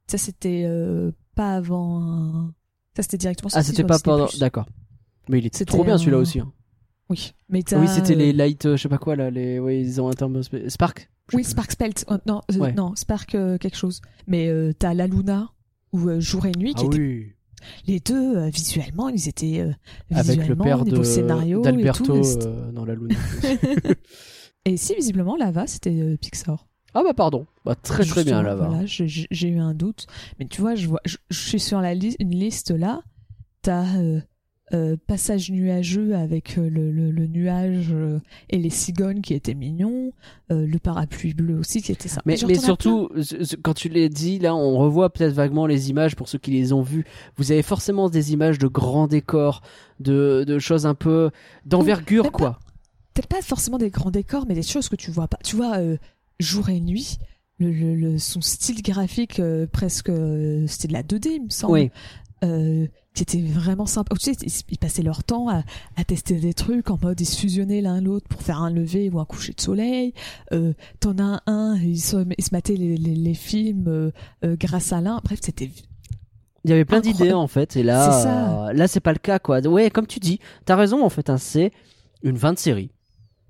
ça 0.06 0.18
c'était 0.18 0.64
euh, 0.66 1.10
pas 1.34 1.54
avant 1.54 2.00
un- 2.02 2.54
ça 2.96 3.02
c'était 3.02 3.18
directement 3.18 3.48
Ah 3.52 3.62
sorti 3.62 3.66
c'était 3.68 3.82
sur 3.82 3.86
pas 3.86 3.98
pendant 3.98 4.28
d'accord. 4.40 4.66
Mais 5.28 5.38
il 5.38 5.46
était 5.46 5.58
C'était 5.58 5.72
trop 5.72 5.84
bien 5.84 5.94
un- 5.94 5.98
celui-là 5.98 6.18
aussi. 6.18 6.40
hein. 6.40 6.52
oui 7.10 7.32
mais 7.48 7.62
t'as, 7.62 7.78
Oui 7.80 7.86
c'était 7.88 8.14
euh, 8.14 8.18
les 8.18 8.32
light 8.32 8.66
euh, 8.66 8.76
je 8.76 8.82
sais 8.82 8.88
pas 8.88 8.98
quoi 8.98 9.14
là 9.16 9.30
les 9.30 9.58
ouais 9.58 9.80
ils 9.80 10.00
ont 10.00 10.08
un 10.08 10.12
terme 10.14 10.40
spé- 10.42 10.68
Spark. 10.68 11.10
Oui 11.34 11.44
Spark 11.44 11.70
Spelt 11.72 12.04
non 12.26 12.40
euh, 12.50 12.56
Ouais. 12.58 12.72
non 12.72 12.94
Spark 12.96 13.34
euh, 13.34 13.58
quelque 13.58 13.76
chose 13.76 14.00
mais 14.26 14.48
euh, 14.48 14.72
t'as 14.78 14.94
la 14.94 15.06
Luna 15.06 15.50
ou 15.92 16.08
euh, 16.08 16.20
jour 16.20 16.46
et 16.46 16.52
nuit 16.52 16.72
plus. 16.74 16.74
qui 16.74 16.84
Ah 16.84 16.86
était 16.86 16.98
oui. 16.98 17.32
Les 17.86 18.00
deux, 18.00 18.36
euh, 18.36 18.48
visuellement, 18.48 19.08
ils 19.08 19.28
étaient 19.28 19.60
euh, 19.60 19.72
Avec 20.14 20.46
le 20.46 20.56
père 20.56 20.84
de 20.84 21.02
scénario 21.02 21.60
et 21.60 21.64
d'Alberto 21.64 22.14
euh, 22.14 22.70
dans 22.72 22.84
la 22.84 22.94
Lune. 22.94 23.08
Et 24.64 24.76
si 24.76 24.94
visiblement 24.94 25.36
Lava 25.36 25.66
c'était 25.66 25.98
euh, 26.00 26.16
Pixar. 26.16 26.66
ah 26.94 27.02
bah 27.02 27.14
pardon. 27.14 27.46
Bah 27.64 27.74
très 27.74 28.04
très 28.04 28.24
bien. 28.24 28.42
Voilà, 28.42 28.84
j'ai- 28.84 29.48
eu 29.48 29.58
un 29.58 29.72
doute, 29.74 30.06
mais 30.38 30.46
tu 30.46 30.60
vois, 30.60 30.74
je 30.74 30.86
vois, 30.88 31.00
je, 31.04 31.16
je 31.30 31.38
suis 31.48 31.60
sur 31.60 31.80
la 31.80 31.94
liste, 31.94 32.16
une 32.20 32.34
liste 32.34 32.70
là. 32.70 33.00
T'as 33.62 33.86
euh, 34.74 34.96
passage 35.06 35.50
nuageux 35.50 36.14
avec 36.14 36.58
euh, 36.58 36.68
le, 36.68 36.90
le, 36.92 37.10
le 37.10 37.26
nuage 37.26 37.88
euh, 37.92 38.20
et 38.50 38.58
les 38.58 38.70
cigognes 38.70 39.20
qui 39.22 39.34
étaient 39.34 39.54
mignons, 39.54 40.12
euh, 40.52 40.66
le 40.66 40.78
parapluie 40.78 41.32
bleu 41.34 41.58
aussi 41.58 41.80
qui 41.82 41.92
était 41.92 42.08
ça. 42.08 42.20
Mais, 42.26 42.36
surtout, 42.36 43.08
quand 43.62 43.74
tu 43.74 43.88
les 43.88 44.08
dis, 44.08 44.38
là, 44.38 44.54
on 44.54 44.76
revoit 44.78 45.10
peut-être 45.12 45.32
vaguement 45.32 45.66
les 45.66 45.90
images 45.90 46.16
pour 46.16 46.28
ceux 46.28 46.38
qui 46.38 46.50
les 46.50 46.72
ont 46.72 46.82
vues. 46.82 47.04
Vous 47.36 47.50
avez 47.52 47.62
forcément 47.62 48.10
des 48.10 48.32
images 48.32 48.58
de 48.58 48.66
grands 48.66 49.06
décors, 49.06 49.62
de, 50.00 50.44
de 50.46 50.58
choses 50.58 50.84
un 50.86 50.94
peu 50.94 51.30
d'envergure, 51.64 52.30
quoi. 52.32 52.58
peut-être 53.14 53.28
pas 53.28 53.42
forcément 53.42 53.78
des 53.78 53.90
grands 53.90 54.10
décors, 54.10 54.44
mais 54.46 54.54
des 54.54 54.62
choses 54.62 54.88
que 54.88 54.96
tu 54.96 55.10
vois 55.10 55.28
pas. 55.28 55.38
Tu 55.44 55.56
vois, 55.56 55.78
euh, 55.78 55.96
jour 56.40 56.68
et 56.68 56.80
nuit, 56.80 57.18
le, 57.58 57.70
le, 57.72 57.94
le- 57.94 58.18
son 58.18 58.40
style 58.40 58.82
graphique 58.82 59.40
euh, 59.40 59.66
presque, 59.66 60.10
euh, 60.10 60.66
c'était 60.68 60.88
de 60.88 60.92
la 60.92 61.02
2D, 61.02 61.28
il 61.36 61.44
me 61.44 61.50
semble. 61.50 61.72
Oui. 61.72 61.90
Euh, 62.44 62.86
qui 63.18 63.38
était 63.38 63.48
vraiment 63.48 63.86
sympa. 63.86 64.14
Tu 64.16 64.32
sais, 64.32 64.64
ils, 64.68 64.78
passaient 64.78 65.02
leur 65.02 65.24
temps 65.24 65.48
à, 65.48 65.64
à 65.96 66.04
tester 66.04 66.34
des 66.36 66.54
trucs 66.54 66.88
en 66.90 66.98
mode 67.02 67.20
ils 67.20 67.26
se 67.26 67.36
fusionnaient 67.38 67.80
l'un 67.80 68.00
l'autre 68.00 68.28
pour 68.28 68.42
faire 68.42 68.62
un 68.62 68.70
lever 68.70 69.10
ou 69.10 69.18
un 69.18 69.24
coucher 69.24 69.52
de 69.52 69.60
soleil. 69.60 70.14
Euh, 70.52 70.72
T'en 71.00 71.18
as 71.18 71.42
un, 71.46 71.76
ils 71.76 72.00
se, 72.00 72.24
ils 72.38 72.44
se 72.44 72.50
mataient 72.52 72.76
les, 72.76 72.96
les, 72.96 73.16
les 73.16 73.34
films 73.34 73.88
euh, 73.88 74.10
euh, 74.44 74.56
grâce 74.56 74.92
à 74.92 75.00
l'un. 75.00 75.20
Bref, 75.24 75.40
c'était 75.42 75.68
Il 76.64 76.70
y 76.70 76.72
avait 76.72 76.84
plein 76.84 77.00
d'idées 77.00 77.32
en 77.32 77.48
fait, 77.48 77.76
et 77.76 77.82
là, 77.82 78.70
là 78.72 78.86
c'est 78.86 79.00
pas 79.00 79.12
le 79.12 79.18
cas 79.18 79.40
quoi. 79.40 79.60
Ouais, 79.66 79.90
comme 79.90 80.06
tu 80.06 80.20
dis, 80.20 80.38
t'as 80.64 80.76
raison 80.76 81.04
en 81.04 81.10
fait, 81.10 81.28
hein, 81.28 81.38
c'est 81.38 81.72
une 82.22 82.36
fin 82.36 82.52
de 82.52 82.58
série. 82.58 82.90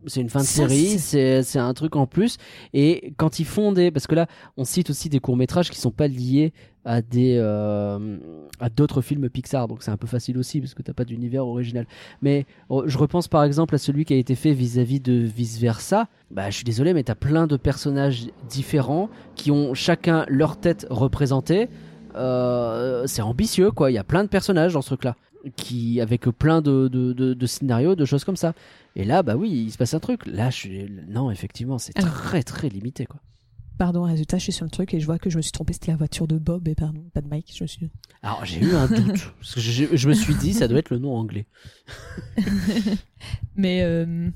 C'est 0.07 0.21
une 0.21 0.31
fin 0.31 0.41
de 0.41 0.45
Ça, 0.45 0.69
série, 0.69 0.99
c'est 0.99 1.59
un 1.59 1.75
truc 1.75 1.97
en 1.97 2.07
plus. 2.07 2.39
Et 2.73 3.13
quand 3.19 3.41
ils 3.41 3.45
font 3.45 3.73
des, 3.73 3.91
parce 3.91 4.07
que 4.07 4.15
là, 4.15 4.29
on 4.57 4.65
cite 4.65 4.91
aussi 4.91 5.09
des 5.09 5.19
courts 5.19 5.37
métrages 5.37 5.71
qui 5.71 5.79
sont 5.79 5.91
pas 5.91 6.07
liés 6.07 6.53
à 6.89 7.03
des 7.03 7.37
euh, 7.37 8.17
à 8.61 8.71
d'autres 8.71 9.03
films 9.03 9.29
Pixar, 9.29 9.69
donc 9.69 9.83
c'est 9.83 9.91
un 9.91 9.99
peu 9.99 10.07
facile 10.07 10.39
aussi 10.39 10.59
parce 10.59 10.73
que 10.73 10.81
t'as 10.81 10.95
pas 10.95 11.05
d'univers 11.05 11.47
original. 11.47 11.87
Mais 12.23 12.47
oh, 12.71 12.85
je 12.87 12.97
repense 12.97 13.29
par 13.29 13.45
exemple 13.45 13.75
à 13.75 13.79
celui 13.79 14.07
qui 14.07 14.15
a 14.15 14.17
été 14.17 14.35
fait 14.35 14.55
vis-à-vis 14.55 14.99
de 14.99 15.13
vice 15.13 15.61
versa. 15.61 16.09
Bah, 16.31 16.49
je 16.49 16.57
suis 16.57 16.65
désolé, 16.65 16.95
mais 16.95 17.03
t'as 17.03 17.15
plein 17.15 17.47
de 17.47 17.59
personnages 17.59 18.29
différents 18.49 19.11
qui 19.35 19.51
ont 19.51 19.75
chacun 19.75 20.25
leur 20.29 20.59
tête 20.59 20.87
représentée. 20.89 21.69
Euh, 22.17 23.07
c'est 23.07 23.21
ambitieux 23.21 23.71
quoi. 23.71 23.91
Il 23.91 23.95
y 23.95 23.99
a 23.99 24.05
plein 24.05 24.25
de 24.25 24.31
personnages 24.31 24.73
dans 24.73 24.81
ce 24.81 24.89
truc-là, 24.89 25.15
qui 25.57 26.01
avec 26.01 26.23
plein 26.23 26.63
de, 26.63 26.89
de, 26.89 27.13
de, 27.13 27.35
de 27.35 27.47
scénarios, 27.47 27.97
de 27.97 28.05
choses 28.07 28.25
comme 28.25 28.37
ça. 28.37 28.55
Et 28.97 29.05
là, 29.05 29.23
bah 29.23 29.37
oui, 29.37 29.51
il 29.51 29.71
se 29.71 29.77
passe 29.77 29.93
un 29.93 30.01
truc. 30.01 30.25
Là, 30.25 30.49
je 30.49 30.57
suis... 30.57 30.91
non, 31.07 31.31
effectivement, 31.31 31.77
c'est 31.77 31.99
Alors. 31.99 32.15
très 32.15 32.43
très 32.43 32.71
limité 32.71 33.05
quoi. 33.05 33.21
Pardon, 33.79 34.03
résultat, 34.03 34.39
je 34.39 34.43
suis 34.43 34.53
sur 34.53 34.65
le 34.65 34.71
truc 34.71 34.93
et 34.93 35.01
je 35.01 35.07
vois 35.07 35.19
que 35.19 35.31
je 35.31 35.37
me 35.37 35.43
suis 35.43 35.53
trompé, 35.53 35.73
c'était 35.73 35.93
la 35.93 35.97
voiture 35.97 36.27
de 36.27 36.37
Bob 36.39 36.67
et 36.67 36.75
pardon, 36.75 37.05
pas 37.15 37.21
de 37.21 37.29
Mike. 37.29 37.55
Je 37.57 37.63
me 37.63 37.69
suis. 37.69 37.91
Alors 38.23 38.45
j'ai 38.45 38.61
eu 38.61 38.75
un 38.75 38.89
doute 38.89 39.33
parce 39.39 39.55
que 39.55 39.61
je, 39.61 39.85
je 39.97 40.09
me 40.09 40.15
suis 40.15 40.35
dit 40.35 40.53
ça 40.53 40.67
doit 40.67 40.81
être 40.81 40.91
le 40.91 40.99
nom 40.99 41.15
anglais. 41.15 41.47
Mais 43.57 43.83
euh, 43.83 44.31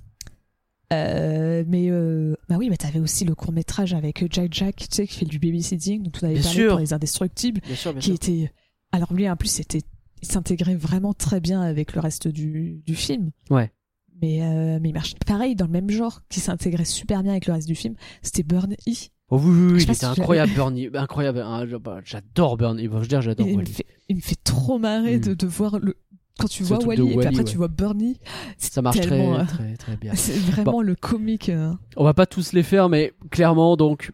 euh, 0.92 1.64
mais 1.66 1.90
euh, 1.90 2.34
bah 2.48 2.56
oui, 2.58 2.68
mais 2.68 2.76
t'avais 2.76 2.98
aussi 3.00 3.24
le 3.24 3.34
court 3.34 3.52
métrage 3.52 3.94
avec 3.94 4.24
Jack 4.32 4.52
Jack, 4.52 4.76
tu 4.76 4.86
sais, 4.90 5.06
qui 5.06 5.18
fait 5.18 5.24
du 5.24 5.38
babysitting, 5.38 6.02
dont 6.02 6.10
on 6.20 6.24
avait 6.26 6.34
Bien 6.34 6.42
parlé 6.42 6.58
sûr. 6.58 6.70
pour 6.70 6.78
les 6.80 6.92
indestructibles, 6.92 7.60
Bien 7.64 7.76
sûr, 7.76 7.92
bien 7.92 8.00
qui 8.00 8.12
était. 8.12 8.52
Alors 8.92 9.12
lui, 9.14 9.28
en 9.28 9.36
plus, 9.36 9.48
c'était, 9.48 9.80
il 10.20 10.28
s'intégrait 10.28 10.74
vraiment 10.74 11.14
très 11.14 11.40
bien 11.40 11.62
avec 11.62 11.94
le 11.94 12.00
reste 12.00 12.28
du 12.28 12.82
du 12.84 12.94
film. 12.94 13.30
Ouais. 13.50 13.72
Mais 14.20 14.42
euh, 14.42 14.78
mais 14.80 14.90
il 14.90 14.92
marche 14.92 15.14
pareil 15.26 15.56
dans 15.56 15.64
le 15.66 15.72
même 15.72 15.90
genre, 15.90 16.20
qui 16.28 16.40
s'intégrait 16.40 16.84
super 16.84 17.22
bien 17.22 17.32
avec 17.32 17.46
le 17.46 17.54
reste 17.54 17.68
du 17.68 17.74
film. 17.74 17.94
C'était 18.20 18.42
Burn 18.42 18.74
E. 18.86 18.92
Oh 19.34 19.38
oui, 19.42 19.50
oui, 19.50 19.72
oui, 19.72 19.82
il 19.84 19.90
était 19.90 20.04
incroyable, 20.04 20.52
Bernie. 20.54 20.88
Incroyable. 20.92 21.38
hein, 21.38 21.64
bah, 21.82 22.00
J'adore 22.04 22.58
Bernie. 22.58 22.84
Je 22.84 22.88
veux 22.90 23.06
dire, 23.06 23.22
j'adore 23.22 23.46
Il, 23.48 23.56
me 23.58 23.64
fait, 23.64 23.86
il 24.10 24.16
me 24.16 24.20
fait 24.20 24.36
trop 24.44 24.78
marrer 24.78 25.16
Mm. 25.16 25.20
de, 25.20 25.34
de 25.34 25.46
voir 25.46 25.78
le 25.78 25.96
quand 26.38 26.48
tu 26.48 26.62
vois 26.64 26.78
Wally 26.84 27.12
et 27.12 27.16
puis 27.16 27.26
après 27.26 27.36
ouais. 27.38 27.44
tu 27.44 27.56
vois 27.56 27.68
Bernie. 27.68 28.18
Ça 28.58 28.82
marche 28.82 29.00
très, 29.00 29.26
euh, 29.26 29.44
très, 29.44 29.76
très 29.76 29.96
bien. 29.96 30.12
C'est 30.16 30.38
vraiment 30.38 30.82
le 30.82 30.94
comique. 30.94 31.48
euh. 31.48 31.72
On 31.96 32.04
va 32.04 32.12
pas 32.14 32.26
tous 32.26 32.52
les 32.52 32.62
faire, 32.62 32.88
mais 32.90 33.12
clairement, 33.30 33.76
donc, 33.76 34.10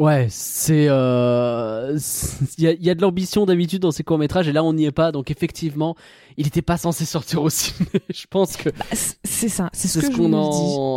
ouais, 0.00 0.26
c'est, 0.30 0.86
euh, 0.88 1.96
il 2.58 2.64
y 2.64 2.66
a, 2.66 2.72
il 2.72 2.82
y 2.82 2.90
a 2.90 2.94
de 2.94 3.00
l'ambition 3.02 3.46
d'habitude 3.46 3.82
dans 3.82 3.92
ces 3.92 4.02
courts 4.02 4.18
métrages, 4.18 4.48
et 4.48 4.52
là, 4.52 4.64
on 4.64 4.72
n'y 4.72 4.86
est 4.86 4.90
pas. 4.92 5.12
Donc, 5.12 5.30
effectivement, 5.30 5.94
il 6.36 6.46
était 6.46 6.62
pas 6.62 6.76
censé 6.76 7.04
sortir 7.04 7.42
au 7.42 7.50
ciné. 7.50 7.88
je 8.12 8.26
pense 8.28 8.56
que 8.56 8.70
Bah, 8.70 8.84
c'est 9.24 9.48
ça, 9.48 9.70
c'est 9.72 9.88
ce 9.88 10.00
ce 10.00 10.10
qu'on 10.10 10.32
en, 10.32 10.40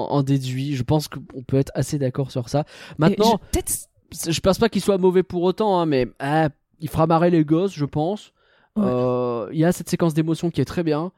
en 0.10 0.24
déduit. 0.24 0.76
Je 0.76 0.84
pense 0.84 1.08
qu'on 1.08 1.44
peut 1.46 1.58
être 1.58 1.72
assez 1.76 2.00
d'accord 2.00 2.32
sur 2.32 2.50
ça. 2.50 2.62
Et 2.62 2.96
Maintenant, 2.98 3.40
je- 3.54 4.32
je, 4.32 4.40
pense 4.42 4.58
pas 4.58 4.70
qu'il 4.70 4.82
soit 4.82 4.98
mauvais 4.98 5.24
pour 5.24 5.44
autant, 5.44 5.80
hein, 5.80 5.86
mais 5.86 6.08
ah, 6.20 6.50
il 6.80 6.90
fera 6.90 7.06
marrer 7.08 7.30
les 7.30 7.46
gosses, 7.46 7.74
je 7.74 7.86
pense. 7.86 8.32
Ouais. 8.76 8.84
Euh, 8.86 9.50
Il 9.52 9.60
y 9.60 9.66
a 9.66 9.72
cette 9.72 9.90
séquence 9.90 10.14
d'émotion 10.14 10.50
qui 10.50 10.62
est 10.62 10.66
très 10.66 10.84
bien, 10.84 11.12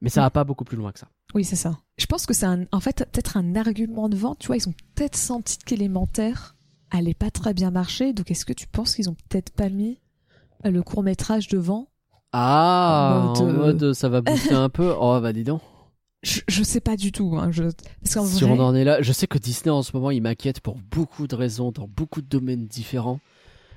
mais 0.00 0.08
ça 0.08 0.22
va 0.22 0.30
pas 0.30 0.44
beaucoup 0.44 0.64
plus 0.64 0.76
loin 0.76 0.92
que 0.92 0.98
ça. 0.98 1.08
Oui, 1.34 1.44
c'est 1.44 1.56
ça. 1.56 1.78
Je 1.98 2.06
pense 2.06 2.26
que 2.26 2.32
c'est 2.34 2.46
en 2.46 2.80
fait 2.80 2.98
peut-être 3.10 3.36
un 3.36 3.56
argument 3.56 4.08
de 4.08 4.16
vente. 4.16 4.38
Tu 4.38 4.46
vois, 4.46 4.56
ils 4.56 4.68
ont 4.68 4.74
peut-être 4.94 5.16
senti 5.16 5.58
qu'élémentaire 5.58 6.54
allait 6.90 7.14
pas 7.14 7.30
très 7.30 7.54
bien 7.54 7.70
marcher. 7.70 8.12
Donc, 8.12 8.30
est-ce 8.30 8.44
que 8.44 8.52
tu 8.52 8.66
penses 8.66 8.94
qu'ils 8.94 9.08
ont 9.10 9.16
peut-être 9.28 9.52
pas 9.52 9.68
mis 9.68 9.98
euh, 10.66 10.70
le 10.70 10.82
court 10.82 11.02
métrage 11.02 11.48
devant? 11.48 11.88
Ah, 12.32 13.32
En 13.36 13.40
en 13.40 13.52
mode, 13.52 13.82
euh, 13.82 13.94
ça 13.94 14.08
va 14.08 14.20
booster 14.20 14.54
un 14.54 14.68
peu? 14.68 14.92
Oh 14.98 15.20
bah 15.20 15.32
dis 15.32 15.44
donc. 15.44 15.60
je, 16.24 16.40
je 16.48 16.62
sais 16.64 16.80
pas 16.80 16.96
du 16.96 17.12
tout. 17.12 17.36
Hein, 17.38 17.50
je... 17.52 17.62
Parce 18.02 18.14
qu'en 18.14 18.24
Si 18.26 18.42
vrai, 18.42 18.52
on 18.52 18.60
en 18.60 18.74
est 18.74 18.82
là, 18.84 19.00
je 19.02 19.12
sais 19.12 19.26
que 19.28 19.38
Disney 19.38 19.70
en 19.70 19.82
ce 19.82 19.92
moment 19.94 20.10
il 20.10 20.20
m'inquiète 20.22 20.60
pour 20.60 20.76
beaucoup 20.90 21.26
de 21.28 21.34
raisons 21.36 21.70
dans 21.70 21.86
beaucoup 21.88 22.22
de 22.22 22.26
domaines 22.26 22.66
différents. 22.66 23.20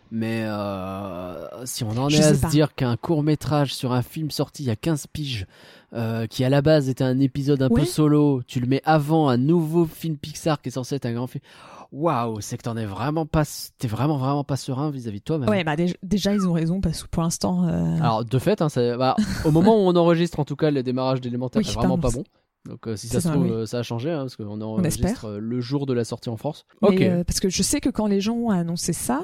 Mais 0.09 0.43
euh, 0.45 1.65
si 1.65 1.83
on 1.83 1.89
en 1.97 2.07
Je 2.09 2.17
est 2.17 2.23
à 2.23 2.33
se 2.33 2.41
pas. 2.41 2.47
dire 2.47 2.73
qu'un 2.73 2.95
court 2.95 3.23
métrage 3.23 3.75
sur 3.75 3.91
un 3.91 4.01
film 4.01 4.31
sorti 4.31 4.63
il 4.63 4.67
y 4.67 4.69
a 4.71 4.75
15 4.77 5.07
piges, 5.11 5.45
euh, 5.93 6.25
qui 6.27 6.45
à 6.45 6.49
la 6.49 6.61
base 6.61 6.87
était 6.87 7.03
un 7.03 7.19
épisode 7.19 7.61
un 7.61 7.67
Ouais. 7.67 7.81
peu 7.81 7.85
solo, 7.85 8.41
tu 8.47 8.61
le 8.61 8.67
mets 8.67 8.81
avant 8.85 9.27
un 9.27 9.35
nouveau 9.37 9.85
film 9.85 10.15
Pixar 10.17 10.61
qui 10.61 10.69
est 10.69 10.71
censé 10.71 10.95
être 10.95 11.05
un 11.05 11.13
grand 11.13 11.27
film. 11.27 11.43
Waouh, 11.91 12.41
c'est 12.41 12.57
que 12.57 12.63
t'en 12.63 12.75
es 12.77 12.85
vraiment 12.85 13.25
pas, 13.25 13.43
t'es 13.77 13.87
vraiment 13.87 14.17
vraiment 14.17 14.43
pas 14.43 14.57
serein 14.57 14.91
vis-à-vis 14.91 15.19
de 15.19 15.23
toi. 15.23 15.37
même. 15.37 15.49
ouais, 15.49 15.63
bah 15.63 15.75
déjà, 15.75 15.93
déjà, 16.03 16.33
ils 16.33 16.47
ont 16.47 16.53
raison 16.53 16.81
parce 16.81 17.03
que 17.03 17.07
pour 17.07 17.23
l'instant, 17.23 17.67
euh, 17.67 17.97
Alors 18.01 18.25
de 18.25 18.39
fait, 18.39 18.61
hein, 18.61 18.67
bah, 18.97 19.15
au 19.45 19.51
moment 19.51 19.75
où 19.77 19.87
on 19.87 19.95
enregistre, 19.95 20.39
en 20.39 20.45
tout 20.45 20.55
cas, 20.57 20.69
le 20.71 20.83
démarrage 20.83 21.21
d'élémentaire 21.21 21.61
Oui, 21.63 21.69
est 21.69 21.73
vraiment 21.73 21.97
pas 21.97 22.09
bon. 22.11 22.23
Donc 22.65 22.85
euh, 22.87 22.97
si 22.97 23.07
ça 23.07 23.21
C'est 23.21 23.27
se 23.29 23.31
trouve, 23.33 23.43
oui. 23.45 23.51
euh, 23.51 23.65
ça 23.65 23.79
a 23.79 23.83
changé, 23.83 24.11
hein, 24.11 24.19
parce 24.23 24.35
qu'on 24.35 24.59
enregistre 24.59 25.29
le 25.39 25.61
jour 25.61 25.85
de 25.85 25.93
la 25.93 26.03
sortie 26.03 26.27
en 26.29 26.35
France. 26.35 26.65
mais, 26.81 26.87
ok. 26.89 27.01
euh, 27.01 27.23
parce 27.23 27.39
que 27.39 27.47
je 27.49 27.63
sais 27.63 27.79
que 27.79 27.89
quand 27.89 28.07
les 28.07 28.19
gens 28.19 28.33
ont 28.35 28.49
annoncé 28.49 28.91
ça, 28.91 29.23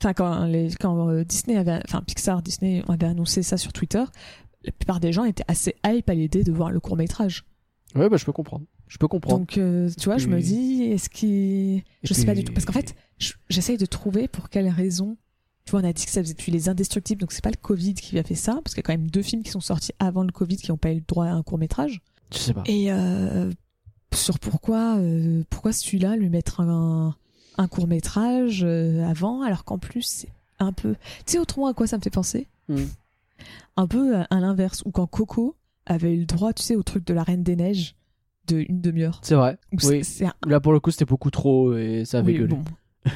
enfin 0.00 0.12
quand 0.14 0.44
les 0.44 0.68
quand 0.78 1.12
Disney 1.24 1.56
avait, 1.56 1.80
enfin 1.84 2.02
Pixar, 2.06 2.40
Disney 2.42 2.84
avait 2.88 3.06
annoncé 3.06 3.42
ça 3.42 3.56
sur 3.56 3.72
Twitter, 3.72 4.04
la 4.62 4.70
plupart 4.70 5.00
des 5.00 5.12
gens 5.12 5.24
étaient 5.24 5.44
assez 5.48 5.74
hype 5.84 6.08
à 6.08 6.14
l'idée 6.14 6.44
de 6.44 6.52
voir 6.52 6.70
le 6.70 6.78
court 6.78 6.96
métrage. 6.96 7.44
Ouais, 7.96 8.08
bah 8.08 8.16
je 8.16 8.24
peux 8.24 8.32
comprendre. 8.32 8.64
Je 8.88 8.98
peux 8.98 9.08
comprendre. 9.08 9.38
Donc, 9.40 9.58
euh, 9.58 9.90
tu 9.98 10.06
vois, 10.06 10.16
je 10.18 10.28
me 10.28 10.36
puis- 10.36 10.44
dis, 10.44 10.82
est-ce 10.84 11.08
qu'il. 11.10 11.82
Je 12.02 12.12
Et 12.12 12.14
sais 12.14 12.24
pas 12.26 12.32
puis- 12.32 12.40
du 12.42 12.44
tout. 12.46 12.52
Parce 12.54 12.64
qu'en 12.64 12.72
fait, 12.72 12.94
je- 13.18 13.34
j'essaye 13.50 13.76
de 13.76 13.86
trouver 13.86 14.28
pour 14.28 14.48
quelle 14.48 14.68
raison. 14.68 15.16
Tu 15.64 15.72
vois, 15.72 15.80
on 15.80 15.84
a 15.84 15.92
dit 15.92 16.06
que 16.06 16.10
ça 16.10 16.22
faisait 16.22 16.32
depuis 16.34 16.50
Les 16.50 16.68
Indestructibles, 16.70 17.20
donc 17.20 17.32
c'est 17.32 17.44
pas 17.44 17.50
le 17.50 17.56
Covid 17.60 17.92
qui 17.94 18.18
a 18.18 18.22
fait 18.22 18.34
ça, 18.34 18.54
parce 18.64 18.74
qu'il 18.74 18.78
y 18.78 18.80
a 18.80 18.82
quand 18.84 18.94
même 18.98 19.10
deux 19.10 19.22
films 19.22 19.42
qui 19.42 19.50
sont 19.50 19.60
sortis 19.60 19.92
avant 19.98 20.22
le 20.22 20.32
Covid 20.32 20.56
qui 20.56 20.70
n'ont 20.70 20.78
pas 20.78 20.90
eu 20.92 20.96
le 20.96 21.04
droit 21.06 21.26
à 21.26 21.32
un 21.32 21.42
court 21.42 21.58
métrage. 21.58 22.00
Je 22.32 22.38
sais 22.38 22.54
pas. 22.54 22.62
Et 22.66 22.90
euh, 22.90 23.50
sur 24.14 24.38
pourquoi, 24.38 24.96
euh, 24.96 25.42
pourquoi 25.50 25.72
celui-là, 25.74 26.16
lui 26.16 26.30
mettre 26.30 26.60
un, 26.60 27.14
un 27.58 27.68
court 27.68 27.86
métrage 27.86 28.64
avant, 28.64 29.42
alors 29.42 29.64
qu'en 29.64 29.78
plus, 29.78 30.02
c'est 30.02 30.28
un 30.58 30.72
peu. 30.72 30.94
Tu 31.26 31.32
sais, 31.32 31.38
autrement 31.38 31.66
à 31.66 31.74
quoi 31.74 31.86
ça 31.86 31.98
me 31.98 32.02
fait 32.02 32.08
penser? 32.10 32.46
Hmm. 32.68 32.84
Un 33.76 33.86
peu 33.86 34.16
à, 34.16 34.22
à 34.30 34.40
l'inverse, 34.40 34.82
où 34.86 34.90
quand 34.90 35.06
Coco 35.06 35.54
avait 35.84 36.14
eu 36.14 36.20
le 36.20 36.24
droit, 36.26 36.52
tu 36.54 36.62
sais, 36.62 36.76
au 36.76 36.82
truc 36.82 37.06
de 37.06 37.12
la 37.14 37.22
Reine 37.22 37.42
des 37.42 37.56
Neiges 37.56 37.94
de 38.48 38.64
une 38.68 38.80
demi-heure. 38.80 39.20
C'est 39.22 39.34
vrai. 39.34 39.58
Oui. 39.84 40.02
un- 40.22 40.32
Là 40.48 40.60
pour 40.60 40.72
le 40.72 40.80
coup, 40.80 40.90
c'était 40.90 41.04
beaucoup 41.04 41.30
trop 41.30 41.76
et 41.76 42.04
ça 42.04 42.18
avait 42.18 42.32
oui, 42.32 42.38
gueulé. 42.38 42.54
bon. 42.54 42.64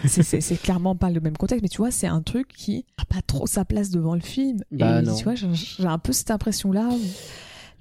C'est- 0.06 0.62
clairement 0.62 0.96
pas 0.96 1.10
le 1.10 1.20
même 1.20 1.36
contexte, 1.36 1.62
mais 1.62 1.68
tu 1.68 1.78
vois, 1.78 1.90
c'est 1.90 2.06
un 2.06 2.22
truc 2.22 2.48
qui 2.48 2.86
a 2.96 3.04
pas 3.04 3.20
trop 3.20 3.46
sa 3.46 3.64
place 3.64 3.90
devant 3.90 4.14
le 4.14 4.20
film. 4.20 4.58
Bah 4.70 5.00
et 5.00 5.02
non. 5.04 5.14
tu 5.14 5.24
vois, 5.24 5.34
j'ai 5.34 5.86
un 5.86 5.98
peu 5.98 6.12
cette 6.12 6.30
impression-là. 6.30 6.88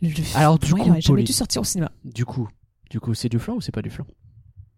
Le, 0.01 0.09
film, 0.09 0.25
Alors, 0.35 0.57
du 0.59 0.71
moi, 0.73 0.83
coup, 0.85 0.93
il 0.95 1.01
jamais 1.01 1.23
dû 1.23 1.31
sortir 1.31 1.61
au 1.61 1.65
cinéma. 1.65 1.91
Du 2.03 2.25
coup, 2.25 2.49
du 2.89 2.99
coup, 2.99 3.13
c'est 3.13 3.29
du 3.29 3.37
flan 3.39 3.55
ou 3.55 3.61
c'est 3.61 3.71
pas 3.71 3.83
du 3.83 3.91
flan? 3.91 4.05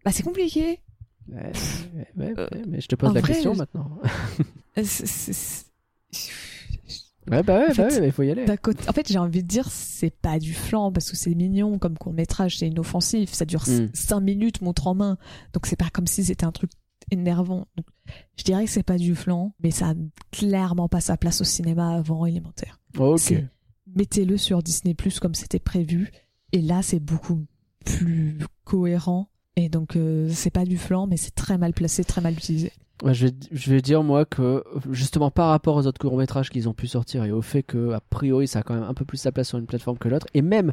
Bah, 0.05 0.12
c'est 0.12 0.21
compliqué. 0.23 0.79
ouais, 1.31 1.51
ouais, 1.95 2.07
ouais, 2.17 2.33
Euh, 2.38 2.47
mais 2.67 2.81
je 2.81 2.88
te 2.88 2.95
pose 2.95 3.13
la 3.13 3.21
vrai, 3.21 3.29
question 3.33 3.53
je- 3.53 3.59
maintenant. 3.59 3.99
Euh, 4.77 4.83
Ouais, 7.29 7.41
bah 7.43 7.59
ouais, 7.59 7.69
En 7.71 7.73
fait, 7.73 7.81
bah 7.83 7.88
ouais, 7.89 7.99
mais 8.01 8.07
il 8.07 8.12
faut 8.12 8.23
y 8.23 8.31
aller. 8.31 8.45
D'un 8.45 8.57
côté, 8.57 8.88
en 8.89 8.91
fait, 8.93 9.07
j'ai 9.12 9.17
envie 9.17 9.43
de 9.43 9.47
dire, 9.47 9.69
c'est 9.69 10.09
pas 10.09 10.39
du 10.39 10.53
flan 10.53 10.91
parce 10.91 11.09
que 11.09 11.15
c'est 11.17 11.33
mignon 11.36 11.77
comme 11.79 11.97
court 11.97 12.13
métrage, 12.13 12.57
c'est 12.57 12.67
inoffensif, 12.67 13.31
ça 13.33 13.45
dure 13.45 13.63
Mm. 13.67 13.89
5 13.93 14.19
minutes, 14.19 14.62
montre 14.62 14.88
en 14.88 14.95
main, 14.95 15.17
donc 15.53 15.65
c'est 15.65 15.75
pas 15.77 15.89
comme 15.89 16.07
si 16.07 16.23
c'était 16.25 16.45
un 16.45 16.51
truc 16.51 16.71
énervant. 17.12 17.67
Donc, 17.77 17.86
je 18.38 18.43
dirais 18.43 18.65
que 18.65 18.69
c'est 18.71 18.83
pas 18.83 18.97
du 18.97 19.15
flan, 19.15 19.53
mais 19.62 19.71
ça 19.71 19.89
a 19.89 19.93
clairement 20.31 20.89
pas 20.89 21.01
sa 21.01 21.15
place 21.17 21.41
au 21.41 21.45
cinéma 21.45 21.95
avant 21.95 22.25
élémentaire. 22.25 22.79
Ok. 22.97 23.19
C'est- 23.19 23.47
Mettez-le 23.95 24.38
sur 24.38 24.63
Disney 24.63 24.93
Plus 24.95 25.19
comme 25.19 25.36
c'était 25.36 25.59
prévu. 25.59 26.12
Et 26.51 26.62
là, 26.62 26.81
c'est 26.81 26.99
beaucoup 26.99 27.45
plus 27.86 28.38
cohérent. 28.63 29.29
Et 29.55 29.69
donc, 29.69 29.95
euh, 29.95 30.29
c'est 30.33 30.49
pas 30.49 30.65
du 30.65 30.77
flan, 30.77 31.05
mais 31.05 31.17
c'est 31.17 31.36
très 31.36 31.57
mal 31.59 31.73
placé, 31.73 32.03
très 32.03 32.21
mal 32.21 32.33
utilisé. 32.33 32.71
Ouais, 33.01 33.13
je, 33.13 33.27
vais, 33.27 33.34
je 33.51 33.71
vais 33.71 33.82
dire 33.82 34.03
moi 34.03 34.23
que 34.23 34.63
justement 34.91 35.32
par 35.32 35.49
rapport 35.49 35.75
aux 35.75 35.88
autres 35.88 35.99
courts 35.99 36.15
métrages 36.15 36.49
qu'ils 36.49 36.69
ont 36.69 36.73
pu 36.73 36.88
sortir 36.88 37.23
et 37.25 37.32
au 37.32 37.41
fait 37.41 37.63
que 37.63 37.91
a 37.91 37.99
priori 37.99 38.47
ça 38.47 38.60
a 38.60 38.63
quand 38.63 38.75
même 38.75 38.84
un 38.84 38.93
peu 38.93 39.03
plus 39.03 39.17
sa 39.17 39.32
place 39.32 39.47
sur 39.49 39.58
une 39.58 39.65
plateforme 39.65 39.97
que 39.97 40.08
l'autre 40.08 40.27
et 40.36 40.41
même 40.43 40.71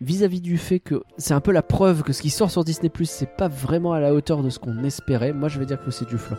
vis-à-vis 0.00 0.40
du 0.42 0.58
fait 0.58 0.78
que 0.78 1.02
c'est 1.16 1.34
un 1.34 1.40
peu 1.40 1.52
la 1.52 1.62
preuve 1.62 2.02
que 2.02 2.12
ce 2.12 2.20
qui 2.22 2.30
sort 2.30 2.50
sur 2.50 2.64
Disney 2.64 2.90
Plus 2.90 3.08
c'est 3.08 3.34
pas 3.36 3.48
vraiment 3.48 3.92
à 3.92 3.98
la 4.00 4.12
hauteur 4.14 4.42
de 4.42 4.50
ce 4.50 4.58
qu'on 4.58 4.84
espérait. 4.84 5.32
Moi 5.32 5.48
je 5.48 5.58
vais 5.58 5.66
dire 5.66 5.82
que 5.82 5.90
c'est 5.90 6.06
du 6.06 6.18
flan 6.18 6.36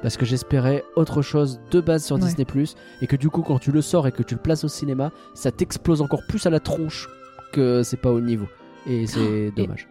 parce 0.00 0.16
que 0.16 0.24
j'espérais 0.24 0.84
autre 0.94 1.22
chose 1.22 1.60
de 1.72 1.80
base 1.80 2.04
sur 2.04 2.16
Ouais. 2.16 2.22
Disney 2.22 2.44
Plus 2.44 2.76
et 3.02 3.06
que 3.08 3.16
du 3.16 3.28
coup 3.30 3.42
quand 3.42 3.58
tu 3.58 3.72
le 3.72 3.82
sors 3.82 4.06
et 4.06 4.12
que 4.12 4.22
tu 4.22 4.36
le 4.36 4.40
places 4.40 4.62
au 4.64 4.68
cinéma 4.68 5.10
ça 5.34 5.50
t'explose 5.50 6.00
encore 6.02 6.20
plus 6.28 6.46
à 6.46 6.50
la 6.50 6.60
tronche 6.60 7.08
que 7.52 7.82
c'est 7.82 7.96
pas 8.00 8.12
au 8.12 8.20
niveau 8.20 8.46
et 8.86 9.06
c'est 9.06 9.50
dommage. 9.50 9.88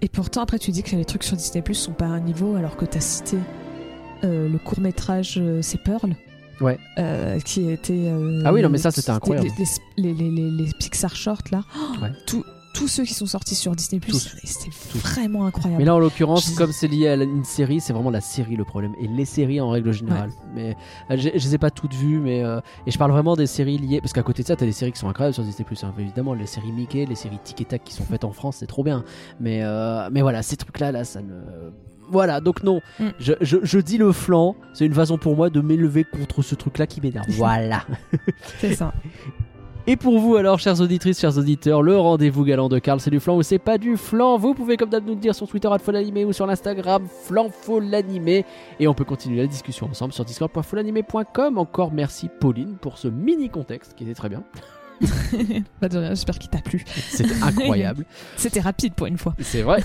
Et 0.00 0.08
pourtant, 0.08 0.42
après, 0.42 0.58
tu 0.58 0.72
dis 0.72 0.82
que 0.82 0.96
les 0.96 1.04
trucs 1.04 1.22
sur 1.22 1.36
Disney 1.36 1.62
Plus 1.62 1.74
sont 1.76 1.92
pas 1.92 2.06
à 2.06 2.08
un 2.08 2.18
niveau, 2.18 2.56
alors 2.56 2.76
que 2.76 2.84
t'as 2.84 2.98
cité 2.98 3.36
le 4.22 4.58
court 4.58 4.80
métrage 4.80 5.40
C'est 5.60 5.82
Pearl. 5.82 6.14
Ouais. 6.60 6.78
Euh, 6.98 7.40
qui 7.40 7.70
était. 7.70 7.92
euh, 7.94 8.42
Ah 8.44 8.52
oui, 8.52 8.62
non, 8.62 8.68
mais 8.68 8.78
ça, 8.78 8.90
c'était 8.92 9.10
incroyable. 9.10 9.48
Les, 9.96 10.12
les, 10.14 10.30
les, 10.30 10.50
les 10.50 10.64
Pixar 10.78 11.16
Short, 11.16 11.50
là. 11.50 11.62
Oh, 11.76 11.80
Ouais. 12.02 12.12
tout- 12.26 12.44
tous 12.74 12.88
ceux 12.88 13.04
qui 13.04 13.12
sont 13.12 13.26
sortis 13.26 13.54
sur 13.54 13.76
Disney 13.76 14.00
c'était 14.44 14.70
vraiment 14.94 15.44
incroyable. 15.44 15.78
Mais 15.78 15.84
là, 15.84 15.94
en 15.94 15.98
l'occurrence, 15.98 16.50
Je- 16.50 16.56
comme 16.56 16.72
c'est 16.72 16.88
lié 16.88 17.08
à 17.08 17.14
une 17.16 17.44
série, 17.44 17.80
c'est 17.80 17.92
vraiment 17.92 18.10
la 18.10 18.22
série 18.22 18.56
le 18.56 18.64
problème. 18.64 18.94
Et 18.98 19.08
les 19.08 19.26
séries 19.26 19.60
en 19.60 19.68
règle 19.68 19.92
générale. 19.92 20.30
Mais 20.54 20.74
euh, 21.10 21.16
j'ai- 21.18 21.38
je 21.38 21.44
les 21.48 21.54
ai 21.56 21.58
pas 21.58 21.70
toutes 21.70 21.92
vues, 21.94 22.18
mais. 22.18 22.42
euh, 22.42 22.60
et 22.86 22.90
je 22.90 22.96
parle 22.98 23.10
vraiment 23.10 23.36
des 23.36 23.46
séries 23.46 23.76
liées. 23.76 24.00
Parce 24.00 24.12
qu'à 24.14 24.22
côté 24.22 24.42
de 24.42 24.48
ça, 24.48 24.56
t'as 24.56 24.64
des 24.64 24.72
séries 24.72 24.92
qui 24.92 24.98
sont 25.00 25.08
incroyables 25.08 25.34
sur 25.34 25.42
Disney 25.44 25.64
Plus. 25.66 25.84
Évidemment, 25.98 26.32
les 26.32 26.46
séries 26.46 26.72
Mickey, 26.72 27.04
les 27.06 27.14
séries 27.14 27.38
Tic 27.44 27.60
et 27.60 27.64
Tac 27.66 27.84
qui 27.84 27.92
sont 27.92 28.04
faites 28.04 28.24
en 28.24 28.32
France, 28.32 28.56
c'est 28.60 28.66
trop 28.66 28.84
bien. 28.84 29.04
Mais, 29.38 29.60
euh, 29.62 30.08
mais 30.10 30.22
voilà, 30.22 30.42
ces 30.42 30.56
trucs-là, 30.56 30.92
là, 30.92 31.04
ça 31.04 31.20
ne. 31.20 31.34
Voilà, 32.12 32.40
donc 32.40 32.62
non, 32.62 32.80
Mm. 33.00 33.08
je, 33.18 33.32
je, 33.40 33.56
je 33.62 33.78
dis 33.80 33.98
le 33.98 34.12
flanc, 34.12 34.54
c'est 34.74 34.86
une 34.86 34.94
façon 34.94 35.18
pour 35.18 35.34
moi 35.34 35.50
de 35.50 35.60
m'élever 35.60 36.04
contre 36.04 36.42
ce 36.42 36.54
truc-là 36.54 36.86
qui 36.86 37.00
m'énerve. 37.00 37.26
Voilà. 37.30 37.82
C'est 38.60 38.74
ça. 38.74 38.92
Et 39.88 39.96
pour 39.96 40.20
vous 40.20 40.36
alors, 40.36 40.60
chères 40.60 40.80
auditrices, 40.80 41.18
chers 41.18 41.36
auditeurs, 41.36 41.82
le 41.82 41.96
rendez-vous 41.96 42.44
galant 42.44 42.68
de 42.68 42.78
Karl, 42.78 43.00
c'est 43.00 43.10
du 43.10 43.18
flan 43.18 43.36
ou 43.36 43.42
c'est 43.42 43.58
pas 43.58 43.78
du 43.78 43.96
flan 43.96 44.36
Vous 44.38 44.54
pouvez 44.54 44.76
comme 44.76 44.90
d'hab 44.90 45.04
nous 45.04 45.14
le 45.14 45.18
dire 45.20 45.34
sur 45.34 45.48
Twitter 45.48 45.68
@folanimé 45.82 46.24
ou 46.24 46.32
sur 46.32 46.46
l'Instagram 46.46 47.02
flanfolanimé 47.24 48.44
et 48.78 48.86
on 48.86 48.94
peut 48.94 49.04
continuer 49.04 49.40
la 49.40 49.48
discussion 49.48 49.88
ensemble 49.90 50.12
sur 50.12 50.24
discord.folanimé.com. 50.24 51.58
Encore 51.58 51.92
merci 51.92 52.28
Pauline 52.40 52.76
pour 52.80 52.96
ce 52.98 53.08
mini 53.08 53.48
contexte 53.48 53.94
qui 53.94 54.04
était 54.04 54.14
très 54.14 54.28
bien. 54.28 54.44
Pas 55.80 55.88
de 55.88 55.98
rien, 55.98 56.10
j'espère 56.10 56.38
qu'il 56.38 56.50
t'a 56.50 56.58
plu. 56.58 56.84
C'était 56.86 57.42
incroyable. 57.42 58.04
C'était 58.36 58.60
rapide 58.60 58.94
pour 58.94 59.06
une 59.06 59.18
fois. 59.18 59.34
C'est 59.40 59.62
vrai. 59.62 59.82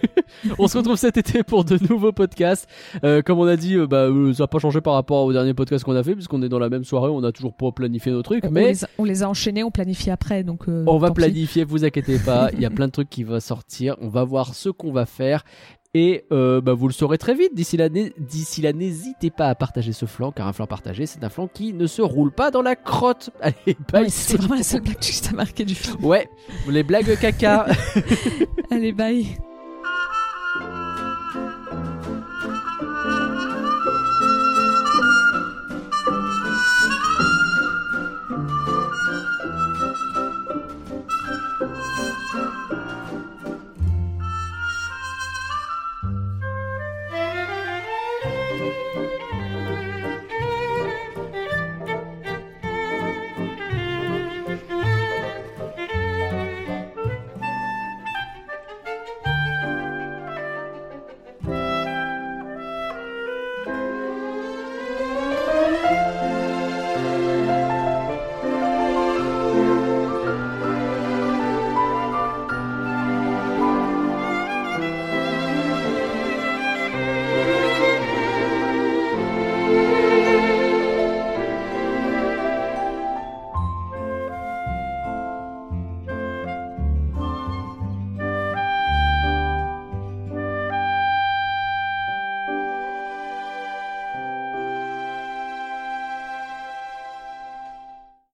on 0.58 0.68
se 0.68 0.78
retrouve 0.78 0.96
cet 0.96 1.16
été 1.16 1.42
pour 1.42 1.64
de 1.64 1.78
nouveaux 1.88 2.12
podcasts. 2.12 2.68
Euh, 3.04 3.22
comme 3.22 3.38
on 3.38 3.46
a 3.46 3.56
dit, 3.56 3.74
euh, 3.74 3.86
bah, 3.86 4.04
euh, 4.04 4.32
ça 4.32 4.44
n'a 4.44 4.48
pas 4.48 4.58
changé 4.58 4.80
par 4.80 4.94
rapport 4.94 5.24
au 5.24 5.32
dernier 5.32 5.54
podcast 5.54 5.84
qu'on 5.84 5.96
a 5.96 6.02
fait, 6.02 6.14
puisqu'on 6.14 6.42
est 6.42 6.48
dans 6.48 6.58
la 6.58 6.68
même 6.70 6.84
soirée, 6.84 7.10
on 7.10 7.20
n'a 7.20 7.32
toujours 7.32 7.54
pas 7.54 7.72
planifié 7.72 8.12
nos 8.12 8.22
trucs. 8.22 8.44
On, 8.44 8.50
mais 8.50 8.68
les 8.68 8.84
a, 8.84 8.88
on 8.98 9.04
les 9.04 9.22
a 9.22 9.28
enchaînés, 9.28 9.64
on 9.64 9.70
planifie 9.70 10.10
après. 10.10 10.44
Donc, 10.44 10.64
On 10.68 10.98
va 10.98 11.08
tant 11.08 11.14
pis. 11.14 11.22
planifier, 11.22 11.64
vous 11.64 11.84
inquiétez 11.84 12.18
pas. 12.18 12.50
Il 12.52 12.60
y 12.60 12.66
a 12.66 12.70
plein 12.70 12.86
de 12.86 12.92
trucs 12.92 13.10
qui 13.10 13.24
vont 13.24 13.40
sortir. 13.40 13.96
On 14.00 14.08
va 14.08 14.24
voir 14.24 14.54
ce 14.54 14.68
qu'on 14.70 14.92
va 14.92 15.06
faire. 15.06 15.44
Et 15.94 16.24
euh, 16.32 16.60
bah, 16.60 16.72
vous 16.74 16.88
le 16.88 16.92
saurez 16.92 17.18
très 17.18 17.34
vite. 17.34 17.54
D'ici 17.54 17.76
là, 17.76 17.88
n'hé- 17.88 18.12
d'ici 18.18 18.60
là, 18.62 18.72
n'hésitez 18.72 19.30
pas 19.30 19.48
à 19.48 19.54
partager 19.54 19.92
ce 19.92 20.06
flanc, 20.06 20.32
car 20.32 20.48
un 20.48 20.52
flanc 20.52 20.66
partagé, 20.66 21.06
c'est 21.06 21.22
un 21.22 21.28
flanc 21.28 21.46
qui 21.46 21.72
ne 21.72 21.86
se 21.86 22.02
roule 22.02 22.32
pas 22.32 22.50
dans 22.50 22.62
la 22.62 22.74
crotte. 22.74 23.30
Allez, 23.40 23.76
bye. 23.92 24.10
C'est 24.10 24.36
vraiment 24.36 24.56
la 24.56 24.62
seule 24.64 24.80
blague 24.82 24.98
que 24.98 25.04
je 25.04 25.22
t'ai 25.22 25.34
marqué 25.36 25.64
du 25.64 25.74
film. 25.74 26.04
Ouais, 26.04 26.28
les 26.68 26.82
blagues 26.82 27.16
caca. 27.20 27.66
Allez, 28.70 28.92
bye. 28.92 29.26